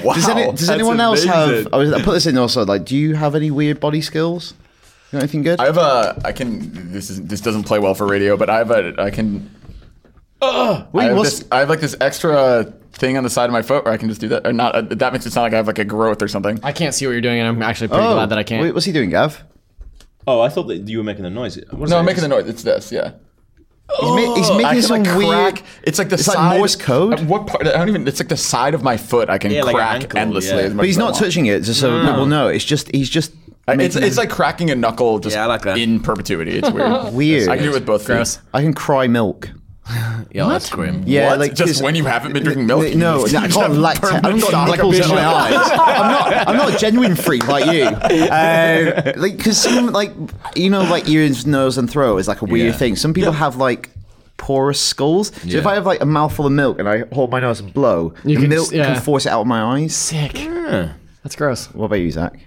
[0.03, 1.49] Wow, does any, does anyone else have?
[1.49, 1.73] amazing.
[1.73, 2.65] I, was, I put this in also.
[2.65, 4.53] Like, do you have any weird body skills?
[5.11, 5.59] You got anything good?
[5.61, 6.19] I have a.
[6.25, 6.91] I can.
[6.91, 7.21] This is.
[7.21, 9.01] This doesn't play well for radio, but I have a.
[9.01, 9.49] I can.
[10.41, 13.61] I Wait, have, this, I have like this extra thing on the side of my
[13.61, 14.45] foot where I can just do that.
[14.45, 14.75] Or not.
[14.75, 16.59] Uh, that makes it sound like I have like a growth or something.
[16.63, 18.61] I can't see what you're doing, and I'm actually pretty glad that I can't.
[18.61, 19.43] Oh, Wait, what's he doing, Gav?
[20.27, 21.57] Oh, I thought that you were making the noise.
[21.71, 21.99] What is No.
[21.99, 22.47] I'm making the noise.
[22.47, 22.91] It's this.
[22.91, 23.13] Yeah.
[23.89, 25.55] He's, ma- he's I making can, some like, weird.
[25.55, 25.63] crack.
[25.83, 26.49] It's like the It's side.
[26.49, 27.19] like Morse code?
[27.21, 27.65] Uh, What part?
[27.65, 28.05] I don't even.
[28.07, 29.29] It's like the side of my foot.
[29.29, 30.57] I can Yeah, like an crack ankle, endlessly.
[30.57, 30.63] yeah.
[30.63, 31.23] As much But he's as I not want.
[31.23, 32.47] touching it, just so people know.
[32.49, 33.31] It's just he's just.
[33.69, 35.77] I- It's, making it's like cracking a knuckle just Yeah, I like that.
[35.77, 36.57] in perpetuity.
[36.57, 37.13] It's weird.
[37.13, 37.47] weird.
[37.49, 38.35] I can do it with both Gross.
[38.37, 38.45] feet.
[38.53, 39.49] I can cry milk.
[40.31, 41.03] Yeah, that's grim.
[41.05, 41.39] Yeah, What?
[41.39, 42.93] like just when you haven't been drinking milk.
[42.95, 44.03] No, no, I you can't have lactate.
[44.03, 45.17] I haven't permanent got shock nipples in my vision.
[45.17, 45.53] eyes.
[45.71, 46.47] I'm not.
[46.49, 47.85] I'm not a genuine freak like you.
[48.27, 50.11] Uh, like, because some like
[50.55, 52.77] you know, like ears, nose, and throat is like a weird Yeah.
[52.77, 52.95] thing.
[52.95, 53.89] Some people have like
[54.37, 55.31] porous skulls.
[55.49, 57.73] So if I have like a mouthful of milk and I hold my nose and
[57.73, 58.93] blow, You the can milk yeah.
[58.93, 59.95] can force it out of my eyes.
[59.95, 60.43] Sick.
[60.43, 60.93] Yeah.
[61.23, 61.67] That's gross.
[61.73, 62.39] What about you, Zach?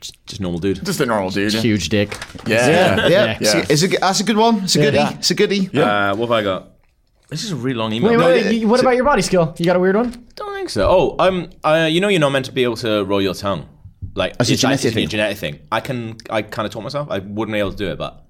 [0.00, 0.84] Just normal dude.
[0.84, 1.52] Just a normal dude.
[1.52, 2.16] Huge dick.
[2.46, 3.06] Yeah.
[3.06, 3.36] Yeah, Yeah.
[3.40, 4.64] It's, a, it's a, that's a good one.
[4.64, 4.96] It's a goodie.
[4.96, 5.12] Yeah.
[5.14, 5.68] It's a goodie.
[5.78, 6.68] Uh, what have I got?
[7.28, 8.10] This is a really long email.
[8.10, 9.54] Wait, No, wait, I you- what about your body skill?
[9.58, 10.26] You got a weird one?
[10.34, 10.88] don't think so.
[10.90, 13.68] Oh, um, uh, you know you're not meant to be able to roll your tongue.
[14.14, 15.08] Like That's a it's like- genetic it's thing.
[15.08, 15.58] genetic thing.
[15.70, 16.16] I can.
[16.30, 17.08] I kind of taught myself.
[17.10, 18.24] I wouldn't be able to do it, but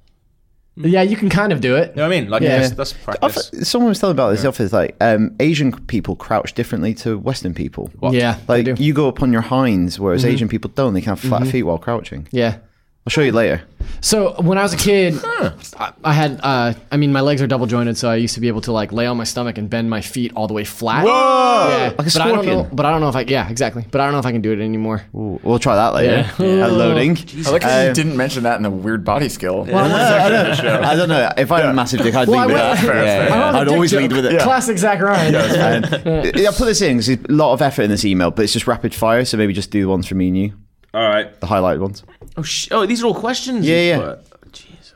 [0.83, 1.91] Yeah, you can kind of do it.
[1.91, 2.31] you know what I mean.
[2.31, 2.59] Like Yeah.
[2.59, 3.69] that's, that's I've- practice.
[3.69, 4.43] someone was telling about this.
[4.43, 7.91] The office, like um, Asian people crouch differently to Western people.
[8.11, 8.67] Yeah, Like.
[8.67, 8.83] Mm-hmm.
[8.83, 10.95] you go up on your hinds, whereas Asian people don't.
[10.95, 12.27] They can have flat feet while crouching.
[12.31, 12.59] Yeah.
[13.11, 13.63] I'll show you later.
[14.03, 17.47] So when I was a kid, I, I had, uh, I mean, my legs are
[17.49, 19.69] double jointed, so I used to be able to like lay on my stomach and
[19.69, 21.05] bend my feet all the way flat.
[21.05, 21.11] Whoa!
[21.11, 22.69] Yeah, Like a but I don't know.
[22.73, 23.85] But I don't know if I, yeah, exactly.
[23.91, 25.03] But I don't know if I can do it anymore.
[25.15, 26.31] Ooh, we'll try that later.
[26.39, 26.67] Yeah.
[26.67, 27.19] At loading.
[27.47, 29.63] I like how you Um, didn't mention that in the weird body skill.
[29.65, 31.33] I don't, I don't know.
[31.37, 32.87] If I had a massive dick, I'd Well, I lead with went- that.
[32.87, 33.29] Fair, Yeah, fair.
[33.29, 33.35] yeah.
[33.35, 34.01] I don't have a I'd dick always joke.
[34.03, 34.41] lead with it.
[34.41, 35.35] Classic Zach Ryan.
[35.35, 38.31] And yeah, I'll put this in because there's a lot of effort in this email,
[38.31, 39.25] but it's just rapid fire.
[39.25, 40.53] So maybe just do the ones from me and you,
[40.93, 41.39] All right.
[41.41, 42.03] the highlighted ones.
[42.37, 43.67] Oh, sh- oh, these are all questions.
[43.67, 43.99] Yeah, yeah.
[43.99, 44.53] put.
[44.53, 44.95] Jesus.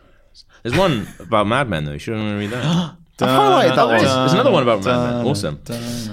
[0.62, 1.92] There's one about Mad Men though.
[1.92, 2.96] You should want to read that.
[3.20, 4.18] I've highlighted that there's, one.
[4.18, 5.26] there's another one about Mad Men.
[5.26, 5.60] Awesome.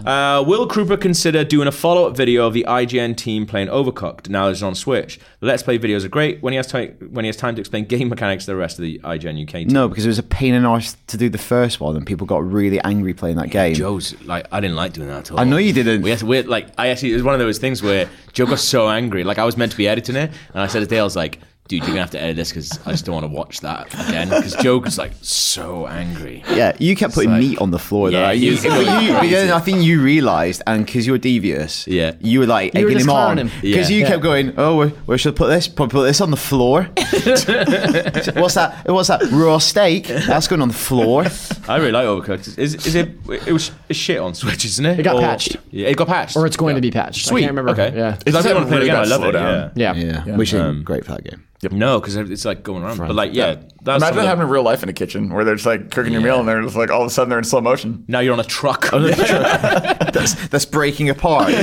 [0.05, 4.45] Uh, will Krupa consider doing a follow-up video of the IGN team playing Overcooked now
[4.45, 5.19] that it's on Switch?
[5.39, 7.59] The Let's Play videos are great when he has time when he has time to
[7.59, 9.67] explain game mechanics to the rest of the IGN UK team.
[9.69, 12.05] No, because it was a pain in the arse to do the first one, and
[12.05, 13.73] people got really angry playing that game.
[13.73, 15.39] Joe's like I didn't like doing that at all.
[15.39, 16.03] I know you didn't.
[16.03, 18.07] We had to, we had, like I actually it was one of those things where
[18.33, 19.23] Joe got so angry.
[19.23, 21.15] Like I was meant to be editing it, and I said to Dale, I was
[21.15, 21.39] like,
[21.71, 23.87] "Dude, you're gonna have to edit this because I just don't want to watch that
[24.09, 26.43] again." Because Joe was like so angry.
[26.53, 28.11] Yeah, you kept putting like- meat on the floor.
[28.11, 28.33] Yeah, though.
[28.37, 32.11] he You, but you, but then I think you realised, and because you're devious, Yeah.
[32.19, 33.95] you were like You were egging him on because Yeah.
[33.95, 34.07] you Yeah.
[34.07, 34.53] kept going.
[34.57, 35.67] Oh, where, where should I put this?
[35.69, 36.89] Probably put this on the floor.
[36.97, 38.81] what's that?
[38.85, 39.21] What's that?
[39.31, 40.07] Raw steak?
[40.07, 41.25] That's going on the floor.
[41.67, 42.57] I really like Overcooked.
[42.57, 43.09] Is is it?
[43.47, 44.99] It was it's shit on Switch, isn't it?
[44.99, 45.57] It got Or- patched.
[45.71, 46.35] Yeah, it got patched.
[46.35, 46.77] Or it's going Yeah.
[46.77, 47.25] to be patched.
[47.27, 47.43] Sweet.
[47.43, 47.71] I can't remember.
[47.81, 47.95] Okay.
[47.97, 48.17] Yeah.
[48.25, 49.35] If I It's like had want to play it again, I love it.
[49.35, 49.71] slowdown.
[49.75, 49.93] Yeah.
[49.95, 50.23] Yeah.
[50.25, 51.43] Yeah, which isn't um, great for that game.
[51.69, 52.97] No, because it's like going around.
[52.97, 55.29] But like, yeah, that's Imagine some that of happening in real life in a kitchen
[55.31, 57.29] where they're just like cooking your meal and they're just like all of a sudden
[57.29, 58.03] they're in slow motion.
[58.07, 58.91] Now you're on a truck.
[58.91, 59.07] Oh, on a
[60.11, 61.51] That's that's breaking apart.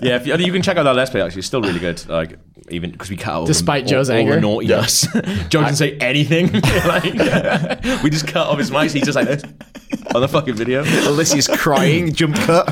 [0.00, 1.22] Yeah, if you, you can check out that Let's Play.
[1.22, 2.06] Actually, it's still really good.
[2.08, 2.38] Like
[2.70, 4.34] even because we cut out all Despite the, Joe's all, anger?
[4.34, 5.06] all the naughtiness.
[5.48, 6.52] Joe didn't say anything.
[6.86, 7.04] like,
[8.02, 8.90] we just cut off his mic.
[8.90, 9.42] So He's just like this
[10.14, 10.82] on the fucking video.
[10.82, 12.12] Alicia's crying.
[12.12, 12.68] Jump cut.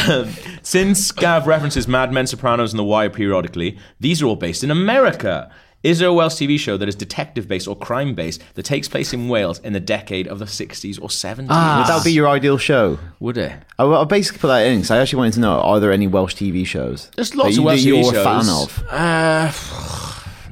[0.62, 4.70] Since Gav references Mad Men, Sopranos, and The Wire periodically, these are all based in
[4.70, 5.50] America.
[5.82, 8.86] Is there a Welsh TV show that is detective based or crime based that takes
[8.86, 11.38] place in Wales in the decade of the 60s or 70s?
[11.38, 12.98] Would that be your ideal show?
[13.18, 13.52] Would it?
[13.78, 16.06] I, I basically put that in because I actually wanted to know: Are there any
[16.06, 17.10] Welsh TV shows?
[17.16, 18.84] There's lots that of you, Welsh that TV you're a fan of.
[18.90, 20.09] Uh,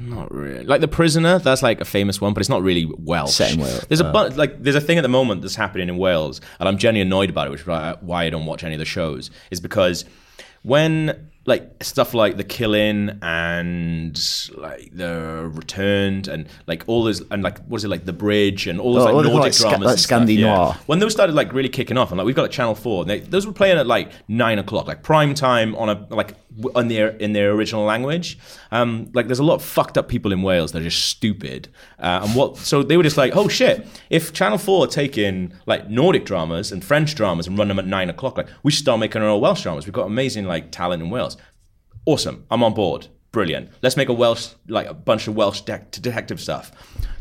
[0.09, 0.65] not really.
[0.65, 3.33] Like The Prisoner, that's like a famous one, but it's not really Welsh.
[3.33, 3.85] Set in Wales.
[3.87, 4.29] There's a oh.
[4.29, 7.07] bu- like there's a thing at the moment that's happening in Wales, and I'm genuinely
[7.07, 9.31] annoyed about it, which is why why I don't watch any of the shows.
[9.51, 10.05] Is because
[10.63, 14.19] when like stuff like the killing and
[14.55, 18.67] like the returned and like all those and like what is it like the bridge
[18.67, 20.53] and all those Oh, like Nordic like, dramas like Scandi yeah.
[20.53, 20.77] noir.
[20.85, 23.09] when those started like really kicking off and like we've got a channel 4 and
[23.09, 26.35] they, those were playing at like 9 o'clock like prime time on a like
[26.75, 28.37] on their in their original language.
[28.71, 31.69] Um like there's a lot of fucked up people in Wales that are just stupid.
[31.97, 35.53] Uh, and what so they were just like oh shit if channel 4 take in
[35.65, 38.83] like Nordic dramas and French dramas and run them at 9 o'clock like we should
[38.83, 39.85] start making our own Welsh dramas.
[39.85, 41.37] We've got amazing like talent in Wales
[42.09, 42.45] awesome.
[42.49, 43.07] I'm on board.
[43.31, 43.69] Brilliant.
[43.83, 46.71] Let's make a Welsh, like a bunch of Welsh de- detective stuff.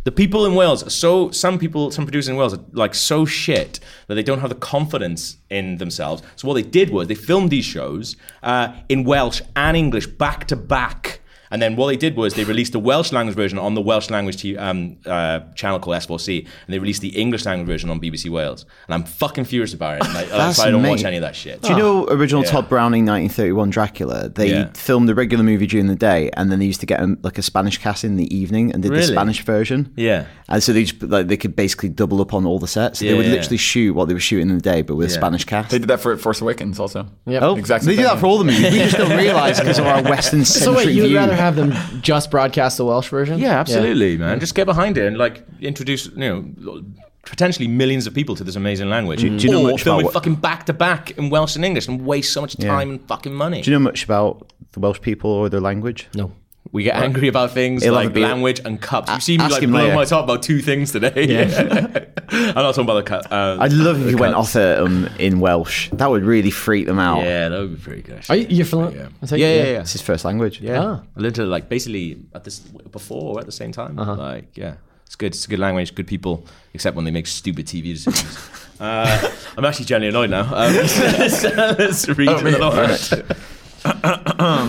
[0.04, 3.26] The people in Wales are so, some people, some producers in Wales are like so
[3.26, 6.22] shit that they don't have the confidence in themselves.
[6.36, 10.46] So what they did was they filmed these shows uh, in Welsh and English back
[10.46, 11.20] to back.
[11.50, 14.10] And then what they did was they released the Welsh language version on the Welsh
[14.10, 18.00] language t- um, uh, channel called S4C, and they released the English language version on
[18.00, 18.64] BBC Wales.
[18.86, 20.02] And I'm fucking furious about it.
[20.04, 21.62] Like, that's That's why I don't watch any of that shit.
[21.62, 22.50] Do you know original Yeah.
[22.50, 24.28] Tod Browning 1931 Dracula?
[24.28, 24.68] They Yeah.
[24.74, 27.38] filmed the regular movie during the day, and then they used to get um, like
[27.38, 29.92] a Spanish cast in the evening and did the Spanish version.
[29.96, 30.26] Yeah.
[30.48, 33.00] And so they just like they could basically double up on all the sets.
[33.02, 33.32] Yeah, they would yeah.
[33.32, 35.70] literally shoot what they were shooting in the day, but with a Spanish cast.
[35.70, 37.06] They did that for Force Awakens also.
[37.26, 37.40] Yeah.
[37.42, 38.62] Oh, Exact they same do that for all the movies.
[38.72, 41.18] We just don't realize because of our Western centric So wait, you would view.
[41.38, 43.38] Rather have them just broadcast the Welsh version?
[43.38, 44.40] Yeah, absolutely, man.
[44.40, 46.82] Just get behind it and like introduce, you know,
[47.22, 49.20] potentially millions of people to this amazing language.
[49.20, 51.56] Do- do you know or much film about it fucking back to back in Welsh
[51.56, 53.62] and English and waste so much time and fucking money.
[53.62, 56.08] Do you know much about the Welsh people or their language?
[56.14, 56.32] No.
[56.72, 59.08] We get angry about things He'll like language and cups.
[59.10, 59.96] You A- see me like him blowing later.
[59.96, 61.44] my top about two things today.
[62.30, 63.32] I'm not talking about the cut.
[63.32, 65.88] Uh, I'd love if the you went off at them in Welsh.
[65.92, 67.22] That would really freak them out.
[67.22, 68.22] Yeah, that would be pretty good.
[68.28, 68.94] Are you, you're fluent?
[68.96, 69.08] Yeah.
[69.22, 69.80] I take Yeah, yeah, yeah.
[69.80, 70.60] It's his first language.
[70.60, 71.02] Yeah, Ah.
[71.16, 73.98] I learned it like basically at this before or at the same time.
[73.98, 74.14] Uh-huh.
[74.14, 74.74] Like, yeah,
[75.06, 75.28] it's good.
[75.34, 78.38] It's a good language, good people, except when they make stupid TV decisions.
[78.80, 80.42] uh, I'm actually genuinely annoyed now.
[80.54, 82.42] Um, let's, let's read Oh,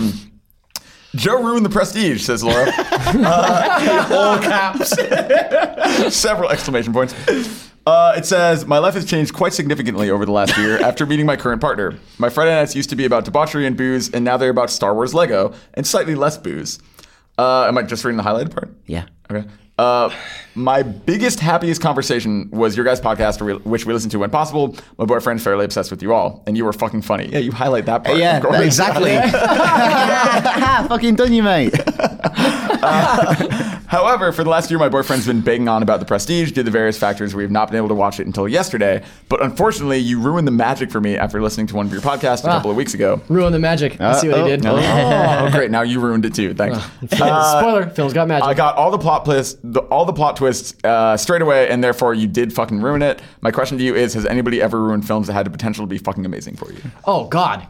[0.00, 0.12] me.
[1.12, 1.42] The All Lord.
[1.42, 2.72] Joe ruined the prestige, says Laura.
[3.12, 4.90] Uh, all caps.
[6.14, 7.14] Several exclamation points.
[7.86, 11.26] Uh, it says, My life has changed quite significantly over the last year after meeting
[11.26, 11.98] my current partner.
[12.18, 14.94] My Friday nights used to be about debauchery and booze, and now they're about Star
[14.94, 16.78] Wars Lego and slightly less booze.
[17.38, 18.70] Uh, am I just reading the highlighted part?
[18.86, 19.06] Yeah.
[19.30, 19.48] Okay.
[19.80, 20.14] Uh,
[20.54, 24.76] my biggest, happiest conversation was your guys' podcast, which we listen to when possible.
[24.98, 27.28] My boyfriend's fairly obsessed with you all, and you were fucking funny.
[27.28, 28.18] Yeah, you highlight that part.
[28.18, 28.60] Yeah, of course.
[28.60, 29.16] exactly.
[30.88, 31.72] Fucking done you, mate.
[33.90, 36.62] However, for the last year, my boyfriend's been begging on about the prestige due to
[36.62, 39.02] the various factors we have not been able to watch it until yesterday.
[39.28, 42.44] But unfortunately, you ruined the magic for me after listening to one of your podcasts
[42.44, 43.20] a couple of weeks ago.
[43.28, 44.00] Ruin the magic.
[44.00, 44.64] I see what Uh, he did.
[44.64, 45.72] Oh, oh, great!
[45.72, 46.54] Now you ruined it too.
[46.54, 46.78] Thanks.
[47.20, 48.44] Uh, Spoiler: Phil's got magic.
[48.46, 51.82] I got all the plot twists, the, all the plot twists uh, straight away, and
[51.82, 53.20] therefore you did fucking ruin it.
[53.40, 55.88] My question to you is: Has anybody ever ruined films that had the potential to
[55.88, 56.80] be fucking amazing for you?
[57.06, 57.66] oh God.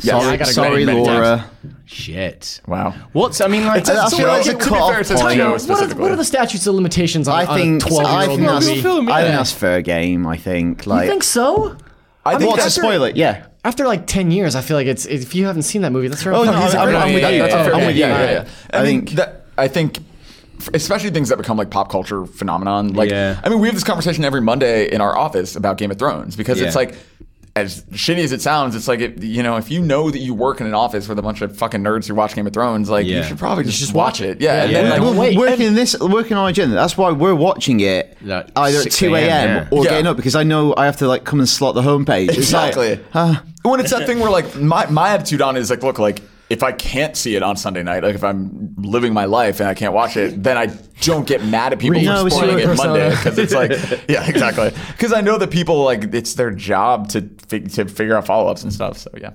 [0.00, 0.24] Yes.
[0.24, 0.52] I gotta.
[0.52, 1.50] Sorry, Many, many Laura.
[1.84, 2.60] Shit.
[2.66, 2.94] Wow.
[3.12, 5.06] What's I mean like I So, feel well, like to a be cut-off fair, it
[5.08, 5.68] point.
[5.68, 8.20] What are, what are the statutes of limitations on, I think, on a 12 I
[8.20, 8.80] year think old that's, movie?
[8.82, 10.26] film, I think that's fair game.
[10.26, 10.86] I think.
[10.86, 11.76] Like, you think so?
[12.24, 13.16] I think what to that's- spoil it?
[13.16, 13.46] Yeah.
[13.64, 16.22] After like 10 years, I feel like it's if you haven't seen that movie, that's
[16.22, 16.32] fair.
[16.34, 16.52] Oh, no.
[16.52, 17.38] I'm- I'm- I'm with you.
[17.38, 18.00] that's a fair I'm with you.
[18.02, 18.48] Yeah, yeah, yeah.
[18.72, 19.98] I, I think think- that I think
[20.74, 22.94] especially things that become like pop culture phenomenon.
[22.94, 23.38] Like Yeah.
[23.44, 26.34] I mean, we have this conversation every Monday in our office about Game of Thrones
[26.36, 26.94] because it's like
[27.54, 30.32] as shitty as it sounds, it's like it, you know, if you know that you
[30.32, 32.88] work in an office with a bunch of fucking nerds who watch Game of Thrones,
[32.88, 34.40] like you should probably just, just watch it.
[34.40, 34.90] Yeah, and then Yeah.
[35.08, 36.74] like, We're working in this, working on our agenda.
[36.74, 39.50] That's why we're watching it Like either at two a.m.
[39.50, 39.90] a.m., or yeah.
[39.90, 42.30] getting up because I know I have to like come and slot the homepage.
[42.30, 43.00] It's Exactly.
[43.12, 45.98] Like, when it's that thing where like my, my attitude on it is like, look,
[45.98, 46.22] like
[46.52, 49.68] if I can't see it on Sunday night, like if I'm living my life and
[49.68, 50.66] I can't watch it, then I
[51.00, 53.70] don't get mad at people Read for spoiling your it Monday because it's like,
[54.08, 54.70] yeah, exactly.
[54.88, 58.50] Because I know that people like it's their job to fig- to figure out follow
[58.50, 58.98] ups and stuff.
[58.98, 59.30] So yeah.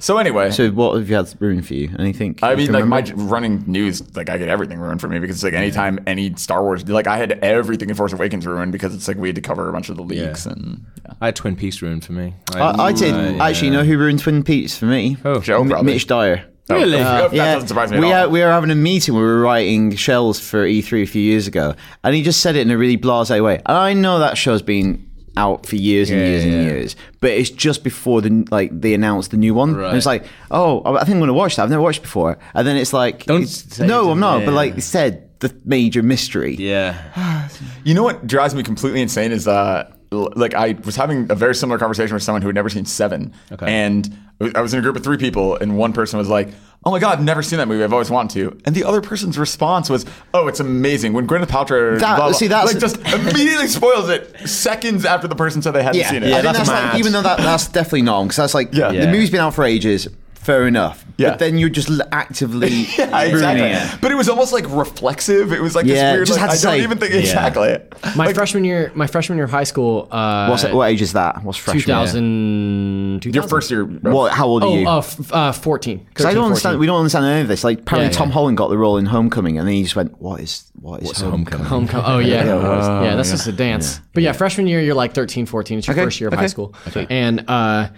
[0.00, 1.88] So anyway, so what have you had ruined for you?
[1.98, 2.36] Anything?
[2.42, 5.36] I mean, can like my running news, like I get everything ruined for me because
[5.36, 8.92] it's like anytime any Star Wars, like I had everything in Force Awakens ruined because
[8.92, 10.52] it's like we had to cover a bunch of the leaks Yeah.
[10.52, 11.12] and yeah.
[11.20, 12.34] I had Twin Peaks ruined for me.
[12.54, 15.16] I, I did Uh, actually know who ruined Twin Peaks for me.
[15.24, 15.38] Oh.
[15.40, 16.44] Joe, M- Mitch Dyer.
[16.68, 16.96] Really?
[16.96, 18.24] Oh, that doesn't surprise me at we all.
[18.26, 19.14] Are, we were having a meeting.
[19.14, 22.56] Where we were writing shells for E3 a few years ago, and he just said
[22.56, 23.56] it in a really blasé way.
[23.66, 26.52] And I know that show's been out for years and Yeah, years yeah.
[26.52, 29.74] and years, but it's just before the like they announced the new one.
[29.74, 29.88] Right.
[29.88, 31.64] And it's like, oh, I think I'm going to watch that.
[31.64, 32.38] I've never watched it before.
[32.54, 34.38] And then it's like, Don't it's- say no, I'm not.
[34.40, 34.44] yeah.
[34.46, 36.54] But like it said, the major mystery.
[36.54, 36.94] Yeah.
[37.84, 39.93] You know what drives me completely insane is uh l-
[40.36, 43.32] like I was having a very similar conversation with someone who had never seen Seven,
[43.52, 43.66] Okay.
[43.66, 44.16] and
[44.54, 46.48] I was- in a group of three people, and one person was like,
[46.84, 47.84] "Oh my god, I've never seen that movie.
[47.84, 51.46] I've always wanted to," and the other person's response was, "Oh, it's amazing." When Gwyneth
[51.46, 55.62] Paltrow, That- blah, blah, see, that's- like just immediately spoils it seconds after the person
[55.62, 56.32] said they hadn't Yeah, seen it.
[56.32, 58.90] I think that's that's like, even though that, that's definitely not because that's like Yeah.
[58.92, 60.08] the movie's been out for ages.
[60.44, 61.04] Fair enough.
[61.16, 61.30] Yeah.
[61.30, 62.68] But then you're just actively
[62.98, 63.32] Yeah, exactly.
[63.34, 64.00] ruining it.
[64.00, 65.52] But it was almost like reflexive.
[65.52, 66.26] It was like Yeah, this weird.
[66.26, 67.20] just Like, had I to don't even think Yeah.
[67.20, 67.78] exactly.
[68.16, 70.08] My freshman year, my freshman year of high school.
[70.10, 71.42] Uh, What's what age is that?
[71.44, 71.82] What's freshman?
[71.84, 73.34] 2000, 2000.
[73.34, 73.84] Your first year.
[73.84, 74.32] What?
[74.32, 74.88] How old are Oh, you?
[74.88, 75.98] uh, f- uh, 14.
[76.08, 76.72] Because I don't understand.
[76.74, 76.80] 14.
[76.80, 77.64] We don't understand any of this.
[77.64, 78.34] Like apparently, Yeah, Tom yeah.
[78.34, 81.20] Holland got the role in Homecoming, and then he just went, "What is what is
[81.20, 82.04] Homecoming?" Homecoming.
[82.06, 83.16] Oh yeah, Yeah, yeah.
[83.16, 84.00] That's just a dance.
[84.12, 85.78] But yeah, freshman year, you're like 13, 14.
[85.78, 86.42] It's your Okay, first year of okay.
[86.42, 86.74] high school,
[87.08, 87.88] and uh,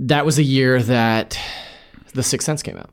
[0.00, 1.38] that was the year that
[2.14, 2.90] The Sixth Sense came out.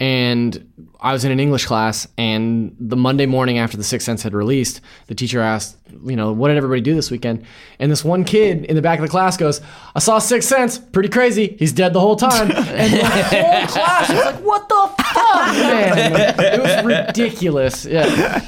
[0.00, 0.66] And
[0.98, 4.32] I was in an English class, and the Monday morning after The Sixth Sense had
[4.34, 7.44] released, the teacher asked, you know, what did everybody do this weekend?
[7.78, 9.60] And this one kid in the back of the class goes,
[9.94, 11.54] I saw Sixth Sense, pretty crazy.
[11.58, 12.50] He's dead the whole time.
[12.70, 16.34] And the whole class was like, what the fuck, man?
[16.38, 17.84] It was ridiculous.
[17.84, 18.42] Yeah.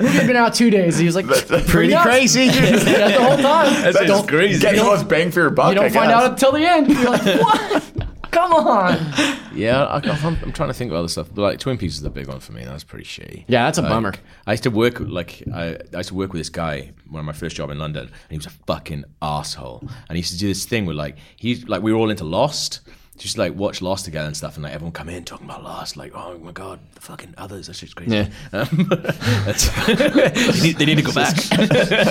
[0.00, 0.96] Movie had been out two days.
[0.96, 2.48] He was like, pretty Pretty crazy.
[2.48, 3.82] He's dead the whole time.
[3.82, 4.60] That's Don't- just crazy.
[4.60, 5.68] Get the most bang for your buck.
[5.68, 6.22] you don't I find guess.
[6.22, 6.88] out until the end.
[6.88, 8.08] You're like, what?
[8.34, 8.96] Come on.
[9.54, 11.28] Yeah, I, I'm, I'm trying to think of other stuff.
[11.32, 12.64] But like Twin Peaks is the big one for me.
[12.64, 13.44] That was pretty shitty.
[13.46, 14.14] Yeah, that's a Like, bummer.
[14.46, 17.26] I used to work like I, I used to work with this guy one of
[17.26, 19.80] my first job in London, and he was a fucking asshole.
[20.08, 22.24] And he used to do this thing where like he's like we were all into
[22.24, 22.80] Lost.
[23.16, 25.96] Just like watch Lost together and stuff, and like everyone come in talking about Lost,
[25.96, 28.10] like oh my god, the fucking others, that's just crazy.
[28.16, 28.28] Yeah.
[28.52, 29.70] Um, that's-
[30.60, 31.34] they, need, they need to go back.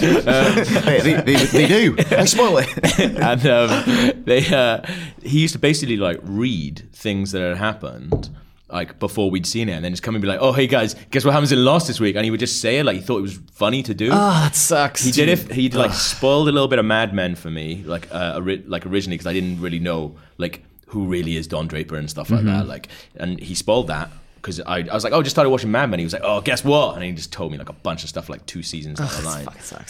[0.06, 1.96] they, they, they, they do.
[2.12, 3.00] I spoil it.
[3.00, 4.82] and um, they uh,
[5.22, 8.30] he used to basically like read things that had happened
[8.70, 10.96] like before we'd seen it and then just come and be like oh hey guys
[11.12, 13.02] guess what happens in lost this week and he would just say it like he
[13.04, 15.04] thought it was funny to do Oh, that sucks.
[15.04, 18.08] he did it he like spoiled a little bit of mad men for me like
[18.12, 20.64] uh, ori- like originally because i didn't really know like
[20.94, 22.48] who really is don draper and stuff like Mm-hmm.
[22.60, 22.88] that like
[23.18, 26.00] and he spoiled that because I, I was like, oh, just started watching Mad Men.
[26.00, 26.96] He was like, oh, guess what?
[26.96, 29.22] And he just told me like a bunch of stuff, like two seasons down the
[29.22, 29.46] line.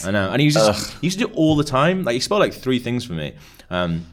[0.06, 2.04] I know, and he was just he used to do it all the time.
[2.04, 3.34] Like he spoiled like three things for me.
[3.70, 4.06] Um,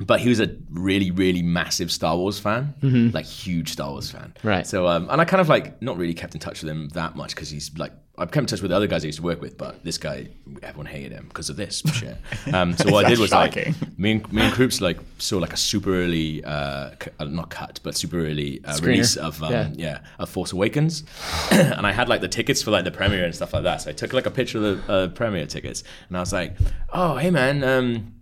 [0.00, 2.74] but he was a really, really massive Star Wars fan,
[3.14, 4.32] like huge Star Wars fan.
[4.36, 4.48] Mm-hmm.
[4.48, 4.66] Right.
[4.66, 7.14] So, um, and I kind of like not really kept in touch with him that
[7.16, 9.24] much because he's like I've kept in touch with the other guys I used to
[9.24, 10.28] work with, but this guy,
[10.62, 12.16] everyone hated him because of this shit.
[12.52, 13.74] Um, so what I did was shocking.
[13.80, 17.24] like me and me and Kroops like saw like a super early, uh, cu- uh,
[17.24, 19.68] not cut, but super early uh, release of um, Yeah.
[19.74, 19.98] yeah.
[20.20, 21.02] of Force Awakens,
[21.50, 23.80] and I had like the tickets for like the premiere and stuff like that.
[23.82, 26.56] So I took like a picture of the uh, premiere tickets, and I was like,
[26.92, 28.14] "Oh, hey man, um,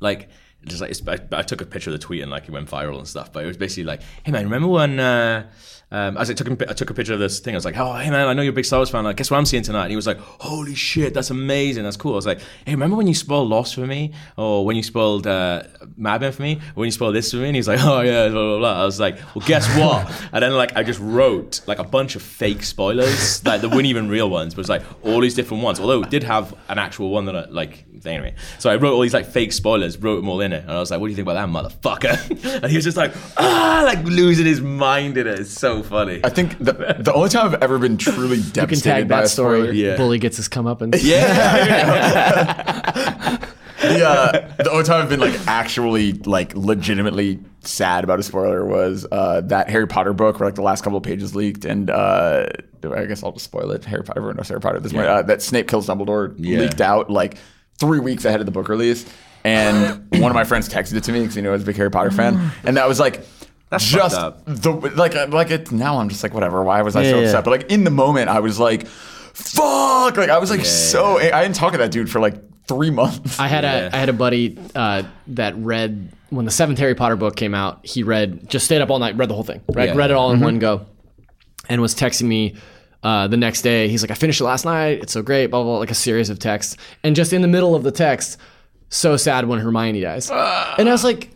[0.00, 0.28] like."
[0.66, 2.98] Just like I, I took a picture of the tweet and like it went viral
[2.98, 3.32] and stuff.
[3.32, 5.50] But it was basically like, "Hey man, remember when?" Uh,
[5.94, 7.76] um, as I took, a, I took a picture of this thing, I was like,
[7.76, 9.04] "Oh, hey man, I know you're a big Star Wars fan.
[9.04, 11.84] Like, guess what I'm seeing tonight?" And he was like, "Holy shit, that's amazing.
[11.84, 14.74] That's cool." I was like, "Hey, remember when you spoiled Lost for me, or when
[14.74, 15.62] you spoiled uh,
[15.96, 18.00] Mad Men for me, or when you spoiled this for me?" And he's like, "Oh
[18.00, 20.98] yeah, blah blah blah." I was like, "Well, guess what?" and then like I just
[20.98, 24.68] wrote like a bunch of fake spoilers, like the weren't even real ones, but it's
[24.70, 25.78] like all these different ones.
[25.78, 27.84] Although it did have an actual one that I like.
[28.04, 30.70] Anyway, so I wrote all these like fake spoilers, wrote them all in it, and
[30.72, 31.48] I was like, "What do you think about that,
[31.82, 35.40] motherfucker?" and he was just like, "Ah," like losing his mind in it.
[35.40, 36.20] It's so funny.
[36.24, 39.16] I think the, the only time I've ever been truly You can devastated tag by
[39.16, 39.58] that a story.
[39.60, 39.96] spoiler- Yeah.
[39.96, 41.02] Bully gets his comeuppance.
[43.82, 48.64] the, uh, the only time I've been like actually like legitimately sad about a spoiler
[48.64, 51.90] was uh, that Harry Potter book where like the last couple of pages leaked and
[51.90, 52.46] uh,
[52.94, 53.84] I guess I'll just spoil it.
[53.84, 55.06] Harry Potter, everyone knows Harry Potter at this point.
[55.06, 56.60] Uh, that Snape kills Dumbledore Yeah.
[56.60, 57.36] leaked out like
[57.78, 59.04] three weeks ahead of the book release,
[59.44, 61.66] and one of my friends texted it to me because he knew I was a
[61.66, 63.26] big Harry Potter fan, and that was like.
[63.70, 64.44] That's just up.
[64.46, 67.16] the like uh, like it now I'm just like whatever why was I so Yeah,
[67.16, 67.22] yeah.
[67.28, 71.18] upset but like in the moment I was like fuck like I was like so
[71.18, 72.36] I didn't talk to that dude for like
[72.68, 73.88] three months I had Yeah.
[73.88, 77.54] a I had a buddy uh, that read when the seventh Harry Potter book came
[77.54, 77.84] out.
[77.84, 79.88] He read just stayed up all night, read the whole thing, right?
[79.88, 79.96] Yeah.
[79.96, 80.86] Read it all in one go,
[81.68, 82.54] and was texting me
[83.02, 83.88] uh, the next day.
[83.88, 85.00] He's like, "I finished it last night.
[85.02, 87.48] It's so great." Blah blah, blah like a series of texts, and just in the
[87.48, 88.38] middle of the text,
[88.88, 91.30] so sad when Hermione dies, and I was like,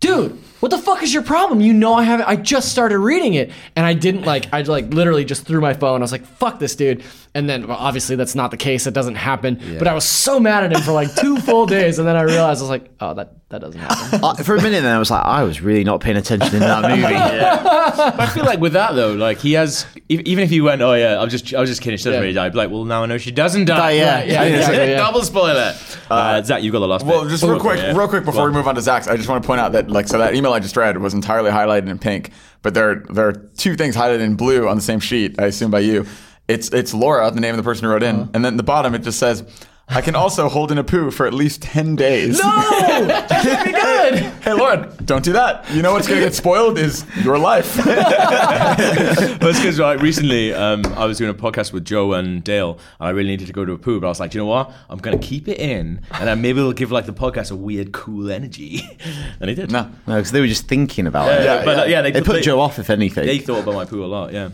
[0.00, 1.60] "Dude." What the fuck is your problem?
[1.60, 2.24] You know I haven't.
[2.26, 4.46] I just started reading it, and I didn't like.
[4.50, 6.00] I like literally just threw my phone.
[6.00, 7.02] I was like, "Fuck this, dude!"
[7.34, 8.86] And then, well, obviously, that's not the case.
[8.86, 9.60] It doesn't happen.
[9.78, 12.22] But I was so mad at him for like two full days, and then I
[12.22, 14.98] realized I was like, "Oh, that that doesn't happen." Uh, for a minute, then I
[14.98, 17.02] was like, I was really not paying attention in that movie.
[17.02, 20.94] But I feel like with that though, like he has, even if he went, oh
[20.94, 22.20] yeah, I was just, I was just kidding, she doesn't Yeah.
[22.20, 22.46] really die.
[22.46, 23.76] I'd be like, well, now I know she doesn't die.
[23.76, 24.22] Die, yeah.
[24.22, 24.96] Yeah, yeah, exactly, yeah.
[24.96, 25.74] Double spoiler.
[26.10, 27.04] Uh, Zach, you got the last.
[27.04, 27.30] Well, bit.
[27.30, 29.42] just real quick, real quick before Go we move on to Zach's, I just want
[29.42, 31.98] to point out that like so that email I just read was entirely highlighted in
[31.98, 32.30] pink,
[32.62, 35.40] but there there are two things highlighted in blue on the same sheet.
[35.40, 36.06] I assume by you.
[36.48, 38.30] It's it's Laura, the name of the person who wrote in, uh-huh.
[38.34, 39.44] and then at the bottom it just says.
[39.86, 42.38] I can also hold in a poo for at least 10 days.
[42.38, 42.44] no,
[43.06, 44.32] that can't be good.
[44.42, 45.70] Hey, Laura, don't do that.
[45.70, 47.74] You know what's going to get spoiled is your life.
[47.84, 53.08] That's because like recently um, I was doing a podcast with Joe and Dale, and
[53.08, 54.00] I really needed to go to a poo.
[54.00, 54.72] But I was like, you know what?
[54.88, 57.92] I'm gonna keep it in, and then maybe it'll give like the podcast a weird,
[57.92, 58.80] cool energy.
[59.40, 59.70] and it did.
[59.70, 59.82] No.
[60.06, 61.44] No, because they were just thinking about Yeah, it.
[61.44, 63.26] yeah, but, uh, yeah, they- they put they- Joe off if anything.
[63.26, 64.32] They thought about my poo a lot.
[64.32, 64.48] Yeah.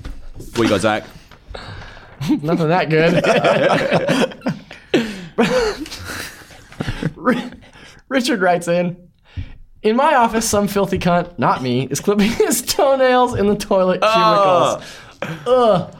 [0.56, 1.04] What you got, Zach?
[2.42, 4.56] Nothing that good.
[7.30, 7.50] Ri-
[8.08, 9.08] Richard writes in
[9.82, 14.00] In my office, some filthy cunt, not me, is clipping his toenails in the toilet
[14.02, 14.82] ah.
[15.20, 15.46] cubicles.
[15.46, 15.96] Ugh.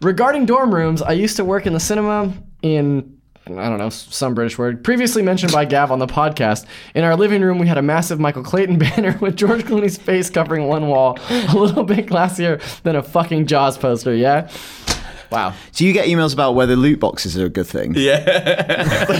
[0.00, 2.32] Regarding dorm rooms, I used to work in the cinema
[2.62, 3.18] in.
[3.44, 4.84] I don't know, some British word.
[4.84, 6.64] Previously mentioned by Gav on the podcast.
[6.94, 10.30] In our living room, we had a massive Michael Clayton banner with George Clooney's face
[10.30, 14.48] covering one wall, a little bit classier than a fucking Jaws poster, yeah?
[15.32, 15.54] Wow.
[15.72, 17.94] So you get emails about whether loot boxes are a good thing?
[17.96, 19.16] Yeah.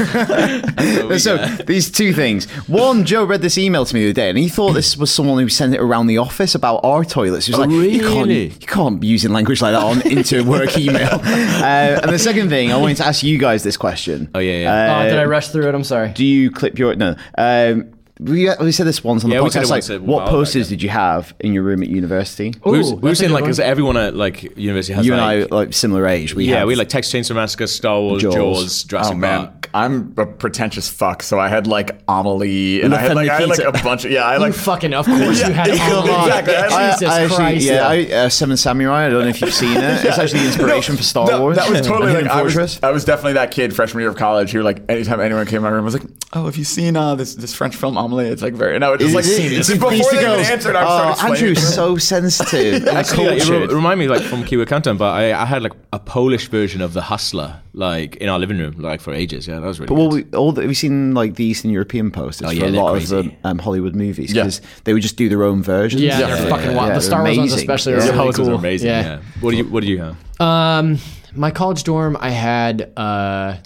[1.18, 1.36] so
[1.66, 2.47] these two things.
[2.68, 5.12] One, Joe read this email to me the other day, and he thought this was
[5.12, 7.47] someone who sent it around the office about our toilets.
[7.47, 8.48] He was Oh, like, "You can't, really?
[8.48, 12.48] you can't be using language like that on into work email." Uh, and the second
[12.48, 14.30] thing, I wanted to ask you guys this question.
[14.34, 15.01] Oh, yeah, yeah.
[15.01, 15.74] Oh, did I Uh, rush through it?
[15.74, 16.12] I'm sorry.
[16.12, 17.14] do you clip your no?
[17.39, 17.91] Um,
[18.24, 19.70] we, we said this once on the Yeah, we podcast.
[19.70, 22.55] Like, once what posters did you have in your room at university?
[22.65, 23.49] we were, Ooh, we were saying like one.
[23.49, 26.35] because everyone at like university has you like, and I like similar age.
[26.35, 28.35] We yeah, have, we had, like Texas Chainsaw Massacre, Star Wars, Jaws.
[28.35, 29.70] Jaws, Jurassic Oh man, Park.
[29.74, 31.23] I'm a pretentious fuck.
[31.23, 34.11] So I had like Amelie, and I had like I had like a bunch of
[34.11, 34.24] yeah.
[34.24, 36.55] I You like fucking, of course, you had Yeah, all of exactly.
[36.55, 36.59] it.
[36.61, 37.65] I- Jesus I actually, Christ.
[37.66, 39.07] yeah, I, uh, Seven Samurai.
[39.07, 40.05] I don't know if you've seen it.
[40.05, 41.57] It's actually the inspiration for Star No, Wars.
[41.57, 42.81] That was totally Hidden like I was, Fortress.
[42.82, 45.62] I was definitely that kid freshman year of college who like anytime anyone came in
[45.62, 46.05] my room I was like,
[46.35, 48.11] oh, have you seen uh, this this French film Amelie?
[48.20, 50.18] It's like very and I would just like Is it- just is it before they
[50.20, 51.26] even answered, I would oh.
[51.32, 52.74] Andrew's so sensitive.
[52.86, 53.70] and Actually, like, it, re- cultured.
[53.70, 56.80] it reminded me like from Kiwi Countdown, but I, I had like a Polish version
[56.82, 59.47] of The Hustler, like in our living room, like for ages.
[59.47, 59.89] Yeah, that was really.
[59.89, 60.32] But what good.
[60.32, 63.16] we, all the, we've seen like the Eastern European posters Oh, for a lot crazy.
[63.16, 64.43] of the um, Hollywood movies Yeah.
[64.43, 66.02] because they would just do their own versions.
[66.02, 66.94] Yeah, yeah they're fucking wild.
[66.94, 67.59] The Star Wars ones amazing.
[67.70, 68.05] especially are Yeah.
[68.06, 68.56] really Houses cool.
[68.56, 68.89] amazing.
[68.89, 69.02] Yeah.
[69.02, 69.20] Yeah.
[69.40, 70.16] What do you What do you have?
[70.40, 70.98] Um,
[71.34, 73.56] my college dorm, I had uh,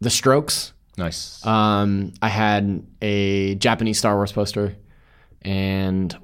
[0.00, 0.71] The Strokes.
[0.96, 1.44] Nice.
[1.46, 4.76] Um, I had a Japanese Star Wars poster
[5.42, 6.14] and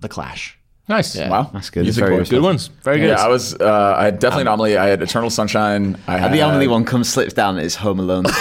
[0.00, 0.58] The Clash.
[0.88, 1.14] nice.
[1.14, 1.30] Yeah.
[1.30, 1.84] Wow, That's good.
[1.84, 2.28] Music Very boys.
[2.28, 2.70] Good ones.
[2.82, 3.10] Very good.
[3.10, 3.54] Yeah, I was.
[3.54, 4.76] Uh, I had definitely an Amelie.
[4.78, 5.96] I had Eternal Sunshine.
[6.08, 8.30] I had the only one comes slips down is Home Alone 2.
[8.34, 8.40] I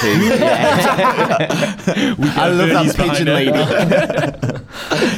[2.49, 3.34] love that He's pigeon it.
[3.34, 3.51] lady.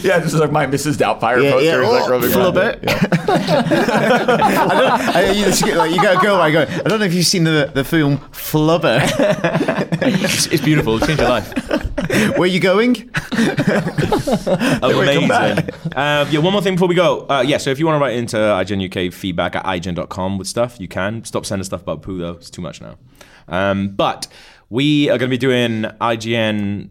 [0.02, 0.96] Yeah, this is like my Mrs.
[0.96, 1.66] Doubtfire Yeah, poster.
[1.66, 1.82] yeah.
[1.82, 2.82] is, like, Oh, really flubber.
[2.82, 3.90] bad.
[3.90, 6.40] I don't, I, you, just get, like, you gotta go.
[6.40, 6.62] I go.
[6.62, 9.00] I don't know if you've seen the the film Flubber.
[10.02, 10.96] It's, it's beautiful.
[10.96, 11.52] It'll change your life.
[12.10, 13.10] Where are you going?
[14.82, 15.32] Amazing.
[15.32, 17.28] Uh, yeah, one more thing before we go.
[17.30, 20.48] Uh, yeah, so if you want to write into IGN UK feedback at IGN.com with
[20.48, 21.24] stuff, you can.
[21.24, 22.34] Stop sending stuff about poo, though.
[22.34, 22.98] It's too much now.
[23.48, 24.28] Um, but
[24.70, 26.90] we are going to be doing IGN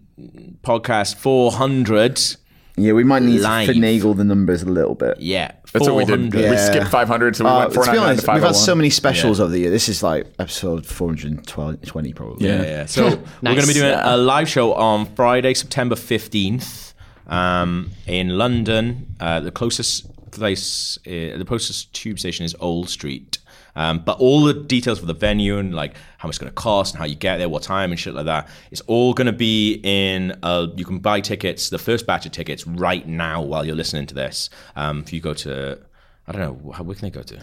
[0.63, 2.37] podcast 400.
[2.81, 3.67] Yeah, we might need Live.
[3.69, 5.21] to finagle the numbers a little bit.
[5.21, 6.11] Yeah, That's what we did.
[6.33, 6.35] 400.
[6.35, 6.57] We Yeah.
[6.57, 8.91] skipped 500, so we Uh, went to be 499 honest, to we've had so many
[8.91, 9.45] specials Yeah.
[9.45, 9.71] over the year.
[9.71, 12.47] This is like episode 420 probably.
[12.49, 12.87] Yeah, yeah.
[12.87, 13.05] So
[13.43, 16.95] we're going to be doing a live show on Friday, September 15th
[17.29, 19.07] um, in London.
[19.21, 23.38] Uh, the closest place, uh, the closest tube station is Old Street.
[23.79, 26.55] Um, but all the details for the venue and like how much it's going to
[26.55, 29.29] cost and how you get there, what time and shit like that, it's all going
[29.29, 30.37] to be in.
[30.43, 34.07] Uh, you can buy tickets, the first batch of tickets, right now while you're listening
[34.07, 34.51] to this.
[34.75, 35.79] Um, if you go to,
[36.27, 37.39] I don't know, where can they go to?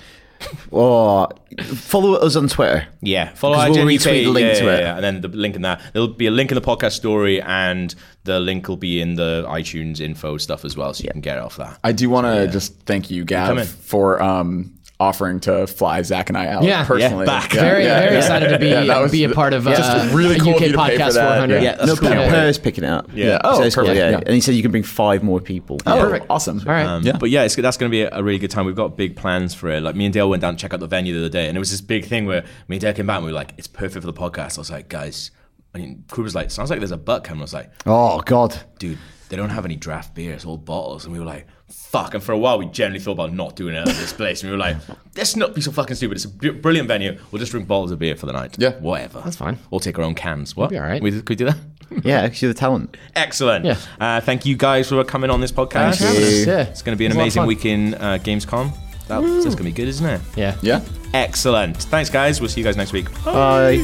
[0.72, 1.30] Or
[1.64, 2.86] follow us on Twitter.
[3.02, 4.82] Yeah, follow Because we'll retweet the link yeah, to yeah, it.
[4.82, 5.82] yeah, and then the link in that.
[5.94, 7.96] There'll be a link in the podcast story, and
[8.26, 11.38] the link will be in the iTunes info stuff as well, so you can get
[11.38, 11.80] it off that.
[11.84, 16.38] I do want to just thank you, Gav, for um, offering to fly Zach and
[16.38, 16.86] I out Yeah.
[16.86, 17.26] personally.
[17.26, 17.52] Yeah, back.
[17.52, 20.38] Very, very excited to be Yeah, that was be a part of uh, just really
[20.38, 21.32] a cool of UK you to pay for podcast that.
[21.34, 21.64] 400.
[21.64, 22.10] Yeah, that's No, cool.
[22.10, 23.10] Per- Per's picking it up.
[23.14, 23.40] Yeah.
[23.44, 23.98] Oh, So it's cool, perfect.
[24.00, 24.12] yeah.
[24.12, 24.18] Yeah.
[24.26, 25.80] And he said you can bring five more people.
[25.86, 26.28] Oh, Perfect.
[26.30, 26.60] Awesome.
[26.60, 26.86] All right.
[26.86, 27.18] Um, Yeah.
[27.18, 28.66] But yeah, it's, that's going to be a, a really good time.
[28.66, 29.82] We've got big plans for it.
[29.82, 31.58] Like me and Dale went down to check out the venue the other day, and
[31.58, 33.54] it was this big thing where me and Dale came back and we were like,
[33.58, 35.32] "It's perfect for the podcast." I was like, "Guys,"
[35.74, 38.22] I mean, crew was like, "Sounds like there's a butt coming." I was like, Oh,
[38.22, 38.58] God.
[38.80, 38.98] dude,
[39.28, 40.34] they don't have any draft beer.
[40.34, 41.04] It's all bottles.
[41.04, 42.14] And we were like, fuck.
[42.14, 44.42] And for a while, we generally thought about not doing it at this place.
[44.44, 44.78] And we were like,
[45.16, 46.16] let's not be so fucking stupid.
[46.18, 47.18] It's a brilliant venue.
[47.32, 48.56] We'll just drink bottles of beer for the night.
[48.60, 48.72] Yeah.
[48.80, 49.22] Whatever.
[49.22, 49.58] That's fine.
[49.72, 50.56] We'll take our own cans.
[50.56, 50.70] What?
[50.70, 51.02] be all right.
[51.02, 51.58] We, could we do that?
[52.04, 52.98] Yeah, because you're the talent.
[53.16, 53.64] Excellent.
[53.64, 53.78] Yeah.
[54.00, 55.72] Uh, thank you guys for coming on this podcast.
[55.72, 56.46] Thanks for having us.
[56.48, 56.62] Yeah.
[56.64, 57.94] It's going to be an It was a lot of amazing fun.
[57.94, 58.76] week in uh, Gamescom.
[59.08, 60.20] That's going to be good, isn't it?
[60.36, 60.58] Yeah.
[60.64, 60.82] Yeah.
[61.14, 61.78] Excellent.
[61.78, 62.42] Thanks, guys.
[62.42, 63.06] We'll see you guys next week.
[63.24, 63.84] Bye.